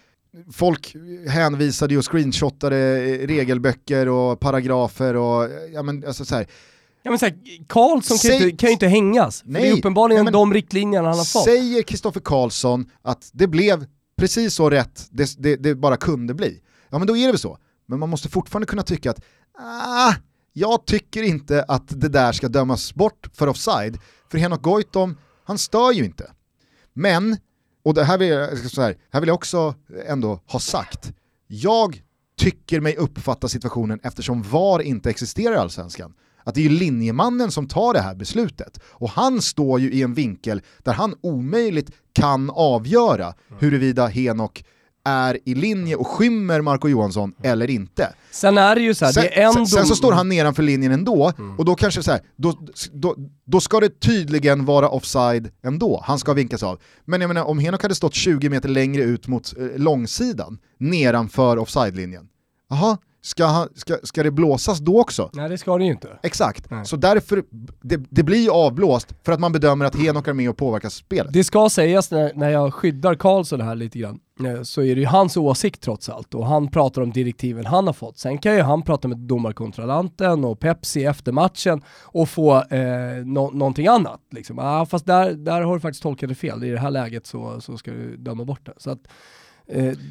folk 0.54 0.96
hänvisade 1.28 1.98
och 1.98 2.12
screenshotade 2.12 2.78
eh, 2.78 3.28
regelböcker 3.28 4.08
och 4.10 4.40
paragrafer 4.40 5.16
och 5.16 5.48
ja 5.74 5.84
men 5.84 6.06
alltså 6.08 6.26
så 6.26 6.36
här. 6.36 6.46
Ja 7.04 7.12
men 7.12 7.20
såhär, 7.20 7.36
Karlsson 7.68 8.18
kan, 8.18 8.32
ju 8.32 8.38
Säg- 8.38 8.46
inte, 8.50 8.58
kan 8.58 8.68
ju 8.70 8.74
inte 8.74 8.88
hängas. 8.88 9.42
För 9.42 9.48
det 9.48 9.54
Nej, 9.60 9.70
är 9.70 9.78
uppenbarligen 9.78 10.26
nej, 10.26 10.32
men- 10.34 10.40
de 10.40 10.54
riktlinjerna 10.54 11.10
han 11.10 11.18
har 11.18 11.26
fått. 11.26 11.44
Säger 11.44 11.84
Kristoffer 11.84 12.20
Karlsson 12.20 12.92
att 13.02 13.30
det 13.34 13.48
blev 13.48 13.86
precis 14.18 14.54
så 14.54 14.70
rätt 14.70 15.08
det, 15.12 15.36
det, 15.40 15.56
det 15.56 15.76
bara 15.76 15.98
kunde 15.98 16.34
bli, 16.34 16.62
ja 16.90 16.98
men 16.98 17.08
då 17.08 17.18
är 17.18 17.26
det 17.26 17.32
väl 17.32 17.40
så. 17.40 17.58
Men 17.86 18.00
man 18.00 18.10
måste 18.10 18.30
fortfarande 18.30 18.66
kunna 18.66 18.84
tycka 18.84 19.12
att 19.12 19.22
ah, 19.60 20.14
jag 20.54 20.86
tycker 20.86 21.24
inte 21.24 21.64
att 21.68 21.84
det 21.88 22.10
där 22.10 22.32
ska 22.32 22.48
dömas 22.48 22.94
bort 22.96 23.30
för 23.34 23.48
offside, 23.48 23.98
för 24.32 24.38
Henok 24.38 24.62
Goitom, 24.62 25.18
han 25.44 25.58
stör 25.58 25.92
ju 25.92 26.06
inte. 26.06 26.32
Men, 26.94 27.38
och 27.84 27.94
det 27.94 28.04
här 28.04 28.18
vill, 28.18 28.30
jag, 28.30 28.58
så 28.58 28.82
här, 28.82 28.96
här 29.12 29.20
vill 29.20 29.28
jag 29.28 29.36
också 29.36 29.76
ändå 30.08 30.42
ha 30.48 30.60
sagt, 30.60 31.12
jag 31.48 32.02
tycker 32.38 32.80
mig 32.80 32.96
uppfatta 32.96 33.48
situationen 33.48 34.00
eftersom 34.04 34.44
VAR 34.44 34.82
inte 34.82 35.10
existerar 35.10 35.54
i 35.56 35.58
Allsvenskan. 35.58 36.14
Att 36.50 36.56
det 36.56 36.66
är 36.66 36.70
linjemannen 36.70 37.52
som 37.52 37.68
tar 37.68 37.94
det 37.94 38.02
här 38.02 38.16
beslutet. 38.16 38.80
Och 38.86 39.10
han 39.10 39.42
står 39.42 39.80
ju 39.80 39.92
i 39.92 40.02
en 40.02 40.14
vinkel 40.14 40.62
där 40.84 40.94
han 40.94 41.16
omöjligt 41.22 41.92
kan 42.14 42.50
avgöra 42.50 43.34
huruvida 43.60 44.08
Henok 44.08 44.64
är 45.04 45.40
i 45.46 45.56
linje 45.56 45.96
och 45.96 46.08
skymmer 46.08 46.62
Marco 46.62 46.88
Johansson 46.88 47.34
eller 47.44 47.70
inte. 47.70 48.14
Sen 48.32 48.58
är 48.58 48.76
det 48.76 48.82
ju 48.82 48.94
såhär, 48.94 49.12
Sen, 49.12 49.24
det 49.24 49.40
är 49.42 49.46
en 49.46 49.68
sen, 49.68 49.86
så 49.86 49.96
står 49.96 50.12
han 50.12 50.30
nedanför 50.30 50.64
linjen 50.64 50.92
ändå, 50.92 51.34
och 51.58 51.66
då 51.66 51.76
kanske 51.76 52.04
så 52.04 52.12
här, 52.12 52.22
då, 52.36 52.54
då, 52.94 53.16
då 53.46 53.62
ska 53.62 53.80
det 53.80 54.00
tydligen 54.00 54.66
vara 54.66 54.90
offside 54.90 55.52
ändå, 55.64 56.04
han 56.06 56.20
ska 56.20 56.34
vinkas 56.34 56.64
av. 56.64 56.80
Men 57.06 57.22
jag 57.22 57.28
menar 57.28 57.44
om 57.44 57.60
Henok 57.60 57.82
hade 57.82 57.96
stått 57.96 58.14
20 58.14 58.50
meter 58.50 58.70
längre 58.70 59.04
ut 59.04 59.28
mot 59.28 59.58
eh, 59.58 59.66
långsidan, 59.76 60.58
nedanför 60.78 61.58
offside-linjen, 61.58 62.28
jaha, 62.70 62.98
ska, 63.22 63.46
han, 63.46 63.68
ska, 63.76 63.98
ska 64.04 64.24
det 64.24 64.32
blåsas 64.32 64.80
då 64.80 65.02
också? 65.02 65.30
Nej 65.34 65.50
det 65.50 65.58
ska 65.58 65.78
det 65.78 65.84
ju 65.84 65.92
inte. 65.92 66.20
Exakt, 66.24 66.72
Nej. 66.72 66.86
så 66.86 66.96
därför, 66.96 67.44
det, 67.82 67.98
det 68.10 68.24
blir 68.24 68.38
ju 68.44 68.50
avblåst 68.50 69.14
för 69.24 69.32
att 69.32 69.40
man 69.40 69.52
bedömer 69.52 69.86
att 69.86 69.96
Henok 69.96 70.28
är 70.28 70.34
med 70.34 70.50
och 70.50 70.58
påverkar 70.58 70.90
spelet. 70.90 71.34
Det 71.34 71.44
ska 71.44 71.70
sägas 71.70 72.12
när, 72.12 72.32
när 72.36 72.50
jag 72.50 72.74
skyddar 72.74 73.16
Karlsson 73.16 73.62
här 73.62 73.76
lite 73.76 74.00
grann, 74.00 74.20
eh, 74.46 74.62
så 74.62 74.82
är 74.82 74.96
det 74.96 75.02
ju 75.02 75.08
hans 75.08 75.38
åsikt 75.38 75.82
trots 75.82 76.10
allt 76.10 76.34
och 76.34 76.46
han 76.46 76.72
pratar 76.72 77.02
om 77.02 77.12
direktiven 77.12 77.66
han 77.66 77.88
har 77.88 77.94
fått. 77.94 78.18
Sen 78.18 78.38
kan 78.38 78.56
ju 78.56 78.62
han 78.62 78.82
prata 78.82 79.08
med 79.08 79.18
domarkontrollanten 79.18 80.46
och 80.46 80.60
Pepsi 80.60 81.06
efter 81.06 81.32
matchen 81.32 81.82
och 82.02 82.30
få 82.30 82.56
eh, 82.56 83.26
nå- 83.26 83.52
någonting 83.52 83.88
annat. 83.88 84.20
Liksom. 84.32 84.60
Ah, 84.60 84.86
fast 84.86 85.06
där, 85.06 85.32
där 85.34 85.62
har 85.62 85.74
du 85.74 85.80
faktiskt 85.80 86.04
tolkat 86.04 86.30
det 86.30 86.36
fel, 86.36 86.64
i 86.64 86.70
det 86.70 86.80
här 86.80 86.92
läget 86.92 87.28
så, 87.28 87.62
så 87.62 87.78
ska 87.78 87.92
du 87.92 88.18
döma 88.18 88.46
bort 88.46 88.66
det. 88.66 88.74
Så 88.78 88.92
att, 88.92 89.00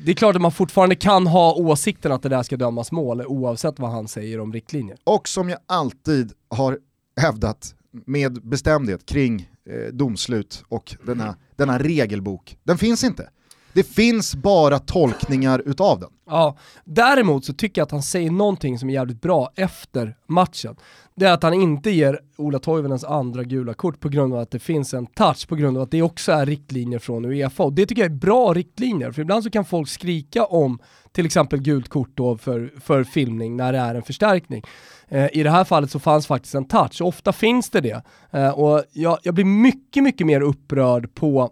det 0.05 0.11
är 0.11 0.15
klart 0.15 0.37
att 0.37 0.43
man 0.43 0.53
fortfarande 0.53 0.95
kan 0.95 1.27
ha 1.27 1.55
åsikten 1.55 2.13
att 2.13 2.23
det 2.23 2.29
där 2.29 2.43
ska 2.43 2.57
dömas 2.57 2.93
mål 2.93 3.27
oavsett 3.27 3.79
vad 3.79 3.91
han 3.91 4.09
säger 4.09 4.41
om 4.41 4.53
riktlinjer. 4.53 4.99
Och 5.05 5.29
som 5.29 5.49
jag 5.49 5.59
alltid 5.67 6.33
har 6.51 6.79
hävdat 7.21 7.75
med 8.07 8.43
bestämdhet 8.43 9.07
kring 9.07 9.51
eh, 9.71 9.93
domslut 9.93 10.65
och 10.69 10.97
denna, 11.07 11.37
denna 11.57 11.79
regelbok, 11.79 12.57
den 12.65 12.79
finns 12.79 13.05
inte. 13.05 13.31
Det 13.73 13.83
finns 13.83 14.35
bara 14.35 14.79
tolkningar 14.79 15.63
utav 15.67 16.01
den. 16.01 16.11
Ja, 16.27 16.57
däremot 16.85 17.45
så 17.45 17.53
tycker 17.53 17.81
jag 17.81 17.87
att 17.87 17.91
han 17.91 18.03
säger 18.03 18.31
någonting 18.31 18.79
som 18.79 18.91
är 18.91 18.95
jävligt 18.95 19.21
bra 19.21 19.51
efter 19.55 20.17
matchen. 20.27 20.77
Det 21.19 21.27
är 21.27 21.33
att 21.33 21.43
han 21.43 21.55
inte 21.55 21.91
ger 21.91 22.21
Ola 22.37 22.59
Toivonens 22.59 23.05
andra 23.05 23.45
gula 23.45 23.75
kort 23.75 24.01
på 24.01 24.09
grund 24.09 24.35
av 24.35 24.41
att 24.41 24.51
det 24.51 24.59
finns 24.59 24.95
en 24.95 25.07
touch, 25.07 25.49
på 25.49 25.57
grund 25.57 25.77
av 25.77 25.83
att 25.83 25.91
det 25.91 26.03
också 26.03 26.33
är 26.33 26.47
riktlinjer 26.47 26.99
från 26.99 27.25
Uefa. 27.25 27.63
Och 27.63 27.73
det 27.73 27.87
tycker 27.87 28.03
jag 28.03 28.11
är 28.11 28.17
bra 28.17 28.53
riktlinjer, 28.55 29.13
för 29.13 29.23
ibland 29.23 29.45
så 29.45 29.51
kan 29.51 29.65
folk 29.65 29.89
skrika 29.89 30.45
om 30.45 30.79
till 31.13 31.27
exempel 31.27 31.61
gult 31.61 31.89
kort 31.89 32.11
då 32.15 32.39
för, 32.39 32.73
för 32.81 33.05
filmning 33.05 33.57
när 33.57 33.73
det 33.73 33.79
är 33.79 33.95
en 33.95 34.03
förstärkning. 34.03 34.63
Eh, 35.09 35.29
I 35.33 35.43
det 35.43 35.51
här 35.51 35.65
fallet 35.65 35.91
så 35.91 35.99
fanns 35.99 36.27
faktiskt 36.27 36.55
en 36.55 36.69
touch, 36.69 37.01
och 37.01 37.09
ofta 37.09 37.33
finns 37.33 37.71
det 37.71 37.81
det. 37.81 38.03
Eh, 38.31 38.51
och 38.51 38.85
jag, 38.93 39.19
jag 39.23 39.35
blir 39.35 39.45
mycket, 39.45 40.03
mycket 40.03 40.27
mer 40.27 40.41
upprörd 40.41 41.15
på 41.15 41.51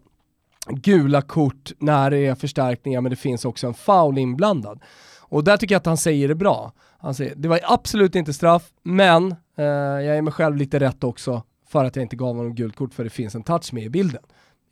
gula 0.70 1.22
kort 1.22 1.72
när 1.78 2.10
det 2.10 2.26
är 2.26 2.34
förstärkningar 2.34 3.00
men 3.00 3.10
det 3.10 3.16
finns 3.16 3.44
också 3.44 3.66
en 3.66 3.74
foul 3.74 4.18
inblandad. 4.18 4.80
Och 5.28 5.44
där 5.44 5.56
tycker 5.56 5.74
jag 5.74 5.80
att 5.80 5.86
han 5.86 5.96
säger 5.96 6.28
det 6.28 6.34
bra. 6.34 6.72
Han 7.07 7.14
säger, 7.14 7.34
det 7.36 7.48
var 7.48 7.61
absolut 7.62 8.14
inte 8.14 8.32
straff, 8.32 8.72
men 8.82 9.32
eh, 9.57 9.64
jag 9.64 10.16
är 10.16 10.22
mig 10.22 10.32
själv 10.32 10.57
lite 10.57 10.80
rätt 10.80 11.04
också 11.04 11.42
för 11.68 11.84
att 11.84 11.96
jag 11.96 12.02
inte 12.02 12.16
gav 12.16 12.36
honom 12.36 12.54
gult 12.54 12.76
kort 12.76 12.94
för 12.94 13.04
det 13.04 13.11
finns 13.11 13.34
en 13.34 13.42
touch 13.42 13.72
med 13.72 13.84
i 13.84 13.90
bilden. 13.90 14.22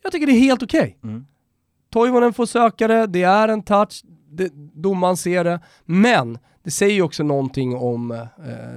Jag 0.03 0.11
tycker 0.11 0.27
det 0.27 0.33
är 0.33 0.39
helt 0.39 0.63
okej. 0.63 0.97
Mm. 1.03 1.25
Toivonen 1.89 2.33
får 2.33 2.45
söka 2.45 2.87
det, 2.87 3.07
det 3.07 3.23
är 3.23 3.47
en 3.47 3.63
touch, 3.63 4.01
det, 4.29 4.51
domaren 4.73 5.17
ser 5.17 5.43
det, 5.43 5.59
men 5.85 6.37
det 6.63 6.71
säger 6.71 6.93
ju 6.93 7.01
också 7.01 7.23
någonting 7.23 7.75
om 7.75 8.11
eh, 8.11 8.25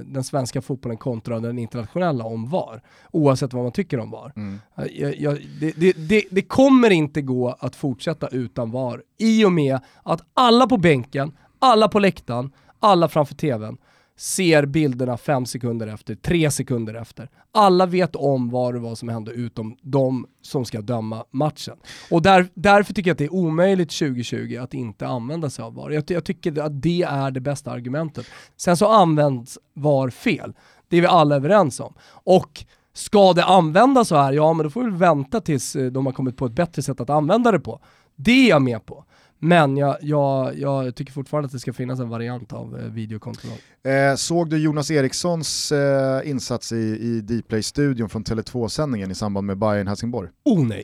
den 0.05 0.23
svenska 0.23 0.61
fotbollen 0.61 0.97
kontra 0.97 1.39
den 1.39 1.59
internationella 1.59 2.23
om 2.23 2.49
VAR. 2.49 2.81
Oavsett 3.11 3.53
vad 3.53 3.63
man 3.63 3.71
tycker 3.71 3.99
om 3.99 4.11
VAR. 4.11 4.33
Mm. 4.35 4.59
Jag, 4.75 5.17
jag, 5.17 5.37
det, 5.59 5.71
det, 5.71 5.93
det, 5.93 6.23
det 6.31 6.41
kommer 6.41 6.89
inte 6.89 7.21
gå 7.21 7.55
att 7.59 7.75
fortsätta 7.75 8.27
utan 8.27 8.71
VAR 8.71 9.01
i 9.17 9.45
och 9.45 9.51
med 9.51 9.79
att 10.03 10.21
alla 10.33 10.67
på 10.67 10.77
bänken, 10.77 11.31
alla 11.59 11.87
på 11.87 11.99
läktaren, 11.99 12.51
alla 12.79 13.07
framför 13.07 13.35
tvn 13.35 13.77
ser 14.17 14.65
bilderna 14.65 15.17
fem 15.17 15.45
sekunder 15.45 15.87
efter, 15.87 16.15
tre 16.15 16.51
sekunder 16.51 16.93
efter. 16.93 17.29
Alla 17.51 17.85
vet 17.85 18.15
om 18.15 18.49
vad 18.49 18.73
det 18.73 18.79
var 18.79 18.95
som 18.95 19.09
hände 19.09 19.31
utom 19.31 19.77
de 19.81 20.25
som 20.41 20.65
ska 20.65 20.81
döma 20.81 21.25
matchen. 21.31 21.77
Och 22.11 22.21
där, 22.21 22.47
därför 22.53 22.93
tycker 22.93 23.09
jag 23.09 23.13
att 23.13 23.17
det 23.17 23.25
är 23.25 23.33
omöjligt 23.33 23.89
2020 23.99 24.57
att 24.61 24.73
inte 24.73 25.07
använda 25.07 25.49
sig 25.49 25.63
av 25.63 25.73
VAR. 25.73 25.89
Jag, 25.89 26.03
jag 26.07 26.25
tycker 26.25 26.61
att 26.61 26.81
det 26.81 27.01
är 27.01 27.31
det 27.31 27.39
bästa 27.39 27.71
argumentet. 27.71 28.25
Sen 28.57 28.77
så 28.77 28.87
används 28.87 29.57
VAR 29.73 30.09
fel. 30.09 30.53
Det 30.87 30.97
är 30.97 31.01
vi 31.01 31.07
alla 31.07 31.35
överens 31.35 31.79
om. 31.79 31.93
Och 32.11 32.65
Ska 32.93 33.33
det 33.33 33.45
användas 33.45 34.07
så 34.07 34.15
här, 34.15 34.33
ja 34.33 34.53
men 34.53 34.63
då 34.63 34.69
får 34.69 34.83
vi 34.83 34.97
vänta 34.97 35.41
tills 35.41 35.75
eh, 35.75 35.85
de 35.85 36.05
har 36.05 36.13
kommit 36.13 36.37
på 36.37 36.45
ett 36.45 36.51
bättre 36.51 36.81
sätt 36.81 37.01
att 37.01 37.09
använda 37.09 37.51
det 37.51 37.59
på. 37.59 37.79
Det 38.15 38.31
är 38.31 38.49
jag 38.49 38.61
med 38.61 38.85
på. 38.85 39.05
Men 39.39 39.77
jag, 39.77 39.97
jag, 40.01 40.59
jag 40.59 40.95
tycker 40.95 41.13
fortfarande 41.13 41.45
att 41.45 41.51
det 41.51 41.59
ska 41.59 41.73
finnas 41.73 41.99
en 41.99 42.09
variant 42.09 42.53
av 42.53 42.79
eh, 42.79 42.85
videokontroll. 42.85 43.57
Eh, 43.83 44.15
såg 44.15 44.49
du 44.49 44.57
Jonas 44.57 44.91
Erikssons 44.91 45.71
eh, 45.71 46.29
insats 46.29 46.71
i, 46.71 46.75
i 46.75 47.21
Dplay-studion 47.21 48.09
från 48.09 48.23
Tele2-sändningen 48.23 49.11
i 49.11 49.15
samband 49.15 49.47
med 49.47 49.57
Bayern 49.57 49.87
Helsingborg? 49.87 50.29
Oh 50.45 50.65
nej. 50.65 50.83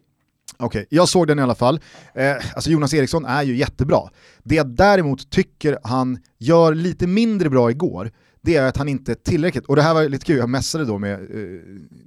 Okej, 0.58 0.86
jag 0.90 1.10
såg 1.10 1.28
den 1.28 1.40
i 1.40 1.42
alla 1.42 1.56
fall. 1.56 1.80
Eh, 2.14 2.36
alltså 2.54 2.70
Jonas 2.70 2.94
Eriksson 2.94 3.26
är 3.26 3.44
ju 3.44 3.58
jättebra. 3.58 4.00
Det 4.44 4.56
jag 4.56 4.68
däremot 4.68 5.30
tycker 5.30 5.80
han 5.84 6.20
gör 6.38 6.74
lite 6.74 7.08
mindre 7.08 7.50
bra 7.50 7.72
igår, 7.72 8.12
det 8.46 8.56
är 8.56 8.68
att 8.68 8.78
han 8.78 8.88
inte 8.88 9.12
är 9.12 9.16
tillräckligt, 9.16 9.66
och 9.66 9.76
det 9.76 9.82
här 9.82 9.94
var 9.94 10.10
lite 10.10 10.26
kul, 10.26 10.38
jag 10.38 10.50
mässade 10.50 10.86
då 10.86 10.98
med 11.00 11.14
eh, 11.14 11.60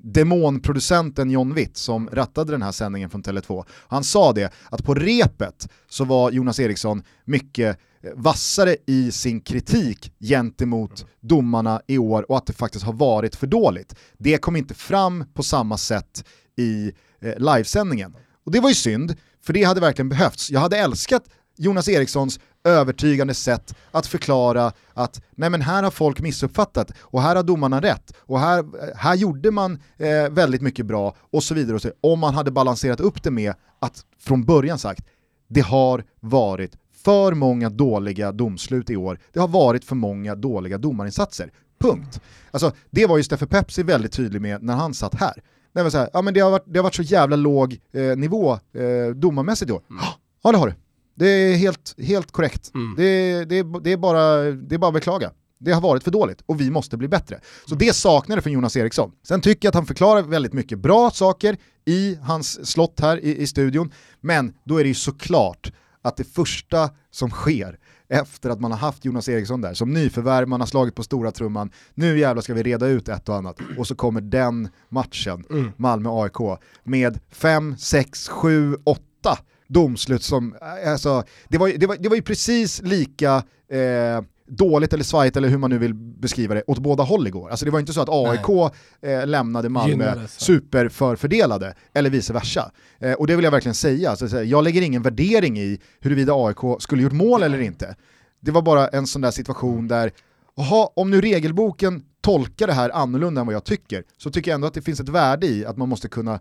demonproducenten 0.03 1.31
John 1.31 1.55
Witt 1.55 1.77
som 1.77 2.09
rattade 2.13 2.53
den 2.53 2.63
här 2.63 2.73
sändningen 2.73 3.11
från 3.11 3.23
Tele2. 3.23 3.65
Han 3.89 4.05
sa 4.05 4.33
det, 4.33 4.53
att 4.71 4.85
på 4.85 4.95
repet 4.95 5.69
så 5.89 6.05
var 6.05 6.31
Jonas 6.31 6.61
Eriksson 6.61 7.03
mycket 7.25 7.79
eh, 8.03 8.11
vassare 8.15 8.77
i 8.87 9.13
sin 9.13 9.41
kritik 9.41 10.13
gentemot 10.21 11.07
domarna 11.21 11.83
i 11.87 11.99
år 11.99 12.31
och 12.31 12.37
att 12.37 12.47
det 12.47 12.53
faktiskt 12.53 12.85
har 12.85 12.93
varit 12.93 13.37
för 13.37 13.47
dåligt. 13.47 13.95
Det 14.19 14.39
kom 14.39 14.57
inte 14.57 14.75
fram 14.75 15.25
på 15.35 15.43
samma 15.43 15.77
sätt 15.77 16.25
i 16.57 16.93
eh, 17.21 17.39
livesändningen. 17.39 18.17
Och 18.45 18.53
det 18.53 18.61
var 18.61 18.69
ju 18.69 18.75
synd, 18.75 19.17
för 19.43 19.53
det 19.53 19.65
hade 19.65 19.81
verkligen 19.81 20.09
behövts. 20.09 20.51
Jag 20.51 20.61
hade 20.61 20.79
älskat 20.79 21.23
Jonas 21.57 21.89
Erikssons 21.89 22.41
övertygande 22.65 23.35
sätt 23.35 23.75
att 23.91 24.07
förklara 24.07 24.73
att 24.95 25.23
nej 25.31 25.51
men 25.51 25.63
här 25.63 25.83
har 25.83 25.91
folk 25.91 26.21
missuppfattat 26.21 26.93
och 27.01 27.23
här 27.23 27.37
har 27.37 27.43
domarna 27.43 27.81
rätt 27.81 28.13
och 28.19 28.41
här, 28.41 28.65
här 28.97 29.15
gjorde 29.15 29.51
man 29.51 29.83
eh, 29.97 30.31
väldigt 30.31 30.63
mycket 30.63 30.87
bra 30.87 31.17
och 31.33 31.45
så 31.45 31.55
vidare. 31.55 31.75
Och 31.75 31.83
så, 31.83 31.91
om 32.01 32.19
man 32.19 32.35
hade 32.35 32.51
balanserat 32.51 33.01
upp 33.01 33.23
det 33.23 33.31
med 33.31 33.55
att 33.79 34.05
från 34.19 34.45
början 34.45 34.79
sagt 34.79 35.05
det 35.49 35.61
har 35.61 36.05
varit 36.21 36.77
för 37.05 37.35
många 37.35 37.71
dåliga 37.71 38.33
domslut 38.33 38.91
i 38.91 38.97
år, 38.97 39.21
det 39.33 39.41
har 39.41 39.49
varit 39.49 39.85
för 39.85 39.95
många 39.95 40.35
dåliga 40.35 40.79
domarinsatser. 40.79 41.51
Punkt. 41.81 42.21
Alltså, 42.51 42.73
det 42.91 43.07
var 43.07 43.17
ju 43.17 43.23
Steffe 43.23 43.47
Pepsi 43.47 43.83
väldigt 43.83 44.13
tydlig 44.13 44.43
med 44.43 44.63
när 44.63 44.75
han 44.75 44.95
satt 44.95 45.15
här. 45.15 45.43
Det, 45.73 45.83
var 45.83 45.91
så 45.91 45.99
här, 45.99 46.11
ja, 46.13 46.23
men 46.23 46.35
det, 46.35 46.41
har 46.41 46.51
varit, 46.51 46.65
det 46.67 46.79
har 46.79 46.83
varit 46.85 46.95
så 46.95 47.03
jävla 47.03 47.37
låg 47.37 47.81
eh, 47.93 48.17
nivå 48.17 48.53
eh, 48.53 49.15
domarmässigt 49.15 49.71
i 49.71 49.73
år. 49.73 49.83
Mm. 49.91 50.03
Ja 50.43 50.53
det 50.53 50.59
har 50.59 50.67
det. 50.67 50.75
Det 51.19 51.29
är 51.29 51.57
helt, 51.57 51.95
helt 51.99 52.33
korrekt. 52.33 52.71
Mm. 52.75 52.95
Det, 52.97 53.45
det, 53.45 53.67
det, 53.83 53.93
är 53.93 53.97
bara, 53.97 54.43
det 54.43 54.75
är 54.75 54.79
bara 54.79 54.89
att 54.89 54.95
beklaga. 54.95 55.31
Det 55.61 55.73
har 55.73 55.81
varit 55.81 56.05
för 56.05 56.11
dåligt 56.11 56.43
och 56.47 56.61
vi 56.61 56.71
måste 56.71 56.97
bli 56.97 57.09
bättre. 57.09 57.41
Så 57.67 57.75
det 57.75 57.97
saknade 57.97 58.43
från 58.43 58.53
Jonas 58.53 58.77
Eriksson. 58.77 59.13
Sen 59.29 59.41
tycker 59.41 59.67
jag 59.67 59.71
att 59.71 59.75
han 59.75 59.87
förklarar 59.87 60.23
väldigt 60.23 60.53
mycket 60.53 60.79
bra 60.79 61.11
saker 61.11 61.57
i 61.85 62.19
hans 62.23 62.71
slott 62.71 63.01
här 63.01 63.25
i, 63.25 63.43
i 63.43 63.47
studion, 63.47 63.93
men 64.21 64.55
då 64.65 64.77
är 64.77 64.83
det 64.83 64.89
ju 64.89 64.95
såklart 64.95 65.73
att 66.03 66.17
det 66.17 66.25
första 66.25 66.91
som 67.11 67.31
sker 67.31 67.79
efter 68.09 68.51
att 68.51 68.61
man 68.61 68.71
har 68.71 68.79
haft 68.79 69.05
Jonas 69.05 69.29
Eriksson 69.29 69.61
där, 69.61 69.75
som 69.75 69.93
nyförvärv, 69.93 70.49
man 70.49 70.61
har 70.61 70.67
slagit 70.67 70.95
på 70.95 71.03
stora 71.03 71.31
trumman, 71.31 71.71
nu 71.95 72.19
jävlar 72.19 72.43
ska 72.43 72.55
vi 72.55 72.63
reda 72.63 72.87
ut 72.87 73.09
ett 73.09 73.29
och 73.29 73.35
annat, 73.35 73.59
och 73.79 73.87
så 73.87 73.95
kommer 73.95 74.21
den 74.21 74.69
matchen, 74.89 75.45
Mm. 75.51 75.73
Malmö-AIK, 75.77 76.59
med 76.83 77.19
5, 77.31 77.77
6, 77.79 78.29
7, 78.29 78.77
8 78.85 79.39
domslut 79.69 80.23
som, 80.23 80.55
alltså, 80.87 81.25
det 81.49 81.59
var, 81.59 81.69
det 81.69 81.87
var, 81.87 81.97
det 81.97 82.09
var 82.09 82.17
ju 82.17 82.23
precis 82.23 82.83
lika 82.83 83.43
eh, 83.71 84.21
dåligt 84.49 84.93
eller 84.93 85.05
svajigt 85.05 85.37
eller 85.37 85.49
hur 85.49 85.59
man 85.59 85.71
nu 85.71 85.79
vill 85.79 85.95
beskriva 85.95 86.55
det 86.55 86.63
åt 86.67 86.79
båda 86.79 87.03
håll 87.03 87.27
igår. 87.27 87.51
Alltså 87.51 87.65
det 87.65 87.71
var 87.71 87.81
inte 87.81 87.93
så 87.93 88.01
att 88.01 88.09
AIK 88.09 88.73
eh, 89.03 89.27
lämnade 89.27 89.69
Malmö 89.69 89.91
Gynnades. 89.91 90.41
superförfördelade 90.41 91.75
eller 91.95 92.11
vice 92.11 92.33
versa. 92.33 92.71
Eh, 92.99 93.13
och 93.13 93.27
det 93.27 93.37
vill 93.37 93.45
jag 93.45 93.51
verkligen 93.51 93.75
säga, 93.75 94.11
alltså, 94.11 94.43
jag 94.43 94.65
lägger 94.65 94.83
ingen 94.83 95.03
värdering 95.03 95.59
i 95.59 95.81
huruvida 96.01 96.33
AIK 96.35 96.83
skulle 96.83 97.03
gjort 97.03 97.13
mål 97.13 97.43
eller 97.43 97.61
inte. 97.61 97.97
Det 98.41 98.51
var 98.51 98.63
bara 98.63 98.89
en 98.89 99.07
sån 99.07 99.23
där 99.23 99.31
situation 99.31 99.89
där, 99.89 100.13
aha, 100.57 100.93
om 100.97 101.11
nu 101.11 101.21
regelboken 101.21 102.03
tolkar 102.21 102.67
det 102.67 102.73
här 102.73 102.91
annorlunda 102.91 103.41
än 103.41 103.47
vad 103.47 103.55
jag 103.55 103.65
tycker, 103.65 104.05
så 104.17 104.31
tycker 104.31 104.51
jag 104.51 104.55
ändå 104.55 104.67
att 104.67 104.75
det 104.75 104.83
finns 104.83 105.01
ett 105.01 105.09
värde 105.09 105.47
i 105.47 105.67
att 105.67 105.77
man 105.77 105.89
måste 105.89 106.09
kunna 106.09 106.41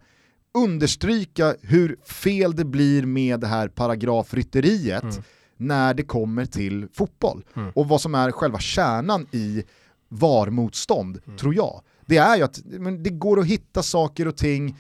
understryka 0.64 1.56
hur 1.62 1.98
fel 2.06 2.56
det 2.56 2.66
blir 2.66 3.06
med 3.06 3.40
det 3.40 3.48
här 3.48 3.68
paragrafrytteriet 3.68 5.04
Mm. 5.04 5.16
när 5.58 5.94
det 5.94 6.04
kommer 6.04 6.46
till 6.46 6.88
fotboll. 6.94 7.46
Mm. 7.56 7.72
Och 7.76 7.88
vad 7.88 8.02
som 8.02 8.16
är 8.16 8.32
själva 8.32 8.60
kärnan 8.60 9.28
i 9.32 9.64
VAR-motstånd, 10.10 11.20
Mm. 11.26 11.38
tror 11.38 11.56
jag. 11.56 11.82
Det 12.06 12.18
är 12.18 12.38
ju 12.38 12.44
att 12.44 12.62
men 12.66 13.04
det 13.04 13.10
går 13.10 13.40
att 13.40 13.46
hitta 13.46 13.84
saker 13.84 14.28
och 14.28 14.38
ting 14.38 14.78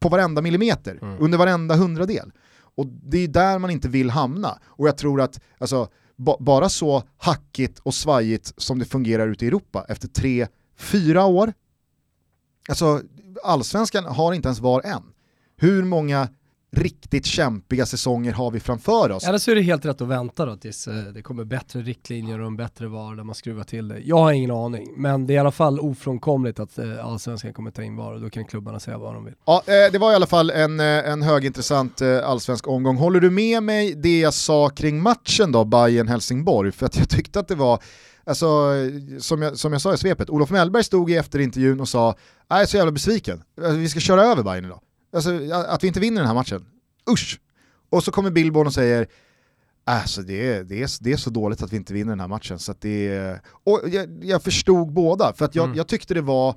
på 0.00 0.08
varenda 0.08 0.42
millimeter, 0.42 0.98
Mm. 1.02 1.16
under 1.20 1.38
varenda 1.38 1.74
hundradel. 1.76 2.32
Och 2.74 2.86
det 2.86 3.18
är 3.18 3.28
där 3.28 3.58
man 3.58 3.70
inte 3.70 3.88
vill 3.88 4.10
hamna. 4.10 4.58
Och 4.64 4.88
jag 4.88 4.96
tror 4.96 5.20
att 5.20 5.40
alltså, 5.58 5.88
ba- 6.16 6.36
bara 6.40 6.68
så 6.68 7.02
hackigt 7.18 7.78
och 7.78 7.94
svajigt 7.94 8.52
som 8.56 8.78
det 8.78 8.84
fungerar 8.84 9.28
ute 9.28 9.44
i 9.44 9.48
Europa 9.48 9.86
efter 9.88 10.08
tre, 10.08 10.46
fyra 10.76 11.24
år, 11.24 11.52
alltså 12.68 13.02
allsvenskan 13.44 14.04
har 14.04 14.32
inte 14.32 14.48
ens 14.48 14.60
VAR 14.60 14.80
än. 14.84 15.02
Hur 15.56 15.84
många 15.84 16.28
riktigt 16.72 17.26
kämpiga 17.26 17.86
säsonger 17.86 18.32
har 18.32 18.50
vi 18.50 18.60
framför 18.60 19.10
oss? 19.10 19.24
Eller 19.24 19.38
så 19.38 19.50
är 19.50 19.54
det 19.54 19.62
helt 19.62 19.84
rätt 19.84 20.00
att 20.00 20.08
vänta 20.08 20.46
då 20.46 20.56
tills 20.56 20.88
eh, 20.88 20.94
det 20.94 21.22
kommer 21.22 21.44
bättre 21.44 21.80
riktlinjer 21.80 22.40
och 22.40 22.46
en 22.46 22.56
bättre 22.56 22.88
VAR 22.88 23.16
där 23.16 23.24
man 23.24 23.34
skruvar 23.34 23.64
till 23.64 23.88
det. 23.88 23.98
Jag 23.98 24.16
har 24.16 24.32
ingen 24.32 24.50
aning, 24.50 24.94
men 24.96 25.26
det 25.26 25.32
är 25.32 25.34
i 25.34 25.38
alla 25.38 25.50
fall 25.50 25.80
ofrånkomligt 25.80 26.60
att 26.60 26.78
eh, 26.78 27.06
allsvenskan 27.06 27.52
kommer 27.52 27.70
ta 27.70 27.82
in 27.82 27.96
VAR 27.96 28.12
och 28.12 28.20
då 28.20 28.30
kan 28.30 28.44
klubbarna 28.44 28.80
säga 28.80 28.98
vad 28.98 29.14
de 29.14 29.24
vill. 29.24 29.34
Ja, 29.44 29.62
eh, 29.66 29.92
det 29.92 29.98
var 29.98 30.12
i 30.12 30.14
alla 30.14 30.26
fall 30.26 30.50
en, 30.50 30.80
en 30.80 31.22
högintressant 31.22 32.02
allsvensk 32.02 32.68
omgång. 32.68 32.96
Håller 32.96 33.20
du 33.20 33.30
med 33.30 33.62
mig 33.62 33.94
det 33.94 34.20
jag 34.20 34.34
sa 34.34 34.68
kring 34.68 35.02
matchen 35.02 35.52
då, 35.52 35.64
bayern 35.64 36.08
helsingborg 36.08 36.72
För 36.72 36.86
att 36.86 36.96
jag 36.96 37.08
tyckte 37.08 37.40
att 37.40 37.48
det 37.48 37.54
var, 37.54 37.82
alltså, 38.30 38.46
som, 39.18 39.42
jag, 39.42 39.56
som 39.58 39.72
jag 39.72 39.82
sa 39.82 39.94
i 39.94 39.98
svepet, 39.98 40.30
Olof 40.30 40.50
Mellberg 40.50 40.84
stod 40.84 41.10
i 41.10 41.16
efterintervjun 41.16 41.80
och 41.80 41.88
sa 41.88 42.14
jag 42.48 42.62
är 42.62 42.66
så 42.66 42.76
jävla 42.76 42.92
besviken, 42.92 43.42
Alltså, 43.56 43.72
vi 43.76 43.88
ska 43.88 44.00
köra 44.00 44.22
över 44.22 44.42
Bayern 44.42 44.64
idag. 44.64 44.80
Alltså, 45.12 45.30
att 45.52 45.82
vi 45.84 45.88
inte 45.88 46.00
vinner 46.00 46.20
den 46.20 46.26
här 46.28 46.34
matchen, 46.34 46.64
usch! 47.10 47.40
Och 47.90 48.04
så 48.04 48.10
kommer 48.10 48.30
Billborn 48.30 48.66
och 48.66 48.74
säger 48.74 49.06
Alltså 49.84 50.22
det 50.22 50.52
är, 50.54 50.64
det, 50.64 50.82
är, 50.82 50.90
det 51.04 51.12
är 51.12 51.16
så 51.16 51.30
dåligt 51.30 51.62
att 51.62 51.72
vi 51.72 51.76
inte 51.76 51.92
vinner 51.92 52.12
den 52.12 52.20
här 52.20 52.28
matchen. 52.28 52.58
Så 52.58 52.74
det 52.80 53.08
är, 53.08 53.40
och 53.64 53.80
jag, 53.90 54.24
jag 54.24 54.42
förstod 54.42 54.92
båda, 54.92 55.32
för 55.32 55.44
att 55.44 55.54
jag, 55.54 55.64
Mm. 55.64 55.76
jag 55.76 55.88
tyckte 55.88 56.14
det 56.14 56.20
var 56.22 56.54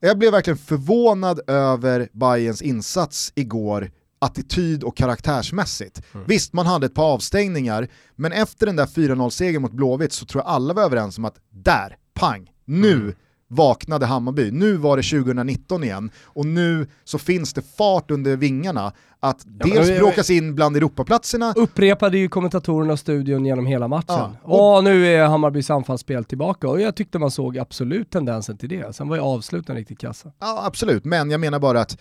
jag 0.00 0.18
blev 0.18 0.32
verkligen 0.32 0.58
förvånad 0.58 1.40
över 1.46 2.08
Bayerns 2.12 2.62
insats 2.62 3.32
igår 3.34 3.90
attityd 4.20 4.84
och 4.84 4.96
karaktärsmässigt. 4.96 6.02
Mm. 6.14 6.26
Visst, 6.28 6.52
man 6.52 6.66
hade 6.66 6.86
ett 6.86 6.94
par 6.94 7.12
avstängningar, 7.14 7.88
men 8.16 8.32
efter 8.32 8.66
den 8.66 8.76
där 8.76 8.86
4-0-segern 8.86 9.62
mot 9.62 9.72
Blåvitt 9.72 10.12
så 10.12 10.24
tror 10.26 10.42
jag 10.44 10.50
alla 10.52 10.74
var 10.74 10.82
överens 10.82 11.18
om 11.18 11.24
att 11.24 11.36
där, 11.50 11.96
pang, 12.14 12.50
nu 12.64 12.92
Mm. 12.96 13.14
vaknade 13.52 14.06
Hammarby. 14.06 14.50
Nu 14.50 14.76
var 14.76 14.96
det 14.96 15.02
2019 15.02 15.84
igen 15.84 16.10
och 16.24 16.46
nu 16.46 16.86
så 17.04 17.18
finns 17.18 17.52
det 17.52 17.62
fart 17.76 18.10
under 18.10 18.36
vingarna 18.36 18.92
att 19.20 19.44
men 19.46 19.70
dels 19.70 19.88
jag- 19.88 19.98
bråkas 19.98 20.30
in 20.30 20.54
bland 20.54 20.76
Europaplatserna, 20.76 21.52
Upprepade 21.56 22.18
ju 22.18 22.28
kommentatorerna 22.28 22.92
och 22.92 22.98
studion 22.98 23.46
genom 23.46 23.66
hela 23.66 23.88
matchen. 23.88 24.04
Ja, 24.08 24.32
Åh, 24.44 24.76
och- 24.78 24.84
nu 24.84 25.06
är 25.06 25.26
Hammarbys 25.26 25.70
anfallsspel 25.70 26.24
tillbaka 26.24 26.68
och 26.68 26.80
jag 26.80 26.96
tyckte 26.96 27.18
man 27.18 27.30
såg 27.30 27.58
absolut 27.58 28.10
tendensen 28.10 28.56
till 28.58 28.68
det. 28.68 28.94
Sen 28.96 29.08
var 29.08 29.16
ju 29.16 29.22
avsluten 29.22 29.76
riktigt 29.76 29.98
kassa. 29.98 30.32
Ja, 30.40 30.62
absolut, 30.66 31.04
men 31.04 31.30
jag 31.30 31.40
menar 31.40 31.58
bara 31.58 31.80
att 31.80 31.98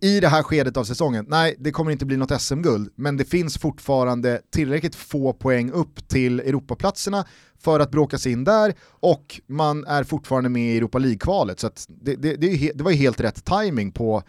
i 0.00 0.20
det 0.20 0.28
här 0.28 0.42
skedet 0.42 0.76
av 0.76 0.84
säsongen, 0.84 1.26
nej 1.28 1.56
det 1.58 1.70
kommer 1.70 1.90
inte 1.90 2.06
bli 2.06 2.16
något 2.16 2.42
SM-guld, 2.42 2.92
men 2.94 3.16
det 3.16 3.24
finns 3.24 3.58
fortfarande 3.58 4.40
tillräckligt 4.52 4.94
få 4.94 5.32
poäng 5.32 5.70
upp 5.70 6.08
till 6.08 6.40
Europaplatserna 6.40 7.24
för 7.58 7.80
att 7.80 7.90
bråka 7.90 8.18
sig 8.18 8.32
in 8.32 8.44
där 8.44 8.74
och 8.84 9.40
man 9.46 9.84
är 9.84 10.04
fortfarande 10.04 10.48
med 10.50 10.74
i 10.74 10.76
Europa 10.76 10.98
League-kvalet. 10.98 11.60
Så 11.60 11.70
det, 11.88 12.14
det, 12.14 12.36
det, 12.36 12.72
det 12.74 12.84
var 12.84 12.90
ju 12.90 12.96
helt 12.96 13.20
rätt 13.20 13.44
timing 13.44 13.92
på 13.92 14.22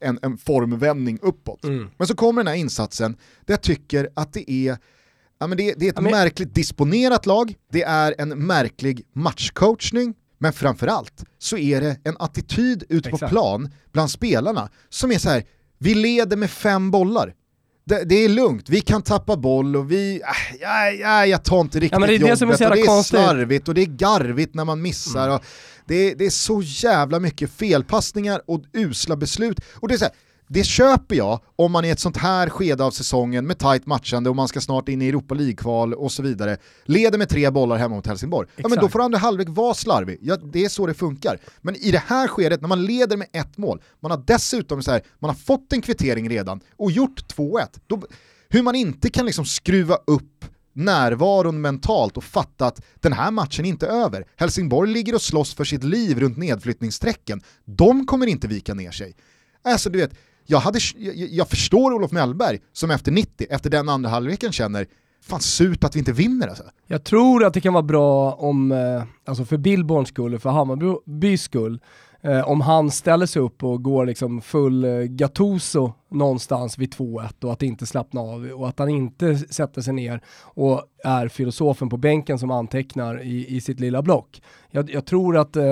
en, 0.00 0.18
en 0.22 0.38
formvändning 0.38 1.18
uppåt. 1.22 1.64
Mm. 1.64 1.88
Men 1.96 2.06
så 2.06 2.14
kommer 2.14 2.42
den 2.42 2.48
här 2.48 2.60
insatsen 2.60 3.16
där 3.44 3.52
jag 3.52 3.62
tycker 3.62 4.08
att 4.14 4.32
det 4.32 4.50
är 4.50 4.78
Ja, 5.42 5.46
men 5.46 5.58
det, 5.58 5.74
det 5.76 5.86
är 5.86 5.88
ett 5.88 5.94
Ja, 5.96 6.02
men- 6.02 6.10
märkligt 6.10 6.54
disponerat 6.54 7.26
lag, 7.26 7.54
det 7.72 7.82
är 7.82 8.14
en 8.18 8.46
märklig 8.46 9.02
matchcoachning, 9.12 10.14
men 10.40 10.52
framförallt 10.52 11.24
så 11.38 11.56
är 11.56 11.80
det 11.80 11.96
en 12.04 12.16
attityd 12.18 12.84
ute 12.88 13.10
på 13.10 13.16
Exakt. 13.16 13.30
plan 13.30 13.70
bland 13.92 14.10
spelarna 14.10 14.68
som 14.88 15.12
är 15.12 15.18
så 15.18 15.30
här: 15.30 15.44
vi 15.78 15.94
leder 15.94 16.36
med 16.36 16.50
fem 16.50 16.90
bollar. 16.90 17.34
Det, 17.84 18.04
det 18.04 18.14
är 18.14 18.28
lugnt, 18.28 18.68
vi 18.68 18.80
kan 18.80 19.02
tappa 19.02 19.36
boll 19.36 19.76
och 19.76 19.90
vi, 19.90 20.14
äh, 20.14 20.56
ja, 20.60 20.90
ja, 20.90 21.26
jag 21.26 21.44
tar 21.44 21.60
inte 21.60 21.80
riktigt 21.80 22.00
men 22.00 22.08
det 22.08 22.14
är 22.14 22.18
det 22.18 22.24
jobbet 22.24 22.38
som 22.38 22.48
är 22.50 22.70
och 22.70 22.76
det 22.76 22.82
är 22.82 22.86
konstigt. 22.86 23.18
Mm. 23.18 23.28
slarvigt 23.28 23.68
och 23.68 23.74
det 23.74 23.80
är 23.80 23.86
garvigt 23.86 24.54
när 24.54 24.64
man 24.64 24.82
missar. 24.82 25.28
Och 25.28 25.44
det, 25.86 26.14
det 26.14 26.26
är 26.26 26.30
så 26.30 26.62
jävla 26.64 27.18
mycket 27.18 27.50
felpassningar 27.50 28.42
och 28.46 28.62
usla 28.72 29.16
beslut. 29.16 29.60
Och 29.74 29.88
det 29.88 29.94
är 29.94 29.98
så 29.98 30.04
här, 30.04 30.14
det 30.52 30.64
köper 30.64 31.16
jag 31.16 31.40
om 31.56 31.72
man 31.72 31.84
i 31.84 31.88
ett 31.88 32.00
sånt 32.00 32.16
här 32.16 32.48
skede 32.48 32.84
av 32.84 32.90
säsongen 32.90 33.46
med 33.46 33.58
tajt 33.58 33.86
matchande 33.86 34.30
och 34.30 34.36
man 34.36 34.48
ska 34.48 34.60
snart 34.60 34.88
in 34.88 35.02
i 35.02 35.08
Europa 35.08 35.34
League-kval 35.34 35.94
och 35.94 36.12
så 36.12 36.22
vidare, 36.22 36.56
leder 36.84 37.18
med 37.18 37.28
tre 37.28 37.50
bollar 37.50 37.76
hemma 37.76 37.94
mot 37.94 38.06
Helsingborg. 38.06 38.48
Ja 38.56 38.68
men 38.68 38.78
då 38.78 38.88
får 38.88 39.02
andra 39.02 39.18
halvlek 39.18 39.48
vara 39.50 39.74
slarvig, 39.74 40.18
ja, 40.22 40.36
det 40.36 40.64
är 40.64 40.68
så 40.68 40.86
det 40.86 40.94
funkar. 40.94 41.38
Men 41.60 41.76
i 41.76 41.90
det 41.90 42.02
här 42.06 42.28
skedet, 42.28 42.60
när 42.60 42.68
man 42.68 42.84
leder 42.84 43.16
med 43.16 43.26
ett 43.32 43.58
mål, 43.58 43.82
man 44.00 44.10
har 44.10 44.22
dessutom 44.26 44.82
så 44.82 44.90
här, 44.90 45.02
man 45.18 45.28
har 45.28 45.36
fått 45.36 45.72
en 45.72 45.82
kvittering 45.82 46.28
redan 46.28 46.60
och 46.76 46.90
gjort 46.90 47.34
2-1, 47.36 47.66
då, 47.86 48.02
hur 48.48 48.62
man 48.62 48.74
inte 48.74 49.10
kan 49.10 49.26
liksom 49.26 49.44
skruva 49.44 49.94
upp 50.06 50.44
närvaron 50.72 51.60
mentalt 51.60 52.16
och 52.16 52.24
fatta 52.24 52.66
att 52.66 52.82
den 52.94 53.12
här 53.12 53.30
matchen 53.30 53.64
är 53.64 53.68
inte 53.68 53.86
över. 53.86 54.24
Helsingborg 54.36 54.92
ligger 54.92 55.14
och 55.14 55.22
slåss 55.22 55.54
för 55.54 55.64
sitt 55.64 55.84
liv 55.84 56.20
runt 56.20 56.36
nedflyttningssträcken. 56.36 57.40
De 57.64 58.06
kommer 58.06 58.26
inte 58.26 58.48
vika 58.48 58.74
ner 58.74 58.90
sig. 58.90 59.14
Alltså 59.62 59.90
du 59.90 59.98
vet, 59.98 60.12
jag, 60.50 60.58
hade, 60.58 60.78
jag, 60.96 61.14
jag 61.16 61.48
förstår 61.48 61.92
Olof 61.92 62.12
Mellberg 62.12 62.58
som 62.72 62.90
efter 62.90 63.12
90, 63.12 63.46
efter 63.50 63.70
den 63.70 63.88
andra 63.88 64.10
halvleken 64.10 64.52
känner 64.52 64.86
fan 65.22 65.40
surt 65.40 65.84
att 65.84 65.94
vi 65.94 65.98
inte 65.98 66.12
vinner 66.12 66.48
alltså. 66.48 66.64
Jag 66.86 67.04
tror 67.04 67.44
att 67.44 67.54
det 67.54 67.60
kan 67.60 67.72
vara 67.72 67.82
bra 67.82 68.32
om, 68.32 68.72
eh, 68.72 69.02
alltså 69.24 69.44
för 69.44 69.56
Billborns 69.56 70.08
skull 70.08 70.38
för 70.38 70.50
Hammarbys 70.50 71.42
skull, 71.42 71.80
eh, 72.22 72.48
om 72.48 72.60
han 72.60 72.90
ställer 72.90 73.26
sig 73.26 73.42
upp 73.42 73.64
och 73.64 73.82
går 73.82 74.06
liksom 74.06 74.40
full 74.40 74.84
eh, 74.84 74.90
Gattuso 74.90 75.92
någonstans 76.10 76.78
vid 76.78 76.94
2-1 76.94 77.44
och 77.44 77.52
att 77.52 77.62
inte 77.62 77.86
slappna 77.86 78.20
av 78.20 78.46
och 78.46 78.68
att 78.68 78.78
han 78.78 78.88
inte 78.88 79.36
sätter 79.36 79.82
sig 79.82 79.94
ner 79.94 80.20
och 80.42 80.82
är 81.04 81.28
filosofen 81.28 81.88
på 81.88 81.96
bänken 81.96 82.38
som 82.38 82.50
antecknar 82.50 83.22
i, 83.22 83.56
i 83.56 83.60
sitt 83.60 83.80
lilla 83.80 84.02
block. 84.02 84.42
Jag, 84.70 84.90
jag 84.90 85.06
tror 85.06 85.36
att 85.36 85.56
eh, 85.56 85.64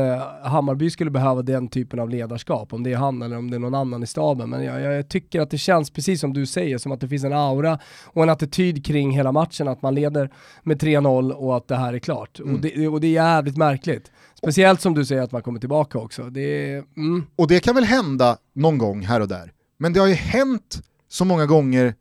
Hammarby 0.43 0.91
skulle 0.91 1.11
behöva 1.11 1.43
den 1.43 1.69
typen 1.69 2.01
av 2.01 2.11
ledarskap, 2.11 2.73
om 2.73 2.83
det 2.83 2.93
är 2.93 2.97
han 2.97 3.23
eller 3.23 3.37
om 3.37 3.51
det 3.51 3.57
är 3.57 3.59
någon 3.59 3.75
annan 3.75 4.03
i 4.03 4.07
staben. 4.07 4.51
Men 4.51 4.65
jag, 4.65 4.81
jag 4.81 5.09
tycker 5.09 5.41
att 5.41 5.51
det 5.51 5.59
känns, 5.59 5.91
precis 5.91 6.21
som 6.21 6.33
du 6.33 6.47
säger, 6.47 6.79
som 6.79 6.93
att 6.93 7.01
det 7.01 7.09
finns 7.09 7.25
en 7.25 7.33
aura 7.33 7.79
och 8.05 8.23
en 8.23 8.31
attityd 8.31 8.87
kring 8.87 9.11
hela 9.11 9.33
matchen, 9.33 9.69
att 9.69 9.83
man 9.83 9.95
leder 9.95 10.31
med 10.63 10.83
3-0 10.83 11.33
och 11.33 11.57
att 11.57 11.69
det 11.69 11.77
här 11.77 11.93
är 11.93 11.99
klart. 11.99 12.41
Mm. 12.41 12.55
Och, 12.55 12.61
det, 12.61 12.89
och 12.89 13.01
det 13.01 13.07
är 13.07 13.13
jävligt 13.13 13.57
märkligt. 13.57 14.11
Speciellt 14.35 14.81
som 14.81 14.95
du 14.95 15.05
säger 15.05 15.23
att 15.23 15.33
man 15.33 15.43
kommer 15.43 15.61
tillbaka 15.61 15.99
också. 15.99 16.23
Det 16.23 16.73
mm, 16.97 17.27
Och 17.37 17.49
det 17.49 17.61
kan 17.61 17.75
väl 17.75 17.85
hända 17.85 18.37
någon 18.55 18.79
gång 18.79 19.03
här 19.03 19.21
och 19.21 19.29
där. 19.29 19.53
Men 19.79 19.93
det 19.93 20.01
har 20.01 20.07
ju 20.07 20.15
hänt 20.15 20.83
så 21.09 21.25
många 21.25 21.47
gånger 21.47 21.95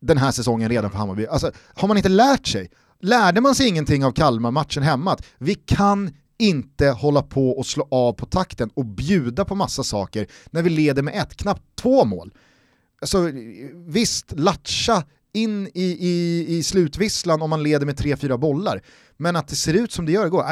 den 0.00 0.18
här 0.18 0.30
säsongen 0.30 0.68
redan 0.68 0.90
för 0.90 0.98
Hammarby. 0.98 1.26
Alltså, 1.26 1.52
har 1.74 1.88
man 1.88 1.96
inte 1.96 2.08
lärt 2.08 2.46
sig 2.46 2.70
Lärde 3.00 3.40
man 3.40 3.54
sig 3.54 3.68
ingenting 3.68 4.04
av 4.04 4.12
Kalmar-matchen 4.12 4.82
hemma? 4.82 5.12
Att 5.12 5.26
vi 5.38 5.54
kan 5.54 6.14
inte 6.38 6.86
hålla 6.88 7.22
på 7.22 7.50
och 7.50 7.66
slå 7.66 7.88
av 7.90 8.12
på 8.12 8.26
takten 8.26 8.70
och 8.74 8.84
bjuda 8.84 9.44
på 9.44 9.54
massa 9.54 9.82
saker 9.82 10.26
när 10.50 10.62
vi 10.62 10.70
leder 10.70 11.02
med 11.02 11.14
ett, 11.14 11.36
knappt 11.36 11.62
två 11.76 12.04
mål. 12.04 12.34
Alltså, 13.00 13.30
visst, 13.74 14.32
latcha 14.32 15.04
in 15.36 15.66
i, 15.74 15.96
i, 16.08 16.44
i 16.56 16.62
slutvisslan 16.62 17.42
om 17.42 17.50
man 17.50 17.62
leder 17.62 17.86
med 17.86 17.96
tre, 17.96 18.16
fyra 18.16 18.38
bollar. 18.38 18.82
Men 19.16 19.36
att 19.36 19.48
det 19.48 19.56
ser 19.56 19.74
ut 19.74 19.92
som 19.92 20.06
det 20.06 20.12
gör 20.12 20.26
igår, 20.26 20.44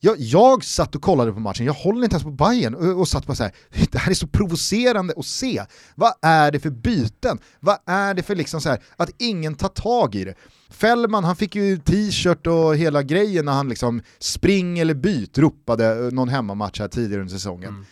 jag, 0.00 0.16
jag 0.18 0.64
satt 0.64 0.94
och 0.94 1.02
kollade 1.02 1.32
på 1.32 1.40
matchen, 1.40 1.66
jag 1.66 1.72
håller 1.72 2.04
inte 2.04 2.14
ens 2.14 2.24
på 2.24 2.30
Bayern 2.30 2.74
och, 2.74 3.00
och 3.00 3.08
satt 3.08 3.26
på 3.26 3.34
så 3.34 3.42
här, 3.42 3.52
det 3.90 3.98
här 3.98 4.10
är 4.10 4.14
så 4.14 4.26
provocerande 4.26 5.14
att 5.16 5.26
se. 5.26 5.62
Vad 5.94 6.12
är 6.22 6.52
det 6.52 6.60
för 6.60 6.70
byten? 6.70 7.38
Vad 7.60 7.78
är 7.86 8.14
det 8.14 8.22
för 8.22 8.34
liksom 8.34 8.60
så 8.60 8.68
här, 8.68 8.82
att 8.96 9.10
ingen 9.18 9.54
tar 9.54 9.68
tag 9.68 10.14
i 10.14 10.24
det? 10.24 10.34
Fällman 10.70 11.24
han 11.24 11.36
fick 11.36 11.54
ju 11.54 11.78
t-shirt 11.78 12.46
och 12.46 12.76
hela 12.76 13.02
grejen 13.02 13.44
när 13.44 13.52
han 13.52 13.68
liksom 13.68 14.02
spring 14.18 14.78
eller 14.78 14.94
byt 14.94 15.38
ropade 15.38 16.10
någon 16.12 16.28
hemmamatch 16.28 16.80
här 16.80 16.88
tidigare 16.88 17.20
under 17.20 17.34
säsongen. 17.34 17.68
Mm. 17.68 17.84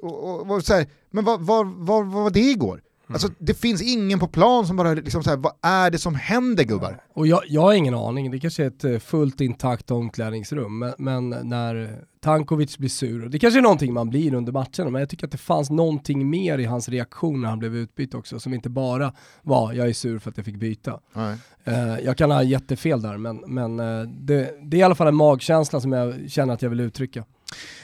Och, 0.00 0.30
och, 0.30 0.50
och, 0.50 0.64
så 0.64 0.74
här, 0.74 0.86
men 1.10 1.24
vad, 1.24 1.40
vad, 1.40 1.66
vad, 1.66 2.06
vad 2.06 2.22
var 2.22 2.30
det 2.30 2.40
igår? 2.40 2.82
Mm. 3.10 3.14
Alltså 3.14 3.28
det 3.38 3.54
finns 3.54 3.82
ingen 3.82 4.18
på 4.18 4.28
plan 4.28 4.66
som 4.66 4.76
bara 4.76 4.94
liksom 4.94 5.22
så 5.22 5.36
vad 5.36 5.52
är 5.62 5.90
det 5.90 5.98
som 5.98 6.14
händer 6.14 6.64
gubbar? 6.64 7.02
Och 7.14 7.26
jag, 7.26 7.42
jag 7.48 7.60
har 7.60 7.72
ingen 7.72 7.94
aning, 7.94 8.30
det 8.30 8.40
kanske 8.40 8.62
är 8.62 8.66
ett 8.66 8.84
eh, 8.84 8.98
fullt 8.98 9.40
intakt 9.40 9.90
omklädningsrum, 9.90 10.78
men, 10.78 10.94
men 10.98 11.28
när 11.28 12.04
Tankovic 12.20 12.78
blir 12.78 12.88
sur, 12.88 13.24
och 13.24 13.30
det 13.30 13.38
kanske 13.38 13.60
är 13.60 13.62
någonting 13.62 13.92
man 13.92 14.10
blir 14.10 14.34
under 14.34 14.52
matchen, 14.52 14.92
men 14.92 15.00
jag 15.00 15.08
tycker 15.08 15.26
att 15.26 15.32
det 15.32 15.38
fanns 15.38 15.70
någonting 15.70 16.30
mer 16.30 16.58
i 16.58 16.64
hans 16.64 16.88
reaktion 16.88 17.40
när 17.40 17.48
han 17.48 17.58
blev 17.58 17.76
utbytt 17.76 18.14
också, 18.14 18.40
som 18.40 18.54
inte 18.54 18.70
bara 18.70 19.12
var 19.42 19.72
jag 19.72 19.88
är 19.88 19.92
sur 19.92 20.18
för 20.18 20.30
att 20.30 20.36
jag 20.36 20.46
fick 20.46 20.56
byta. 20.56 21.00
Nej. 21.12 21.36
Uh, 21.70 22.00
jag 22.04 22.16
kan 22.16 22.30
ha 22.30 22.42
jättefel 22.42 23.02
där, 23.02 23.16
men, 23.16 23.36
men 23.46 23.80
uh, 23.80 24.08
det, 24.08 24.54
det, 24.62 24.76
är 24.76 24.78
i 24.78 24.82
alla 24.82 24.94
fall 24.94 25.08
en 25.08 25.14
magkänsla 25.14 25.80
som 25.80 25.92
jag 25.92 26.30
känner 26.30 26.54
att 26.54 26.62
jag 26.62 26.70
vill 26.70 26.80
uttrycka. 26.80 27.24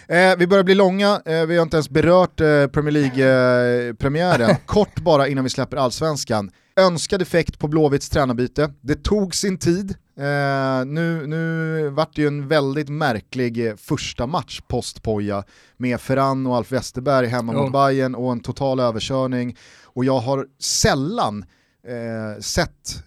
Eh, 0.09 0.37
vi 0.39 0.47
börjar 0.47 0.65
bli 0.65 0.75
långa, 0.75 1.23
eh, 1.25 1.47
vi 1.47 1.57
har 1.57 1.63
inte 1.63 1.77
ens 1.77 1.91
berört 1.91 2.41
eh, 2.41 2.67
Premier 2.67 2.93
League-premiären. 2.93 4.57
Kort 4.67 5.01
bara 5.01 5.29
innan 5.29 5.45
vi 5.45 5.51
släpper 5.51 5.77
allsvenskan. 5.77 6.51
Önskad 6.81 7.23
effekt 7.23 7.59
på 7.59 7.69
Blåvitts 7.69 8.09
tränarbyte. 8.09 8.73
Det 8.81 9.03
tog 9.03 9.35
sin 9.35 9.59
tid. 9.59 9.95
Eh, 10.19 10.85
nu, 10.87 11.27
nu 11.27 11.89
vart 11.89 12.17
det 12.17 12.23
ju 12.23 12.29
en 12.29 12.49
väldigt 12.49 12.89
märklig 12.89 13.67
eh, 13.67 13.77
första 13.77 14.27
match 14.27 14.61
post-Poja 14.69 15.45
med 15.77 16.01
Ferran 16.01 16.47
och 16.47 16.57
Alf 16.57 16.73
Westerberg 16.73 17.27
hemma 17.27 17.53
jo. 17.53 17.63
mot 17.63 17.73
Bayern 17.73 18.15
och 18.15 18.33
en 18.33 18.41
total 18.41 18.81
överkörning. 18.81 19.57
Och 19.85 20.05
jag 20.05 20.19
har 20.19 20.47
sällan 20.59 21.45
eh, 21.87 22.41
sett 22.41 23.05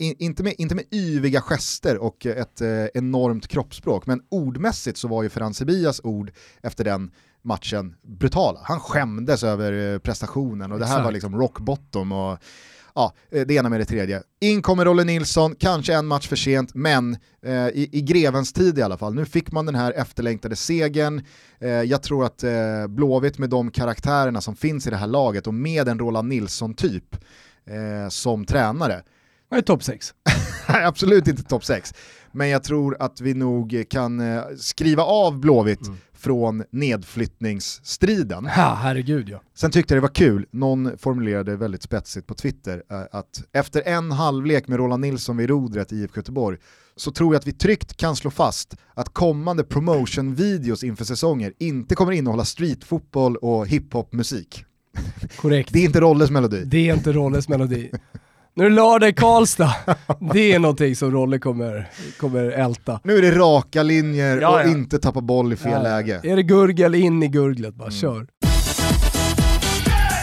in, 0.00 0.14
inte, 0.18 0.42
med, 0.42 0.54
inte 0.58 0.74
med 0.74 0.84
yviga 0.92 1.40
gester 1.40 1.98
och 1.98 2.26
ett 2.26 2.60
eh, 2.60 2.84
enormt 2.94 3.48
kroppsspråk, 3.48 4.06
men 4.06 4.22
ordmässigt 4.28 4.98
så 4.98 5.08
var 5.08 5.22
ju 5.22 5.28
Ferran 5.28 5.54
Sebias 5.54 6.00
ord 6.04 6.32
efter 6.62 6.84
den 6.84 7.10
matchen 7.42 7.94
brutala. 8.02 8.60
Han 8.62 8.80
skämdes 8.80 9.42
över 9.42 9.92
eh, 9.92 9.98
prestationen 9.98 10.72
och 10.72 10.78
det 10.78 10.86
här 10.86 10.92
Exakt. 10.92 11.04
var 11.04 11.12
liksom 11.12 11.36
rock 11.36 11.58
bottom 11.58 12.12
och 12.12 12.38
ja, 12.94 13.12
eh, 13.30 13.46
det 13.46 13.54
ena 13.54 13.68
med 13.68 13.80
det 13.80 13.84
tredje. 13.84 14.22
In 14.40 14.62
kommer 14.62 14.84
Rolle 14.84 15.04
Nilsson, 15.04 15.54
kanske 15.58 15.94
en 15.94 16.06
match 16.06 16.28
för 16.28 16.36
sent, 16.36 16.74
men 16.74 17.16
eh, 17.42 17.52
i, 17.52 17.88
i, 17.92 18.00
grevens 18.00 18.52
tid 18.52 18.78
i 18.78 18.82
alla 18.82 18.96
fall. 18.96 19.14
Nu 19.14 19.24
fick 19.24 19.52
man 19.52 19.66
den 19.66 19.74
här 19.74 19.92
efterlängtade 19.92 20.56
segern. 20.56 21.24
Eh, 21.58 21.68
jag 21.68 22.02
tror 22.02 22.24
att 22.24 22.42
eh, 22.42 22.86
Blåvitt 22.88 23.38
med 23.38 23.50
de 23.50 23.70
karaktärerna 23.70 24.40
som 24.40 24.56
finns 24.56 24.86
i 24.86 24.90
det 24.90 24.96
här 24.96 25.06
laget 25.06 25.46
och 25.46 25.54
med 25.54 25.88
en 25.88 25.98
Roland 25.98 26.28
Nilsson-typ 26.28 27.16
eh, 27.66 28.08
som 28.08 28.44
tränare, 28.44 29.02
vad 29.50 29.58
är 29.58 29.62
topp 29.62 29.82
6? 29.82 30.14
Absolut 30.66 31.28
inte 31.28 31.42
topp 31.42 31.64
6. 31.64 31.94
Men 32.32 32.48
jag 32.48 32.64
tror 32.64 32.96
att 33.00 33.20
vi 33.20 33.34
nog 33.34 33.84
kan 33.90 34.20
eh, 34.20 34.42
skriva 34.56 35.02
av 35.02 35.40
Blåvitt 35.40 35.86
mm. 35.86 35.98
från 36.12 36.64
nedflyttningsstriden. 36.70 38.44
Ja, 38.56 38.78
herregud 38.82 39.28
ja. 39.28 39.42
Sen 39.54 39.70
tyckte 39.70 39.94
jag 39.94 40.02
det 40.02 40.06
var 40.06 40.14
kul, 40.14 40.46
någon 40.50 40.98
formulerade 40.98 41.56
väldigt 41.56 41.82
spetsigt 41.82 42.26
på 42.26 42.34
Twitter, 42.34 42.82
eh, 42.90 43.02
att 43.12 43.42
efter 43.52 43.82
en 43.86 44.12
halvlek 44.12 44.68
med 44.68 44.78
Roland 44.78 45.00
Nilsson 45.00 45.36
vid 45.36 45.48
rodret 45.48 45.92
i 45.92 45.96
IFK 45.96 46.16
Göteborg 46.16 46.58
så 46.96 47.10
tror 47.10 47.34
jag 47.34 47.40
att 47.40 47.46
vi 47.46 47.52
tryggt 47.52 47.96
kan 47.96 48.16
slå 48.16 48.30
fast 48.30 48.76
att 48.94 49.14
kommande 49.14 49.64
promotion-videos 49.64 50.84
inför 50.84 51.04
säsonger 51.04 51.52
inte 51.58 51.94
kommer 51.94 52.12
innehålla 52.12 52.44
streetfotboll 52.44 53.36
och 53.36 53.66
hiphop-musik. 53.66 54.64
Korrekt. 55.36 55.72
Det 55.72 55.78
är 55.78 55.84
inte 55.84 56.00
Rolles 56.00 56.30
melodi. 56.30 56.62
Det 56.64 56.88
är 56.88 56.94
inte 56.94 57.12
Rolles 57.12 57.48
melodi. 57.48 57.90
Nu 58.54 58.64
är 58.64 58.70
det 58.70 58.76
lördag 58.76 59.08
i 59.08 59.12
Karlstad. 59.12 59.74
Det 60.32 60.52
är 60.52 60.58
någonting 60.58 60.96
som 60.96 61.10
Rolle 61.10 61.38
kommer, 61.38 61.90
kommer 62.18 62.44
älta. 62.44 63.00
Nu 63.04 63.16
är 63.18 63.22
det 63.22 63.30
raka 63.30 63.82
linjer 63.82 64.40
ja, 64.40 64.54
och 64.54 64.60
ja. 64.60 64.70
inte 64.70 64.98
tappa 64.98 65.20
boll 65.20 65.52
i 65.52 65.56
fel 65.56 65.72
ja, 65.72 65.82
läge. 65.82 66.20
Är 66.24 66.36
det 66.36 66.42
gurgel, 66.42 66.94
in 66.94 67.22
i 67.22 67.28
gurglet 67.28 67.74
bara, 67.74 67.84
mm. 67.84 67.92
kör. 67.92 68.26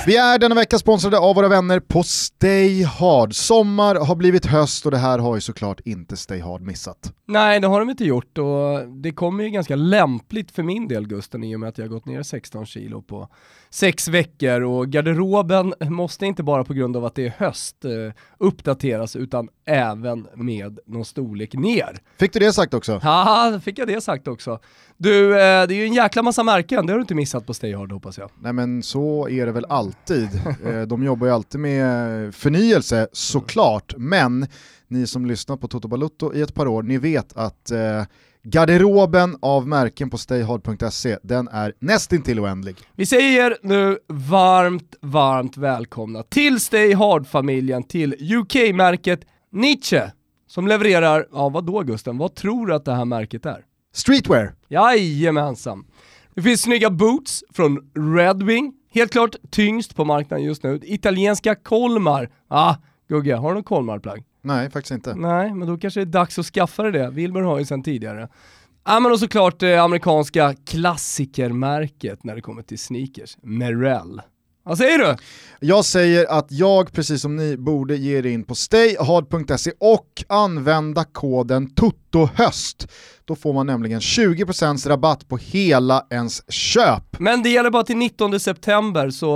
Vi 0.08 0.18
är 0.18 0.40
denna 0.40 0.56
vecka 0.56 0.78
sponsrade 0.78 1.20
av 1.20 1.36
våra 1.36 1.48
vänner 1.48 1.80
på 1.80 2.04
Stay 2.04 2.84
Hard. 2.84 3.34
Sommar 3.34 3.96
har 3.96 4.16
blivit 4.16 4.46
höst 4.46 4.86
och 4.86 4.92
det 4.92 4.98
här 4.98 5.20
har 5.20 5.36
ju 5.36 5.42
såklart 5.42 5.80
inte 5.86 6.18
Stay 6.18 6.42
Hard 6.42 6.62
missat. 6.62 7.14
Nej, 7.28 7.60
det 7.60 7.68
har 7.68 7.80
de 7.80 7.90
inte 7.90 8.06
gjort 8.06 8.38
och 8.38 8.88
det 9.04 9.12
kommer 9.12 9.44
ju 9.44 9.50
ganska 9.50 9.76
lämpligt 9.76 10.52
för 10.52 10.64
min 10.64 10.88
del 10.88 11.08
Gusten 11.08 11.44
i 11.44 11.56
och 11.56 11.60
med 11.60 11.70
att 11.70 11.78
jag 11.78 11.86
har 11.86 11.90
gått 11.90 12.06
ner 12.06 12.24
16 12.24 12.66
kilo 12.66 13.02
på 13.02 13.30
sex 13.70 14.08
veckor 14.08 14.62
och 14.62 14.88
garderoben 14.88 15.74
måste 15.80 16.26
inte 16.26 16.44
bara 16.44 16.64
på 16.64 16.74
grund 16.74 16.98
av 16.98 17.06
att 17.06 17.16
det 17.16 17.26
är 17.26 17.34
höst 17.38 17.86
eh, 17.86 17.92
uppdateras 18.38 19.16
utan 19.16 19.50
även 19.66 20.28
med 20.36 20.80
någon 20.86 21.06
storlek 21.06 21.54
ner. 21.54 22.00
Fick 22.20 22.34
du 22.34 22.40
det 22.40 22.54
sagt 22.54 22.74
också? 22.74 23.00
Ja, 23.04 23.60
fick 23.64 23.80
jag 23.80 23.88
det 23.88 24.02
sagt 24.02 24.28
också. 24.28 24.60
Du, 24.98 25.32
eh, 25.32 25.68
det 25.68 25.74
är 25.74 25.78
ju 25.78 25.86
en 25.86 25.94
jäkla 25.94 26.22
massa 26.22 26.44
märken, 26.44 26.86
det 26.86 26.94
har 26.94 26.98
du 26.98 27.02
inte 27.02 27.16
missat 27.16 27.46
på 27.46 27.54
Stay 27.54 27.76
Hard 27.76 27.92
hoppas 27.92 28.18
jag. 28.18 28.30
Nej 28.42 28.54
men 28.54 28.84
så 28.84 29.30
är 29.30 29.46
det 29.46 29.52
väl 29.52 29.66
alltid. 29.70 30.30
Eh, 30.66 30.82
de 30.82 31.04
jobbar 31.04 31.28
ju 31.28 31.34
alltid 31.34 31.62
med 31.62 32.36
förnyelse 32.36 33.08
såklart, 33.12 33.94
men 33.98 34.48
ni 34.88 35.08
som 35.08 35.26
lyssnat 35.26 35.62
på 35.62 35.68
Toto 35.68 35.88
Balutto 35.88 36.34
i 36.34 36.42
ett 36.42 36.54
par 36.54 36.68
år, 36.68 36.84
ni 36.84 36.98
vet 36.98 37.38
att 37.38 37.72
eh, 37.72 38.04
Garderoben 38.44 39.38
av 39.42 39.68
märken 39.68 40.10
på 40.10 40.18
stayhard.se, 40.18 41.18
den 41.24 41.48
är 41.48 41.74
nästintill 41.80 42.40
oändlig. 42.40 42.76
Vi 42.96 43.06
säger 43.06 43.58
nu 43.62 43.98
varmt, 44.08 44.96
varmt 45.02 45.58
välkomna 45.58 46.24
till 46.24 46.60
Stayhard-familjen, 46.60 47.84
till 47.84 48.36
UK-märket 48.38 49.20
Nietzsche, 49.52 50.12
som 50.48 50.68
levererar, 50.68 51.28
ja 51.32 51.50
vad 51.50 51.66
då 51.66 51.82
Gusten, 51.82 52.18
vad 52.18 52.36
tror 52.36 52.68
du 52.68 52.76
att 52.76 52.86
det 52.86 52.94
här 52.94 53.06
märket 53.06 53.46
är? 53.46 53.66
Streetwear! 53.94 54.54
Jajamensan. 54.68 55.86
Det 56.36 56.42
finns 56.42 56.62
snygga 56.62 56.90
boots 56.90 57.44
från 57.54 57.92
Redwing, 58.18 58.74
helt 58.94 59.12
klart 59.12 59.36
tyngst 59.50 59.96
på 59.96 60.06
marknaden 60.06 60.46
just 60.46 60.64
nu. 60.64 60.80
Italienska 60.84 61.56
Kolmar, 61.56 62.30
ah, 62.48 62.76
Gugge, 63.10 63.36
har 63.36 63.50
du 63.50 63.54
någon 63.54 63.64
Kolmar-plagg? 63.64 64.24
Nej, 64.48 64.70
faktiskt 64.70 64.92
inte. 64.92 65.16
Nej, 65.16 65.54
men 65.54 65.68
då 65.68 65.78
kanske 65.78 66.00
det 66.00 66.04
är 66.04 66.06
dags 66.06 66.40
att 66.40 66.46
skaffa 66.46 66.84
dig 66.84 66.92
det. 66.92 67.10
Wilbur 67.10 67.42
har 67.42 67.60
ju 67.60 67.66
sedan 67.66 67.84
tidigare. 67.84 68.30
Ja 68.86 69.00
men 69.00 69.12
och 69.12 69.20
såklart 69.20 69.60
det 69.60 69.78
amerikanska 69.78 70.56
klassikermärket 70.66 72.24
när 72.24 72.36
det 72.36 72.42
kommer 72.42 72.62
till 72.62 72.80
sneakers, 72.80 73.38
Merrell. 73.42 74.22
Vad 74.68 74.78
säger 74.78 74.98
du? 74.98 75.16
Jag 75.60 75.86
säger 75.86 76.26
att 76.26 76.48
jag, 76.50 76.92
precis 76.92 77.22
som 77.22 77.36
ni, 77.36 77.58
borde 77.58 77.96
ge 77.96 78.18
er 78.18 78.26
in 78.26 78.44
på 78.44 78.56
stayhard.se 78.56 79.72
och 79.80 80.24
använda 80.28 81.04
koden 81.04 81.74
TOTOHÖST. 81.74 82.88
Då 83.26 83.36
får 83.36 83.54
man 83.54 83.68
nämligen 83.68 84.00
20% 84.00 84.88
rabatt 84.90 85.28
på 85.28 85.38
hela 85.38 86.06
ens 86.10 86.52
köp. 86.52 87.20
Men 87.20 87.44
det 87.44 87.50
gäller 87.50 87.70
bara 87.70 87.84
till 87.84 87.98
19 87.98 88.40
september, 88.40 89.10
så 89.10 89.28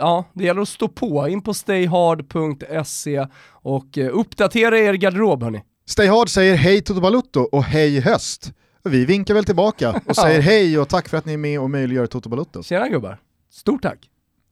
ja, 0.00 0.24
det 0.32 0.44
gäller 0.44 0.62
att 0.62 0.68
stå 0.68 0.88
på. 0.88 1.28
In 1.28 1.42
på 1.42 1.54
stayhard.se 1.54 3.26
och 3.50 3.98
eh, 3.98 4.18
uppdatera 4.18 4.78
er 4.78 4.94
garderob 4.94 5.42
hörni. 5.42 5.62
Stayhard 5.86 6.28
säger 6.28 6.56
hej 6.56 6.80
Toto 6.80 7.00
Balutto 7.00 7.40
och 7.40 7.64
hej 7.64 8.00
höst. 8.00 8.52
Vi 8.84 9.04
vinkar 9.04 9.34
väl 9.34 9.44
tillbaka 9.44 10.00
och 10.06 10.16
säger 10.22 10.40
hej 10.40 10.78
och 10.78 10.88
tack 10.88 11.08
för 11.08 11.16
att 11.16 11.26
ni 11.26 11.32
är 11.32 11.38
med 11.38 11.60
och 11.60 11.70
möjliggör 11.70 12.06
Toto 12.06 12.28
Balutto. 12.28 12.62
Tjena 12.62 12.88
gubbar, 12.88 13.18
stort 13.50 13.82
tack. 13.82 14.07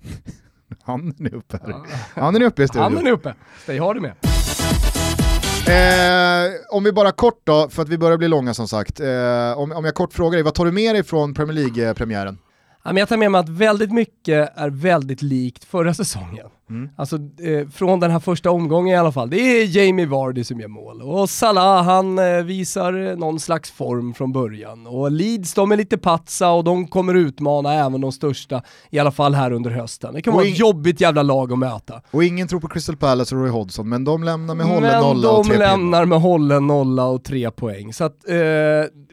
Handen 0.83 1.27
är 1.27 1.35
uppe 1.35 1.59
här. 1.63 1.75
Handen 2.21 2.43
är 2.43 2.47
uppe 2.47 2.63
i 2.63 2.69
studion. 2.69 2.83
Handen 2.83 3.07
är 3.07 3.11
uppe. 3.11 3.35
Stay 3.63 3.79
hard 3.79 4.03
med. 4.03 4.13
Eh, 5.69 6.53
om 6.71 6.85
vi 6.85 6.93
bara 6.93 7.13
kort 7.13 7.41
då, 7.45 7.69
för 7.69 7.83
att 7.83 7.89
vi 7.89 7.99
börjar 7.99 8.19
bli 8.19 8.29
långa 8.29 8.55
som 8.55 8.69
sagt. 8.69 9.01
Eh, 9.01 9.59
om, 9.59 9.73
om 9.73 9.85
jag 9.85 9.95
kort 9.95 10.13
frågar 10.13 10.37
dig, 10.37 10.43
vad 10.43 10.55
tar 10.55 10.65
du 10.65 10.73
med 10.73 10.95
dig 10.95 11.03
från 11.03 11.35
Premier 11.35 11.55
League-premiären? 11.55 12.39
jag 12.95 13.09
tar 13.09 13.17
med 13.17 13.31
mig 13.31 13.39
att 13.39 13.49
väldigt 13.49 13.93
mycket 13.93 14.59
är 14.59 14.71
väldigt 14.71 15.23
likt 15.23 15.65
förra 15.65 15.95
säsongen. 15.95 16.47
Mm. 16.71 16.91
Alltså 16.97 17.17
eh, 17.17 17.69
från 17.69 18.01
den 18.01 18.11
här 18.11 18.21
första 18.21 18.51
omgången 18.51 18.95
i 18.95 18.99
alla 18.99 19.13
fall. 19.13 19.31
Det 19.31 19.37
är 19.37 19.77
Jamie 19.77 20.07
Vardy 20.07 20.45
som 20.45 20.61
gör 20.61 20.69
mål 20.69 21.03
och 21.03 21.31
Salah 21.31 21.85
han 21.85 22.19
eh, 22.19 22.43
visar 22.45 23.17
någon 23.17 23.41
slags 23.41 23.71
form 23.71 24.15
från 24.15 24.33
början. 24.33 24.87
Och 24.87 25.11
Leeds 25.11 25.55
de 25.55 25.73
är 25.73 25.77
lite 25.77 25.99
patsa 25.99 26.51
och 26.51 26.65
de 26.65 26.89
kommer 26.89 27.15
utmana 27.15 27.75
även 27.75 28.01
de 28.01 28.13
största, 28.13 28.63
i 28.91 28.99
alla 28.99 29.11
fall 29.11 29.35
här 29.35 29.51
under 29.51 29.71
hösten. 29.71 30.15
Det 30.15 30.23
kan 30.23 30.35
vara 30.35 30.45
ett 30.45 30.59
jobbigt 30.59 31.01
jävla 31.01 31.23
lag 31.23 31.53
att 31.53 31.59
möta. 31.59 32.03
Och 32.11 32.25
ingen 32.25 32.49
tror 32.49 32.61
på 32.61 32.69
Crystal 32.69 32.97
Palace 32.97 33.35
och 33.35 33.41
Roy 33.41 33.51
Hodgson, 33.51 33.89
men 33.89 34.05
de 34.05 34.25
lämnar 34.25 34.55
med 34.55 34.67
hållen 34.67 35.01
nolla 35.01 35.31
och 35.31 35.47
tre 35.47 35.55
de 35.55 35.59
lämnar 35.59 36.05
med 36.05 36.21
hållen 36.21 36.67
nolla 36.67 37.07
och 37.07 37.25
tre 37.25 37.51
poäng. 37.51 37.93
Så 37.93 38.05
att 38.05 38.29
eh, 38.29 38.37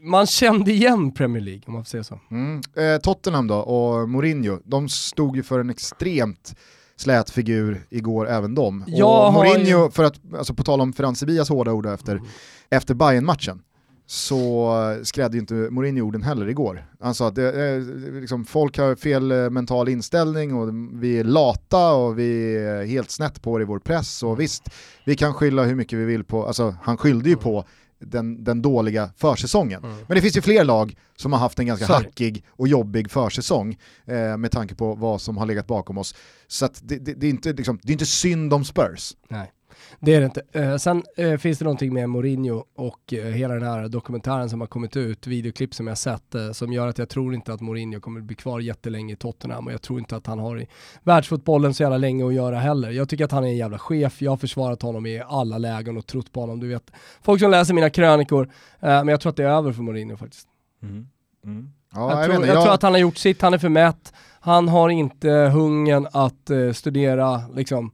man 0.02 0.26
kände 0.26 0.72
igen 0.72 1.12
Premier 1.12 1.44
League 1.44 1.62
om 1.68 1.74
man 1.74 1.84
får 1.84 1.90
säga 1.90 2.04
så. 2.04 2.20
Mm. 2.32 2.62
Eh, 2.78 3.02
Tottenham 3.02 3.48
då 3.48 3.56
och 3.56 4.10
Mourinho, 4.10 4.60
de 4.66 4.90
stod 4.90 5.36
ju 5.36 5.44
för 5.44 5.60
en 5.60 5.70
extremt 5.70 6.56
slät 6.98 7.30
figur 7.30 7.86
igår 7.90 8.30
även 8.30 8.56
de. 8.56 8.84
Jag 8.88 9.28
och 9.28 9.34
Mourinho, 9.34 9.86
ju... 9.86 9.92
för 9.92 10.04
att, 10.04 10.20
alltså 10.38 10.54
på 10.54 10.64
tal 10.64 10.82
om 10.82 10.94
Franzibias 10.94 11.50
hårda 11.50 11.72
ord 11.72 11.86
efter, 11.86 12.12
mm. 12.12 12.26
efter 12.70 12.94
Bayern-matchen, 12.94 13.62
så 14.06 15.00
skrädde 15.04 15.38
ju 15.38 15.40
inte 15.40 15.54
Mourinho 15.54 16.06
orden 16.06 16.24
heller 16.24 16.50
igår. 16.50 16.86
Han 17.00 17.16
sa 17.16 17.28
att 17.28 17.36
det 17.36 17.52
är, 17.62 17.80
liksom, 18.22 18.46
folk 18.46 18.78
har 18.78 18.96
fel 18.96 19.32
eh, 19.32 19.50
mental 19.50 19.90
inställning 19.90 20.54
och 20.54 20.70
vi 20.94 21.20
är 21.20 21.24
lata 21.24 21.94
och 21.94 22.20
vi 22.20 22.58
är 22.58 22.86
helt 22.86 23.12
snett 23.12 23.42
på 23.42 23.58
det 23.58 23.62
i 23.62 23.66
vår 23.66 23.80
press 23.80 24.24
och 24.24 24.40
visst, 24.40 24.64
vi 25.06 25.16
kan 25.16 25.34
skylla 25.34 25.64
hur 25.64 25.76
mycket 25.76 26.00
vi 26.00 26.06
vill 26.06 26.24
på, 26.24 26.46
alltså 26.46 26.76
han 26.82 26.98
skyllde 26.98 27.30
ju 27.30 27.36
på 27.36 27.66
den, 28.06 28.44
den 28.44 28.62
dåliga 28.62 29.10
försäsongen. 29.18 29.84
Mm. 29.84 29.96
Men 30.08 30.16
det 30.16 30.22
finns 30.22 30.38
ju 30.38 30.42
fler 30.42 30.64
lag 30.64 30.96
som 31.16 31.34
har 31.34 31.40
haft 31.40 31.60
en 31.60 31.66
ganska 31.66 31.86
Sorry. 31.86 32.04
hackig 32.04 32.44
och 32.50 32.68
jobbig 32.68 33.12
försäsong 33.12 33.78
eh, 34.06 34.38
med 34.38 34.52
tanke 34.52 34.76
på 34.76 34.96
vad 34.96 35.22
som 35.22 35.38
har 35.38 35.46
legat 35.46 35.68
bakom 35.68 35.98
oss. 35.98 36.16
Så 36.48 36.70
det, 36.82 36.98
det, 36.98 37.14
det, 37.14 37.28
är 37.28 37.30
inte, 37.30 37.54
liksom, 37.54 37.80
det 37.84 37.90
är 37.90 37.94
inte 37.94 38.06
synd 38.06 38.54
om 38.54 38.66
Spurs. 38.66 39.16
Nej. 39.30 39.52
Det 40.00 40.16
är 40.16 40.20
det 40.20 40.26
inte. 40.26 40.42
Eh, 40.52 40.76
sen 40.78 41.04
eh, 41.18 41.38
finns 41.38 41.60
det 41.60 41.66
någonting 41.66 41.94
med 41.94 42.10
Mourinho 42.10 42.66
och 42.76 43.14
eh, 43.14 43.26
hela 43.26 43.54
den 43.54 43.64
här 43.64 43.88
dokumentären 43.88 44.50
som 44.50 44.60
har 44.62 44.68
kommit 44.68 44.98
ut, 44.98 45.28
videoklipp 45.28 45.74
som 45.74 45.88
jag 45.88 45.98
sett, 45.98 46.36
eh, 46.36 46.52
som 46.52 46.74
gör 46.74 46.88
att 46.88 46.98
jag 46.98 47.10
tror 47.10 47.34
inte 47.34 47.54
att 47.54 47.62
Mourinho 47.62 48.00
kommer 48.00 48.22
bli 48.22 48.36
kvar 48.36 48.60
jättelänge 48.60 49.14
i 49.14 49.18
Tottenham 49.18 49.68
och 49.68 49.74
jag 49.74 49.82
tror 49.82 50.00
inte 50.00 50.16
att 50.16 50.28
han 50.28 50.40
har 50.40 50.62
i 50.62 50.68
världsfotbollen 51.04 51.74
så 51.74 51.84
jävla 51.84 51.98
länge 51.98 52.28
att 52.28 52.34
göra 52.34 52.60
heller. 52.60 52.92
Jag 52.92 53.10
tycker 53.10 53.26
att 53.26 53.32
han 53.32 53.44
är 53.44 53.48
en 53.48 53.58
jävla 53.58 53.80
chef, 53.80 54.22
jag 54.22 54.32
har 54.32 54.38
försvarat 54.38 54.82
honom 54.82 55.06
i 55.06 55.22
alla 55.28 55.58
lägen 55.58 55.98
och 55.98 56.08
trott 56.08 56.32
på 56.32 56.40
honom. 56.40 56.60
Du 56.60 56.68
vet, 56.68 56.92
folk 57.22 57.42
som 57.42 57.52
läser 57.52 57.74
mina 57.74 57.90
krönikor, 57.90 58.44
eh, 58.80 58.88
men 58.90 59.08
jag 59.08 59.22
tror 59.22 59.30
att 59.30 59.36
det 59.36 59.44
är 59.44 59.50
över 59.50 59.74
för 59.74 59.82
Mourinho 59.82 60.18
faktiskt. 60.18 60.48
Mm. 60.84 61.08
Mm. 61.46 61.70
Ja, 61.94 62.10
jag, 62.10 62.20
jag, 62.20 62.26
tror, 62.26 62.46
jag, 62.46 62.56
jag, 62.56 62.64
tror, 62.64 62.74
att 62.74 62.82
han 62.82 62.92
har 62.92 63.00
gjort 63.00 63.18
sitt, 63.18 63.42
han 63.42 63.54
är 63.54 63.58
för 63.58 63.70
mätt, 63.70 64.14
han 64.40 64.68
har 64.68 64.90
inte 64.90 65.30
hungern 65.30 66.08
att 66.12 66.50
uh, 66.50 66.74
studera 66.74 67.42
liksom, 67.56 67.92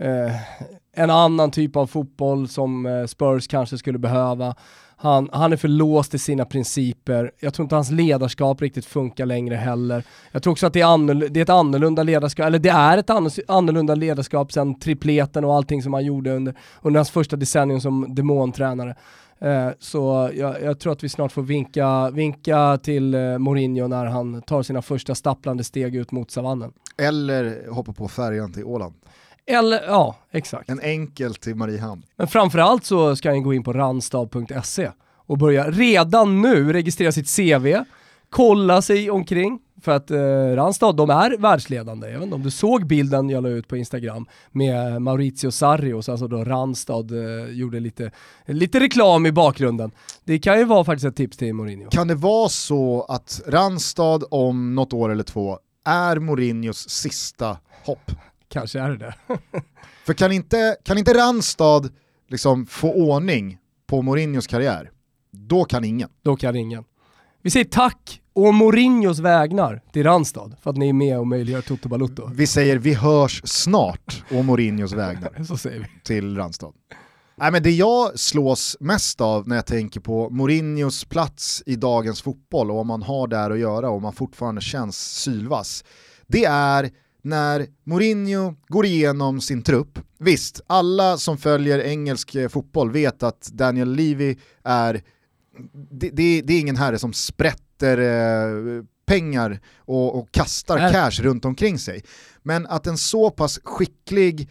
uh, 0.00 0.32
en 0.92 1.10
annan 1.10 1.50
typ 1.50 1.76
av 1.76 1.86
fotboll 1.86 2.48
som 2.48 2.86
eh, 2.86 3.06
Spurs 3.06 3.48
kanske 3.48 3.78
skulle 3.78 3.98
behöva. 3.98 4.54
Han, 4.96 5.28
han 5.32 5.52
är 5.52 5.56
för 5.56 5.68
låst 5.68 6.14
i 6.14 6.18
sina 6.18 6.44
principer. 6.44 7.32
Jag 7.40 7.54
tror 7.54 7.64
inte 7.64 7.74
hans 7.74 7.90
ledarskap 7.90 8.62
riktigt 8.62 8.84
funkar 8.84 9.26
längre 9.26 9.54
heller. 9.54 10.04
Jag 10.32 10.42
tror 10.42 10.52
också 10.52 10.66
att 10.66 10.72
det 10.72 10.80
är, 10.80 11.28
det 11.28 11.40
är 11.40 11.42
ett 11.42 11.48
annorlunda 11.48 12.02
ledarskap, 12.02 12.46
eller 12.46 12.58
det 12.58 12.68
är 12.68 12.98
ett 12.98 13.10
annorlunda 13.50 13.94
ledarskap 13.94 14.52
sen 14.52 14.78
tripleten 14.78 15.44
och 15.44 15.54
allting 15.54 15.82
som 15.82 15.94
han 15.94 16.04
gjorde 16.04 16.36
under, 16.36 16.54
under 16.82 16.98
hans 16.98 17.10
första 17.10 17.36
decennium 17.36 17.80
som 17.80 18.14
demontränare. 18.14 18.96
Eh, 19.40 19.68
så 19.78 20.30
jag, 20.34 20.62
jag, 20.62 20.80
tror 20.80 20.92
att 20.92 21.04
vi 21.04 21.08
snart 21.08 21.32
får 21.32 21.42
vinka, 21.42 22.10
vinka 22.10 22.78
till 22.82 23.14
eh, 23.14 23.38
Mourinho 23.38 23.88
när 23.88 24.06
han 24.06 24.42
tar 24.42 24.62
sina 24.62 24.82
första 24.82 25.14
stapplande 25.14 25.64
steg 25.64 25.96
ut 25.96 26.12
mot 26.12 26.30
savannen. 26.30 26.72
Eller 26.98 27.70
hoppa 27.70 27.92
på 27.92 28.08
färjan 28.08 28.52
till 28.52 28.64
Åland. 28.64 28.94
Eller, 29.50 29.82
ja, 29.86 30.16
exakt. 30.30 30.70
En 30.70 30.80
enkel 30.80 31.34
till 31.34 31.54
Mariehamn. 31.54 32.02
Men 32.16 32.28
framförallt 32.28 32.84
så 32.84 33.16
ska 33.16 33.30
han 33.30 33.42
gå 33.42 33.54
in 33.54 33.64
på 33.64 33.72
randstad.se 33.72 34.90
och 35.26 35.38
börja 35.38 35.70
redan 35.70 36.42
nu 36.42 36.72
registrera 36.72 37.12
sitt 37.12 37.36
CV, 37.36 37.76
kolla 38.30 38.82
sig 38.82 39.10
omkring, 39.10 39.58
för 39.82 39.92
att 39.92 40.10
eh, 40.10 40.56
Randstad, 40.56 40.92
de 40.92 41.10
är 41.10 41.36
världsledande. 41.38 42.08
Jag 42.08 42.14
vet 42.14 42.22
inte 42.22 42.34
om 42.34 42.42
du 42.42 42.50
såg 42.50 42.86
bilden 42.86 43.30
jag 43.30 43.42
la 43.42 43.48
ut 43.48 43.68
på 43.68 43.76
Instagram 43.76 44.26
med 44.50 45.02
Maurizio 45.02 45.50
Sarrios, 45.50 46.08
alltså 46.08 46.28
då 46.28 46.44
Randstad 46.44 47.04
eh, 47.10 47.50
gjorde 47.50 47.80
lite, 47.80 48.10
lite 48.46 48.80
reklam 48.80 49.26
i 49.26 49.32
bakgrunden. 49.32 49.90
Det 50.24 50.38
kan 50.38 50.58
ju 50.58 50.64
vara 50.64 50.84
faktiskt 50.84 51.06
ett 51.06 51.16
tips 51.16 51.36
till 51.36 51.54
Mourinho. 51.54 51.90
Kan 51.90 52.08
det 52.08 52.14
vara 52.14 52.48
så 52.48 53.06
att 53.08 53.42
Randstad 53.46 54.20
om 54.30 54.74
något 54.74 54.92
år 54.92 55.12
eller 55.12 55.24
två 55.24 55.58
är 55.84 56.16
Mourinhos 56.18 56.88
sista 56.88 57.58
hopp? 57.84 58.10
Kanske 58.50 58.80
är 58.80 58.90
det 58.90 58.96
det. 58.96 59.14
För 60.04 60.14
kan 60.14 60.32
inte, 60.32 60.76
kan 60.84 60.98
inte 60.98 61.14
Randstad 61.14 61.88
liksom 62.28 62.66
få 62.66 62.92
ordning 62.92 63.58
på 63.86 64.02
Mourinhos 64.02 64.46
karriär, 64.46 64.90
då 65.30 65.64
kan 65.64 65.84
ingen. 65.84 66.08
Då 66.22 66.36
kan 66.36 66.56
ingen. 66.56 66.84
Vi 67.42 67.50
säger 67.50 67.64
tack 67.64 68.20
och 68.32 68.54
Mourinhos 68.54 69.18
vägnar 69.18 69.82
till 69.92 70.02
Randstad 70.04 70.50
för 70.62 70.70
att 70.70 70.76
ni 70.76 70.88
är 70.88 70.92
med 70.92 71.18
och 71.18 71.26
möjliggör 71.26 71.60
Toto 71.60 71.88
Balutto. 71.88 72.30
Vi 72.34 72.46
säger 72.46 72.78
vi 72.78 72.94
hörs 72.94 73.42
snart 73.44 74.24
och 74.30 74.44
Mourinhos 74.44 74.92
vägnar 74.92 75.44
Så 75.48 75.56
säger 75.56 75.78
vi. 75.80 75.86
till 76.04 76.36
Randstad. 76.36 76.72
Nej, 77.36 77.52
men 77.52 77.62
det 77.62 77.70
jag 77.70 78.18
slås 78.18 78.76
mest 78.80 79.20
av 79.20 79.48
när 79.48 79.56
jag 79.56 79.66
tänker 79.66 80.00
på 80.00 80.30
Mourinhos 80.30 81.04
plats 81.04 81.62
i 81.66 81.76
dagens 81.76 82.22
fotboll 82.22 82.70
och 82.70 82.76
vad 82.76 82.86
man 82.86 83.02
har 83.02 83.26
där 83.26 83.50
att 83.50 83.58
göra 83.58 83.90
och 83.90 84.02
man 84.02 84.12
fortfarande 84.12 84.60
känns 84.60 84.98
sylvass, 84.98 85.84
det 86.26 86.44
är 86.44 86.90
när 87.22 87.66
Mourinho 87.84 88.54
går 88.68 88.86
igenom 88.86 89.40
sin 89.40 89.62
trupp, 89.62 89.98
visst, 90.18 90.60
alla 90.66 91.18
som 91.18 91.38
följer 91.38 91.78
engelsk 91.78 92.34
eh, 92.34 92.48
fotboll 92.48 92.90
vet 92.90 93.22
att 93.22 93.50
Daniel 93.52 93.94
Levy 93.94 94.36
är, 94.64 95.02
det, 95.90 96.10
det, 96.10 96.42
det 96.42 96.52
är 96.52 96.60
ingen 96.60 96.76
herre 96.76 96.98
som 96.98 97.12
sprätter 97.12 97.98
eh, 97.98 98.84
pengar 99.06 99.60
och, 99.78 100.18
och 100.18 100.32
kastar 100.32 100.78
Nej. 100.78 100.92
cash 100.92 101.22
runt 101.22 101.44
omkring 101.44 101.78
sig. 101.78 102.02
Men 102.42 102.66
att 102.66 102.86
en 102.86 102.98
så 102.98 103.30
pass 103.30 103.60
skicklig 103.64 104.50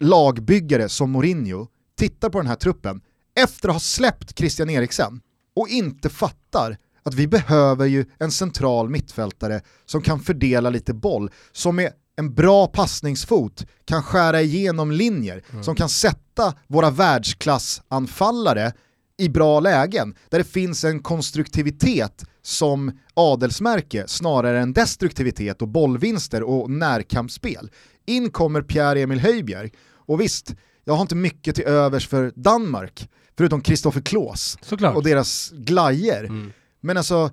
lagbyggare 0.00 0.88
som 0.88 1.10
Mourinho 1.10 1.66
tittar 1.98 2.30
på 2.30 2.38
den 2.38 2.46
här 2.46 2.56
truppen 2.56 3.00
efter 3.34 3.68
att 3.68 3.74
ha 3.74 3.80
släppt 3.80 4.38
Christian 4.38 4.70
Eriksen 4.70 5.20
och 5.56 5.68
inte 5.68 6.08
fattar 6.08 6.78
att 7.02 7.14
vi 7.14 7.26
behöver 7.26 7.86
ju 7.86 8.04
en 8.18 8.30
central 8.30 8.88
mittfältare 8.88 9.60
som 9.86 10.02
kan 10.02 10.20
fördela 10.20 10.70
lite 10.70 10.94
boll, 10.94 11.30
som 11.52 11.76
med 11.76 11.92
en 12.16 12.34
bra 12.34 12.66
passningsfot 12.66 13.66
kan 13.84 14.02
skära 14.02 14.42
igenom 14.42 14.90
linjer, 14.90 15.42
mm. 15.50 15.64
som 15.64 15.74
kan 15.74 15.88
sätta 15.88 16.54
våra 16.66 16.90
världsklassanfallare 16.90 18.72
i 19.18 19.28
bra 19.28 19.60
lägen, 19.60 20.14
där 20.28 20.38
det 20.38 20.44
finns 20.44 20.84
en 20.84 21.02
konstruktivitet 21.02 22.24
som 22.42 22.98
adelsmärke 23.14 24.04
snarare 24.06 24.60
än 24.60 24.72
destruktivitet 24.72 25.62
och 25.62 25.68
bollvinster 25.68 26.42
och 26.42 26.70
närkampsspel. 26.70 27.70
In 28.06 28.30
kommer 28.30 28.62
Pierre-Emil 28.62 29.20
Höjbjerg, 29.20 29.70
och 29.88 30.20
visst, 30.20 30.54
jag 30.84 30.94
har 30.94 31.02
inte 31.02 31.14
mycket 31.14 31.54
till 31.54 31.64
övers 31.64 32.08
för 32.08 32.32
Danmark, 32.36 33.08
förutom 33.38 33.60
Kristoffer 33.60 34.00
Klås 34.00 34.58
och 34.94 35.04
deras 35.04 35.50
glajer. 35.50 36.24
Mm. 36.24 36.52
Men 36.80 36.96
alltså, 36.96 37.30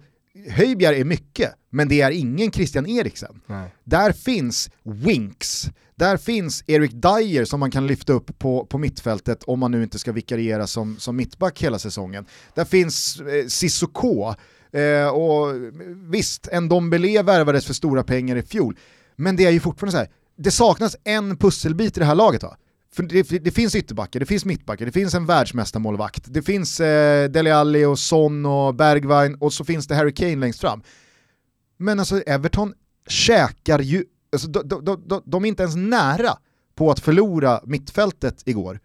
Höjbjerg 0.50 1.00
är 1.00 1.06
mycket, 1.06 1.54
men 1.70 1.88
det 1.88 2.02
är 2.02 2.12
ingen 2.12 2.52
Christian 2.52 2.86
Eriksen. 2.86 3.42
Nej. 3.46 3.76
Där 3.84 4.12
finns 4.12 4.70
Winks, 4.84 5.66
där 5.96 6.18
finns 6.18 6.64
Erik 6.68 6.92
Dyer 6.92 7.46
som 7.46 7.60
man 7.60 7.72
kan 7.72 7.88
lyfta 7.88 8.14
upp 8.14 8.40
på, 8.40 8.66
på 8.66 8.78
mittfältet 8.78 9.44
om 9.44 9.60
man 9.60 9.72
nu 9.72 9.84
inte 9.84 10.00
ska 10.00 10.12
vikariera 10.12 10.68
som, 10.68 10.98
som 11.00 11.16
mittback 11.16 11.64
hela 11.64 11.80
säsongen. 11.80 12.26
Där 12.54 12.66
finns 12.66 13.20
eh, 13.20 13.48
Sissoko, 13.48 14.34
eh, 14.72 15.08
och 15.08 15.56
visst, 15.96 16.48
en 16.48 16.70
Dombele 16.70 17.24
värvades 17.24 17.66
för 17.66 17.74
stora 17.74 18.04
pengar 18.04 18.36
i 18.36 18.42
fjol, 18.42 18.78
men 19.16 19.36
det 19.36 19.46
är 19.46 19.52
ju 19.52 19.60
fortfarande 19.60 19.92
så 19.92 19.98
här, 19.98 20.10
det 20.38 20.52
saknas 20.52 20.96
en 21.04 21.38
pusselbit 21.38 21.98
i 21.98 22.00
det 22.00 22.06
här 22.06 22.16
laget 22.16 22.44
va? 22.44 22.58
För 22.98 23.04
det, 23.04 23.44
det, 23.44 23.52
finns 23.52 23.76
ytterbackar, 23.76 24.20
det 24.20 24.26
finns 24.26 24.46
mittbackar, 24.46 24.86
det 24.86 24.92
finns 24.92 25.14
en 25.14 25.26
världsmästarmålvakt, 25.26 26.24
det 26.28 26.42
finns 26.42 26.80
eh, 26.80 27.30
Dele 27.30 27.56
Alli 27.56 27.86
och 27.86 28.00
Son 28.00 28.46
och 28.46 28.76
Bergwijn 28.76 29.36
och 29.36 29.54
så 29.54 29.66
finns 29.66 29.88
det 29.88 29.96
Harry 29.96 30.14
Kane 30.14 30.36
längst 30.36 30.62
fram. 30.62 30.84
Men 31.78 32.00
alltså 32.00 32.20
Everton 32.20 32.74
käkar 33.08 33.80
ju, 33.80 34.06
alltså, 34.32 34.48
de, 34.48 34.86
de, 34.86 35.04
de, 35.08 35.22
de 35.26 35.46
är 35.46 35.50
inte 35.50 35.64
ens 35.64 35.76
nära 35.76 36.38
på 36.76 36.92
att 36.92 37.00
förlora 37.00 37.62
mittfältet 37.64 38.42
igår. 38.46 38.80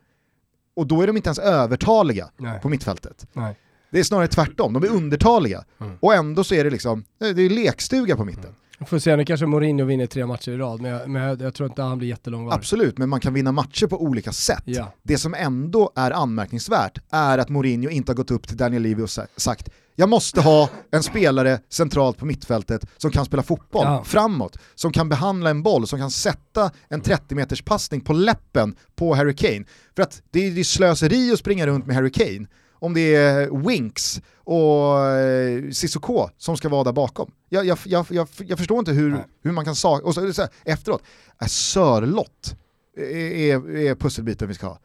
Och 0.76 0.86
då 0.86 1.02
är 1.02 1.06
de 1.06 1.16
inte 1.16 1.28
ens 1.28 1.38
övertaliga 1.38 2.30
Nej. 2.36 2.60
på 2.60 2.68
mittfältet. 2.68 3.26
Nej. 3.32 3.58
Det 3.90 4.00
är 4.00 4.04
snarare 4.04 4.28
tvärtom, 4.28 4.72
de 4.72 4.82
är 4.82 4.88
undertaliga. 4.88 5.64
Mm. 5.80 5.96
Och 6.00 6.14
ändå 6.14 6.44
så 6.44 6.54
är 6.54 6.64
det 6.64 6.70
liksom, 6.70 7.04
det 7.18 7.42
är 7.42 7.50
lekstuga 7.50 8.16
på 8.16 8.24
mitten. 8.24 8.44
Mm. 8.44 8.56
Får 8.86 8.98
se, 8.98 9.16
nu 9.16 9.24
kanske 9.24 9.46
Mourinho 9.46 9.84
vinner 9.86 10.06
tre 10.06 10.26
matcher 10.26 10.50
i 10.52 10.56
rad, 10.56 10.80
men 10.80 10.90
jag, 10.90 11.10
men 11.10 11.22
jag, 11.22 11.40
jag 11.42 11.54
tror 11.54 11.68
inte 11.68 11.82
han 11.82 11.98
blir 11.98 12.08
jättelångvarig. 12.08 12.58
Absolut, 12.58 12.98
men 12.98 13.08
man 13.08 13.20
kan 13.20 13.34
vinna 13.34 13.52
matcher 13.52 13.86
på 13.86 14.02
olika 14.02 14.32
sätt. 14.32 14.62
Ja. 14.64 14.92
Det 15.02 15.18
som 15.18 15.34
ändå 15.34 15.92
är 15.96 16.10
anmärkningsvärt 16.10 16.98
är 17.10 17.38
att 17.38 17.48
Mourinho 17.48 17.90
inte 17.90 18.10
har 18.12 18.16
gått 18.16 18.30
upp 18.30 18.48
till 18.48 18.56
Daniel 18.56 18.82
Levy 18.82 19.02
och 19.02 19.10
sagt 19.36 19.68
Jag 19.96 20.08
måste 20.08 20.40
ha 20.40 20.68
en 20.90 21.02
spelare 21.02 21.58
centralt 21.68 22.16
på 22.18 22.26
mittfältet 22.26 22.86
som 22.96 23.10
kan 23.10 23.24
spela 23.24 23.42
fotboll 23.42 23.84
Ja. 23.86 24.04
framåt, 24.04 24.58
som 24.74 24.92
kan 24.92 25.08
behandla 25.08 25.50
en 25.50 25.62
boll, 25.62 25.86
som 25.86 25.98
kan 25.98 26.10
sätta 26.10 26.70
en 26.88 27.00
30 27.00 27.34
meters 27.34 27.62
passning 27.62 28.00
på 28.00 28.12
läppen 28.12 28.74
på 28.96 29.14
Harry 29.14 29.34
Kane. 29.36 29.64
För 29.96 30.02
att 30.02 30.22
det 30.30 30.46
är, 30.46 30.58
är 30.58 30.64
slöseri 30.64 31.32
att 31.32 31.38
springa 31.38 31.66
runt 31.66 31.86
med 31.86 31.96
Harry 31.96 32.10
Kane 32.10 32.46
om 32.82 32.94
det 32.94 33.14
är 33.14 33.66
Winks 33.68 34.22
och 34.36 35.06
eh, 35.06 35.70
Cissoko 35.70 36.28
som 36.38 36.56
ska 36.56 36.68
vara 36.68 36.84
där 36.84 36.92
bakom. 36.92 37.30
Jag, 37.48 37.66
jag, 37.66 37.78
jag, 37.84 38.06
jag, 38.10 38.28
jag 38.36 38.58
förstår 38.58 38.78
inte 38.78 38.92
hur, 38.92 39.10
Nej. 39.10 39.24
hur 39.42 39.52
man 39.52 39.64
kan 39.64 39.74
sakna, 39.74 40.06
och 40.06 40.14
så, 40.14 40.32
så 40.32 40.42
här, 40.42 40.50
efteråt, 40.64 41.02
Sörlott 41.46 42.56
är, 42.96 43.04
är, 43.04 43.76
är 43.76 43.94
pusselbiten 43.94 44.48
vi 44.48 44.54
ska 44.54 44.66
ha. 44.66 44.78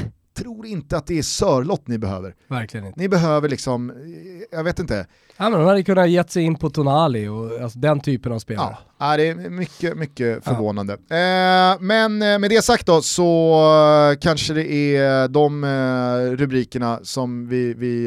Äh, 0.00 0.06
Tror 0.34 0.66
inte 0.66 0.96
att 0.96 1.06
det 1.06 1.18
är 1.18 1.22
Sörlott 1.22 1.88
ni 1.88 1.98
behöver. 1.98 2.34
Verkligen 2.48 2.86
inte. 2.86 3.00
Ni 3.00 3.08
behöver 3.08 3.48
liksom, 3.48 3.90
eh, 3.90 3.96
jag 4.50 4.64
vet 4.64 4.78
inte, 4.78 5.06
Ja, 5.36 5.50
men 5.50 5.60
de 5.60 5.66
hade 5.66 5.82
kunnat 5.82 6.10
gett 6.10 6.30
sig 6.30 6.42
in 6.42 6.56
på 6.56 6.70
Tonali 6.70 7.28
och 7.28 7.60
alltså, 7.60 7.78
den 7.78 8.00
typen 8.00 8.32
av 8.32 8.38
spelare. 8.38 8.76
Ja, 8.84 8.89
ja, 9.00 9.16
det 9.16 9.28
är 9.28 9.34
mycket, 9.50 9.96
mycket 9.96 10.44
förvånande. 10.44 10.92
Eh, 10.92 11.80
men 11.80 12.22
eh, 12.22 12.38
med 12.38 12.50
det 12.50 12.64
sagt 12.64 12.86
då 12.86 13.02
så 13.02 13.52
eh, 14.12 14.18
kanske 14.20 14.54
det 14.54 14.72
är 14.96 15.28
de 15.28 15.64
rubrikerna 16.36 17.00
som 17.02 17.48
vi, 17.48 17.74
vi 17.74 18.06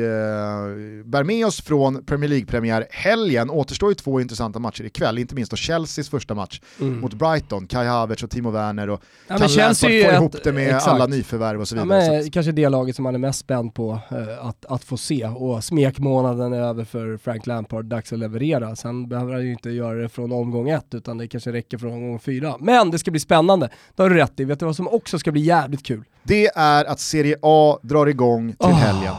bär 1.06 1.24
med 1.24 1.46
oss 1.46 1.62
från 1.62 2.06
Premier 2.06 2.30
League-premiär 2.30 2.88
helgen. 2.91 3.50
Återstår 3.50 3.89
ju 3.89 3.96
två 3.96 4.22
intressanta 4.22 4.60
matcher 4.60 4.84
ikväll, 4.84 5.18
inte 5.18 5.36
minst 5.36 5.52
då 5.52 5.58
Chelseas 5.58 6.10
första 6.10 6.34
match 6.36 6.62
Mm. 6.82 7.00
mot 7.00 7.14
Brighton, 7.14 7.68
Kai 7.68 7.86
Havertz 7.88 8.24
och 8.24 8.30
Timo 8.30 8.52
Werner 8.52 8.89
och 8.89 9.02
Ja, 9.28 9.38
Chelsea 9.48 9.89
Lampard 9.89 9.91
är 9.91 10.04
få 10.04 10.10
ett- 10.10 10.16
ihop 10.34 10.44
det 10.44 10.52
med 10.52 10.68
exakt. 10.68 10.88
alla 10.88 11.06
nyförvärv 11.08 11.62
och 11.62 11.68
så 11.68 11.76
Ja, 11.76 11.84
vidare. 11.84 12.06
Så 12.06 12.12
men, 12.12 12.20
att- 12.22 12.32
kanske 12.34 12.52
det 12.52 12.70
laget 12.70 12.96
som 12.96 13.04
man 13.04 13.16
är 13.16 13.20
mest 13.20 13.39
spänd 13.39 13.74
på 13.74 14.00
att, 14.41 14.66
att 14.66 14.84
få 14.84 14.98
se 14.98 15.26
och 15.28 15.64
smekmånaden 15.64 16.54
är 16.54 16.62
över 16.62 16.84
för 16.86 17.18
Frank 17.18 17.48
Lampard, 17.48 17.86
dags 17.86 18.14
att 18.14 18.20
leverera. 18.20 18.76
Sen 18.76 19.10
behöver 19.10 19.34
han 19.34 19.41
ju 19.46 19.52
inte 19.52 19.70
göra 19.70 19.94
det 20.02 20.10
från 20.10 20.32
omgång 20.32 20.70
ett 20.70 20.82
utan 20.91 21.17
det 21.17 21.27
kanske 21.27 21.51
räcker 21.51 21.77
från 21.77 21.93
omgång 21.93 22.19
fyra. 22.19 22.55
Men 22.59 22.91
det 22.91 22.99
ska 22.99 23.11
bli 23.11 23.19
spännande, 23.19 23.69
det 23.95 24.03
har 24.03 24.09
du 24.09 24.15
rätt 24.15 24.39
i. 24.39 24.45
Vet 24.45 24.59
du 24.59 24.65
vad 24.65 24.75
som 24.75 24.88
också 24.88 25.19
ska 25.19 25.31
bli 25.31 25.41
jävligt 25.41 25.84
kul? 25.84 26.03
Det 26.23 26.47
är 26.47 26.86
att 26.86 26.99
Serie 26.99 27.36
A 27.41 27.79
drar 27.81 28.07
igång 28.07 28.49
till 28.51 28.57
Åh. 28.59 28.75
helgen. 28.75 29.13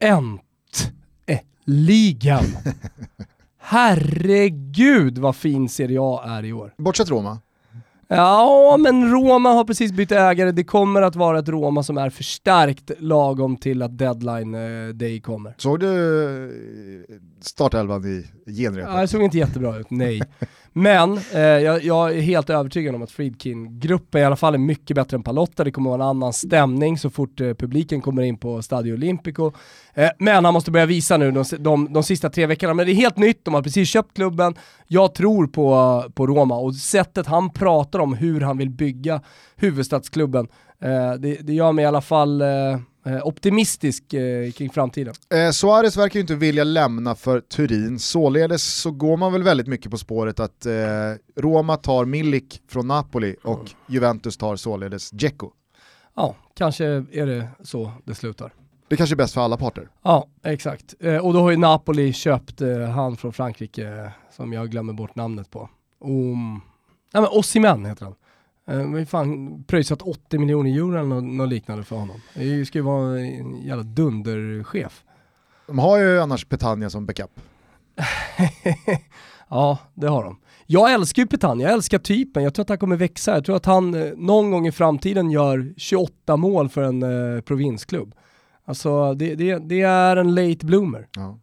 Äntligen! 0.00 2.40
Herregud 3.58 5.18
vad 5.18 5.36
fin 5.36 5.68
Serie 5.68 5.98
A 6.00 6.22
är 6.26 6.44
i 6.44 6.52
år. 6.52 6.72
Bortsett 6.78 7.10
Roma. 7.10 7.38
Ja, 8.08 8.76
men 8.78 9.10
Roma 9.10 9.48
har 9.48 9.64
precis 9.64 9.92
bytt 9.92 10.12
ägare. 10.12 10.52
Det 10.52 10.64
kommer 10.64 11.02
att 11.02 11.16
vara 11.16 11.38
ett 11.38 11.48
Roma 11.48 11.82
som 11.82 11.98
är 11.98 12.10
förstärkt 12.10 12.90
lagom 12.98 13.56
till 13.56 13.82
att 13.82 13.98
deadline 13.98 14.54
eh, 14.54 14.88
day 14.94 15.20
kommer. 15.20 15.54
Såg 15.58 15.80
du 15.80 15.86
startelvan 17.40 18.04
i 18.04 18.24
genrepet? 18.52 18.90
Ja, 18.94 19.00
det 19.00 19.08
såg 19.08 19.22
inte 19.22 19.38
jättebra 19.38 19.78
ut, 19.78 19.90
nej. 19.90 20.22
Men 20.72 21.18
eh, 21.34 21.40
jag, 21.40 21.84
jag 21.84 22.16
är 22.16 22.20
helt 22.20 22.50
övertygad 22.50 22.94
om 22.94 23.02
att 23.02 23.10
Friedkin-gruppen 23.10 24.20
i 24.20 24.24
alla 24.24 24.36
fall 24.36 24.54
är 24.54 24.58
mycket 24.58 24.94
bättre 24.94 25.16
än 25.16 25.22
Palotta. 25.22 25.64
Det 25.64 25.70
kommer 25.70 25.90
vara 25.90 26.02
en 26.02 26.08
annan 26.08 26.32
stämning 26.32 26.98
så 26.98 27.10
fort 27.10 27.40
eh, 27.40 27.54
publiken 27.54 28.00
kommer 28.00 28.22
in 28.22 28.38
på 28.38 28.62
Stadio 28.62 28.92
Olimpico. 28.92 29.52
Eh, 29.94 30.10
men 30.18 30.44
han 30.44 30.54
måste 30.54 30.70
börja 30.70 30.86
visa 30.86 31.16
nu 31.16 31.30
de, 31.30 31.44
de, 31.58 31.92
de 31.92 32.02
sista 32.02 32.30
tre 32.30 32.46
veckorna. 32.46 32.74
Men 32.74 32.86
det 32.86 32.92
är 32.92 32.94
helt 32.94 33.16
nytt, 33.16 33.44
de 33.44 33.54
har 33.54 33.62
precis 33.62 33.88
köpt 33.88 34.14
klubben. 34.14 34.54
Jag 34.86 35.14
tror 35.14 35.46
på, 35.46 36.04
på 36.14 36.26
Roma 36.26 36.56
och 36.56 36.74
sättet 36.74 37.26
han 37.26 37.50
pratar 37.50 37.98
om 37.98 38.14
hur 38.14 38.40
han 38.40 38.58
vill 38.58 38.70
bygga 38.70 39.20
huvudstadsklubben, 39.56 40.48
eh, 40.82 41.12
det, 41.12 41.34
det 41.34 41.52
gör 41.52 41.72
mig 41.72 41.82
i 41.82 41.86
alla 41.86 42.00
fall 42.00 42.40
eh, 42.40 42.48
optimistisk 43.24 44.12
eh, 44.12 44.52
kring 44.52 44.70
framtiden. 44.70 45.14
Eh, 45.34 45.50
Suarez 45.50 45.96
verkar 45.96 46.14
ju 46.14 46.20
inte 46.20 46.34
vilja 46.34 46.64
lämna 46.64 47.14
för 47.14 47.40
Turin, 47.40 47.98
således 47.98 48.80
så 48.80 48.90
går 48.90 49.16
man 49.16 49.32
väl 49.32 49.42
väldigt 49.42 49.66
mycket 49.66 49.90
på 49.90 49.98
spåret 49.98 50.40
att 50.40 50.66
eh, 50.66 50.72
Roma 51.36 51.76
tar 51.76 52.04
Milik 52.04 52.62
från 52.68 52.86
Napoli 52.88 53.36
och 53.42 53.70
Juventus 53.88 54.36
tar 54.36 54.56
således 54.56 55.10
Dzeko. 55.10 55.50
Ja, 56.16 56.36
kanske 56.54 56.84
är 57.12 57.26
det 57.26 57.48
så 57.62 57.92
det 58.04 58.14
slutar. 58.14 58.52
Det 58.88 58.96
kanske 58.96 59.14
är 59.14 59.16
bäst 59.16 59.34
för 59.34 59.40
alla 59.40 59.56
parter. 59.56 59.88
Ja, 60.02 60.26
exakt. 60.44 60.94
Eh, 61.00 61.16
och 61.16 61.32
då 61.32 61.40
har 61.40 61.50
ju 61.50 61.56
Napoli 61.56 62.12
köpt 62.12 62.60
eh, 62.60 62.80
han 62.80 63.16
från 63.16 63.32
Frankrike, 63.32 63.88
eh, 63.88 64.10
som 64.36 64.52
jag 64.52 64.70
glömmer 64.70 64.92
bort 64.92 65.14
namnet 65.14 65.50
på. 65.50 65.68
Um, 66.04 66.60
nej 67.12 67.22
men 67.22 67.26
Osimhen 67.30 67.84
heter 67.84 68.04
han. 68.04 68.14
Men 68.66 69.06
fan 69.06 69.62
pröjsat 69.64 70.02
80 70.02 70.38
miljoner 70.38 70.70
euro 70.70 70.88
eller 70.88 71.02
något, 71.02 71.24
något 71.24 71.48
liknande 71.48 71.84
för 71.84 71.96
honom. 71.96 72.20
Det 72.34 72.66
ska 72.66 72.78
ju 72.78 72.82
vara 72.82 73.20
en 73.20 73.62
jävla 73.62 73.82
dunderchef. 73.82 75.04
De 75.66 75.78
har 75.78 75.98
ju 75.98 76.20
annars 76.20 76.44
Petagna 76.44 76.90
som 76.90 77.06
backup. 77.06 77.40
ja, 79.48 79.78
det 79.94 80.06
har 80.06 80.24
de. 80.24 80.38
Jag 80.66 80.92
älskar 80.92 81.22
ju 81.22 81.26
Petan, 81.26 81.60
jag 81.60 81.72
älskar 81.72 81.98
typen, 81.98 82.44
jag 82.44 82.54
tror 82.54 82.62
att 82.62 82.68
han 82.68 82.78
kommer 82.78 82.96
växa. 82.96 83.34
Jag 83.34 83.44
tror 83.44 83.56
att 83.56 83.66
han 83.66 83.94
eh, 83.94 84.12
någon 84.16 84.50
gång 84.50 84.66
i 84.66 84.72
framtiden 84.72 85.30
gör 85.30 85.74
28 85.76 86.36
mål 86.36 86.68
för 86.68 86.82
en 86.82 87.02
eh, 87.02 87.40
provinsklubb. 87.40 88.14
Alltså 88.64 89.14
det, 89.14 89.34
det, 89.34 89.58
det 89.58 89.80
är 89.80 90.16
en 90.16 90.34
late 90.34 90.66
bloomer. 90.66 91.08
Ja. 91.16 91.38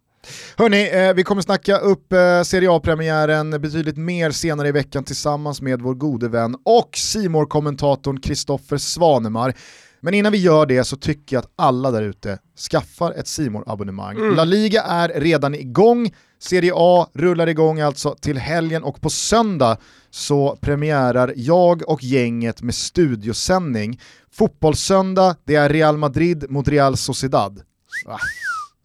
Hörni, 0.58 0.90
eh, 0.94 1.14
vi 1.14 1.24
kommer 1.24 1.42
snacka 1.42 1.78
upp 1.78 2.14
eh, 2.14 2.42
Serie 2.44 2.72
A-premiären 2.72 3.50
betydligt 3.50 3.98
mer 3.98 4.32
senare 4.32 4.68
i 4.68 4.72
veckan 4.72 5.04
tillsammans 5.04 5.62
med 5.62 5.82
vår 5.82 5.94
gode 5.94 6.30
vän 6.30 6.56
och 6.66 6.90
simor 6.98 7.46
kommentatorn 7.46 8.20
Kristoffer 8.20 8.78
Svanemar. 8.78 9.54
Men 10.02 10.14
innan 10.14 10.32
vi 10.32 10.38
gör 10.38 10.66
det 10.66 10.84
så 10.84 10.98
tycker 10.98 11.36
jag 11.36 11.42
att 11.42 11.52
alla 11.56 11.92
där 11.92 12.02
ute 12.02 12.40
skaffar 12.72 13.12
ett 13.12 13.28
simor 13.28 13.64
abonnemang 13.68 14.36
La 14.36 14.44
Liga 14.44 14.82
är 14.82 15.10
redan 15.10 15.56
igång, 15.56 16.14
Serie 16.40 16.72
A 16.76 17.08
rullar 17.14 17.48
igång 17.48 17.80
alltså 17.80 18.16
till 18.22 18.38
helgen 18.38 18.84
och 18.84 19.02
på 19.02 19.10
söndag 19.10 19.78
så 20.10 20.58
premiärar 20.62 21.34
jag 21.36 21.90
och 21.90 22.04
gänget 22.04 22.62
med 22.62 22.76
studiosändning. 22.76 24.00
Fotbollssöndag, 24.32 25.36
det 25.44 25.56
är 25.56 25.70
Real 25.70 25.98
Madrid 25.98 26.46
mot 26.50 26.68
Real 26.68 26.98
Sociedad. 26.98 27.62
Ah, 28.08 28.18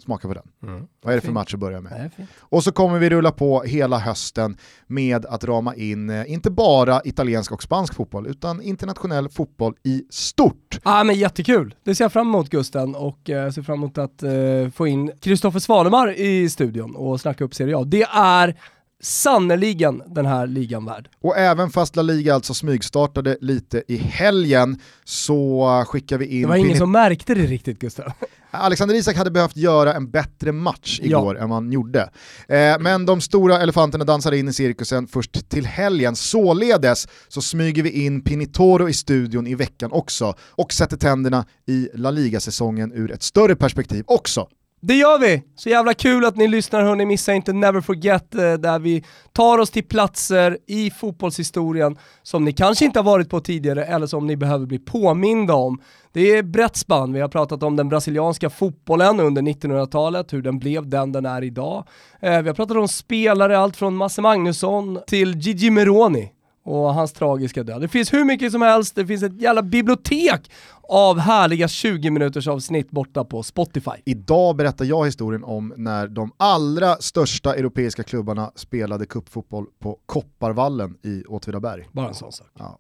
smaka 0.09 0.29
på 0.29 0.35
den. 0.35 0.89
Vad 1.03 1.13
är 1.13 1.17
det 1.17 1.21
för 1.21 1.33
match 1.33 1.55
att 1.55 1.61
börja 1.61 1.81
med? 1.81 2.11
Och 2.39 2.65
så 2.65 2.73
kommer 2.73 2.99
vi 2.99 3.11
rulla 3.11 3.33
på 3.33 3.63
hela 3.63 3.99
hösten 3.99 4.57
med 4.87 5.27
att 5.27 5.45
rama 5.45 5.75
in 5.75 6.11
eh, 6.11 6.33
inte 6.33 6.51
bara 6.51 7.01
italiensk 7.05 7.53
och 7.53 7.63
spansk 7.63 7.95
fotboll 7.95 8.27
utan 8.27 8.63
internationell 8.63 9.29
fotboll 9.29 9.75
i 9.85 10.05
stort. 10.11 10.81
Ja 10.85 11.05
men 11.05 11.17
jättekul, 11.17 11.75
det 11.85 11.95
ser 11.95 12.05
jag 12.05 12.13
fram 12.13 12.29
emot 12.29 12.51
Gusten 12.51 12.95
och 12.95 13.31
eh, 13.31 13.51
ser 13.51 13.63
fram 13.63 13.75
emot 13.79 13.99
att 13.99 14.23
eh, 14.23 14.31
få 14.75 14.87
in 14.87 15.11
Kristoffer 15.21 15.59
Svanemar 15.59 16.19
i 16.19 16.51
studion 16.51 16.97
och 16.97 17.21
snacka 17.21 17.45
upp 17.45 17.55
Serie 17.55 17.77
A. 17.77 17.85
Det 17.85 18.03
är 18.13 18.57
sannerligen 19.01 20.03
den 20.07 20.27
här 20.27 20.47
ligan 20.47 20.85
värd. 20.85 21.09
Och 21.21 21.37
även 21.37 21.71
fast 21.71 21.97
La 21.97 22.03
Liga 22.03 22.35
alltså 22.35 22.55
smygstartade 22.55 23.37
lite 23.41 23.83
i 23.89 23.97
helgen 23.97 24.81
så 25.05 25.85
skickar 25.89 26.19
vi 26.19 26.27
in... 26.27 26.43
Det 26.43 26.49
var 26.49 26.57
ingen 26.57 26.79
som 26.79 26.93
märkte 26.93 27.35
det 27.35 27.47
riktigt 27.47 27.79
Gustav. 27.79 28.13
Alexander 28.51 28.95
Isak 28.95 29.17
hade 29.17 29.31
behövt 29.31 29.57
göra 29.57 29.95
en 29.95 30.11
bättre 30.11 30.53
match 30.53 31.01
Ja. 31.03 31.07
igår 31.07 31.39
än 31.39 31.49
vad 31.49 31.57
han 31.57 31.73
gjorde. 31.73 32.11
Eh, 32.49 32.79
men 32.81 33.07
de 33.07 33.21
stora 33.21 33.61
elefanterna 33.61 34.05
dansar 34.05 34.33
in 34.33 34.49
i 34.49 34.53
cirkusen 34.53 35.07
först 35.07 35.49
till 35.49 35.67
helgen. 35.67 36.17
Således 36.17 37.09
så 37.29 37.43
smyger 37.43 37.83
vi 37.83 37.91
in 37.91 38.21
Pinitoro 38.21 38.89
i 38.89 38.93
studion 38.93 39.47
i 39.47 39.55
veckan 39.55 39.93
också 39.93 40.35
och 40.41 40.73
sätter 40.73 40.97
tänderna 40.97 41.45
i 41.67 41.89
La 41.95 42.11
Liga-säsongen 42.11 42.93
ur 42.93 43.11
ett 43.13 43.23
större 43.23 43.57
perspektiv 43.57 44.05
också. 44.07 44.49
Det 44.81 44.95
gör 44.95 45.19
vi! 45.19 45.43
Så 45.55 45.69
jävla 45.69 45.95
kul 45.95 46.25
att 46.25 46.37
ni 46.37 46.49
lyssnar 46.49 46.83
hörni, 46.83 47.07
missa 47.07 47.35
inte 47.35 47.53
Never 47.53 47.81
Forget 47.81 48.35
eh, 48.35 48.53
där 48.53 48.79
vi 48.79 49.05
tar 49.33 49.59
oss 49.59 49.71
till 49.71 49.85
platser 49.85 50.59
i 50.67 50.91
fotbollshistorien 50.91 51.97
som 52.23 52.45
ni 52.45 52.53
kanske 52.53 52.85
inte 52.85 52.99
har 52.99 53.05
varit 53.05 53.31
på 53.31 53.41
tidigare 53.41 53.85
eller 53.85 54.07
som 54.07 54.27
ni 54.27 54.37
behöver 54.37 54.67
bli 54.67 54.79
påminda 54.79 55.55
om. 55.55 55.83
Det 56.13 56.37
är 56.37 56.43
brett 56.43 56.77
spann, 56.77 57.13
vi 57.13 57.21
har 57.21 57.29
pratat 57.29 57.63
om 57.63 57.77
den 57.77 57.89
brasilianska 57.89 58.51
fotbollen 58.51 59.21
under 59.21 59.43
1900-talet, 59.43 60.33
hur 60.33 60.43
den 60.43 60.59
blev 60.59 60.89
den 60.89 61.13
den 61.13 61.27
är 61.27 61.45
idag. 61.45 61.85
Eh, 62.21 62.43
vi 62.43 62.49
har 62.49 62.55
pratat 62.55 62.77
om 62.77 62.89
spelare, 62.89 63.59
allt 63.59 63.77
från 63.77 63.97
Masse 63.97 64.23
Magnusson 64.23 64.99
till 65.07 65.37
Gigi 65.37 65.71
Meroni 65.71 66.33
och 66.65 66.95
hans 66.95 67.13
tragiska 67.13 67.63
död. 67.63 67.81
Det 67.81 67.89
finns 67.89 68.13
hur 68.13 68.25
mycket 68.25 68.53
som 68.53 68.63
helst, 68.63 68.95
det 68.95 69.07
finns 69.07 69.23
ett 69.23 69.43
jävla 69.43 69.63
bibliotek 69.63 70.51
av 70.89 71.19
härliga 71.19 71.69
20 71.69 72.11
minuters 72.11 72.49
avsnitt 72.49 72.91
borta 72.91 73.25
på 73.25 73.43
Spotify. 73.43 73.91
Idag 74.05 74.57
berättar 74.57 74.85
jag 74.85 75.07
historien 75.07 75.45
om 75.45 75.75
när 75.77 76.07
de 76.07 76.33
allra 76.37 76.97
största 76.97 77.55
europeiska 77.55 78.03
klubbarna 78.03 78.53
spelade 78.55 79.07
cupfotboll 79.07 79.67
på 79.79 79.99
Kopparvallen 80.07 80.97
i 81.03 81.25
Åtvidaberg. 81.25 81.89
Bara 81.93 82.09
en 82.09 82.15
sån 82.15 82.33
sak. 82.33 82.47
Ja. 82.59 82.79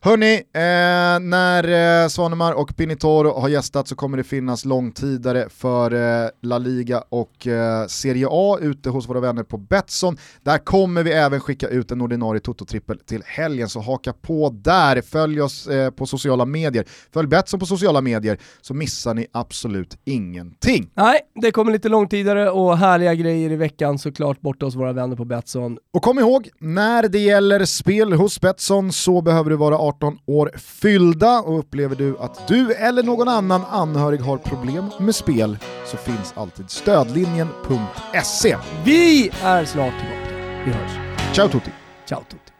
Hörni, 0.00 0.34
eh, 0.34 1.20
när 1.20 2.02
eh, 2.02 2.08
Svanemar 2.08 2.52
och 2.52 2.76
Pinitoro 2.76 3.40
har 3.40 3.48
gästat 3.48 3.88
så 3.88 3.96
kommer 3.96 4.16
det 4.16 4.24
finnas 4.24 4.64
långtidare 4.64 5.48
för 5.48 5.92
eh, 6.24 6.30
La 6.42 6.58
Liga 6.58 7.04
och 7.08 7.46
eh, 7.46 7.86
Serie 7.86 8.26
A 8.30 8.58
ute 8.60 8.90
hos 8.90 9.08
våra 9.08 9.20
vänner 9.20 9.42
på 9.42 9.58
Betsson. 9.58 10.16
Där 10.42 10.58
kommer 10.58 11.02
vi 11.02 11.12
även 11.12 11.40
skicka 11.40 11.68
ut 11.68 11.90
en 11.90 12.00
ordinarie 12.00 12.40
Toto-trippel 12.40 12.98
till 13.06 13.22
helgen, 13.26 13.68
så 13.68 13.80
haka 13.80 14.12
på 14.12 14.50
där. 14.50 15.02
Följ 15.02 15.40
oss 15.40 15.66
eh, 15.66 15.90
på 15.90 16.06
sociala 16.06 16.44
medier. 16.44 16.84
Följ 17.12 17.28
Betsson 17.28 17.49
Betsson 17.50 17.60
på 17.60 17.66
sociala 17.66 18.00
medier 18.00 18.38
så 18.60 18.74
missar 18.74 19.14
ni 19.14 19.26
absolut 19.32 19.98
ingenting. 20.04 20.90
Nej, 20.94 21.20
det 21.42 21.52
kommer 21.52 21.72
lite 21.72 21.88
långtidare 21.88 22.50
och 22.50 22.78
härliga 22.78 23.14
grejer 23.14 23.50
i 23.52 23.56
veckan 23.56 23.98
såklart 23.98 24.40
borta 24.40 24.66
hos 24.66 24.74
våra 24.74 24.92
vänner 24.92 25.16
på 25.16 25.24
Betsson. 25.24 25.78
Och 25.94 26.02
kom 26.02 26.18
ihåg, 26.18 26.48
när 26.58 27.08
det 27.08 27.18
gäller 27.18 27.64
spel 27.64 28.12
hos 28.12 28.40
Betsson 28.40 28.92
så 28.92 29.22
behöver 29.22 29.50
du 29.50 29.56
vara 29.56 29.78
18 29.78 30.18
år 30.26 30.52
fyllda 30.56 31.40
och 31.40 31.58
upplever 31.58 31.96
du 31.96 32.18
att 32.18 32.48
du 32.48 32.72
eller 32.72 33.02
någon 33.02 33.28
annan 33.28 33.64
anhörig 33.70 34.20
har 34.20 34.38
problem 34.38 34.84
med 35.00 35.14
spel 35.14 35.58
så 35.86 35.96
finns 35.96 36.32
alltid 36.36 36.70
stödlinjen.se. 36.70 38.56
Vi 38.84 39.30
är 39.42 39.64
snart 39.64 39.94
tillbaka. 39.98 40.36
Vi 40.64 40.72
hörs. 40.72 40.90
Ciao 41.34 41.48
tutti! 41.48 41.70
Ciao 42.08 42.22
tutti! 42.30 42.52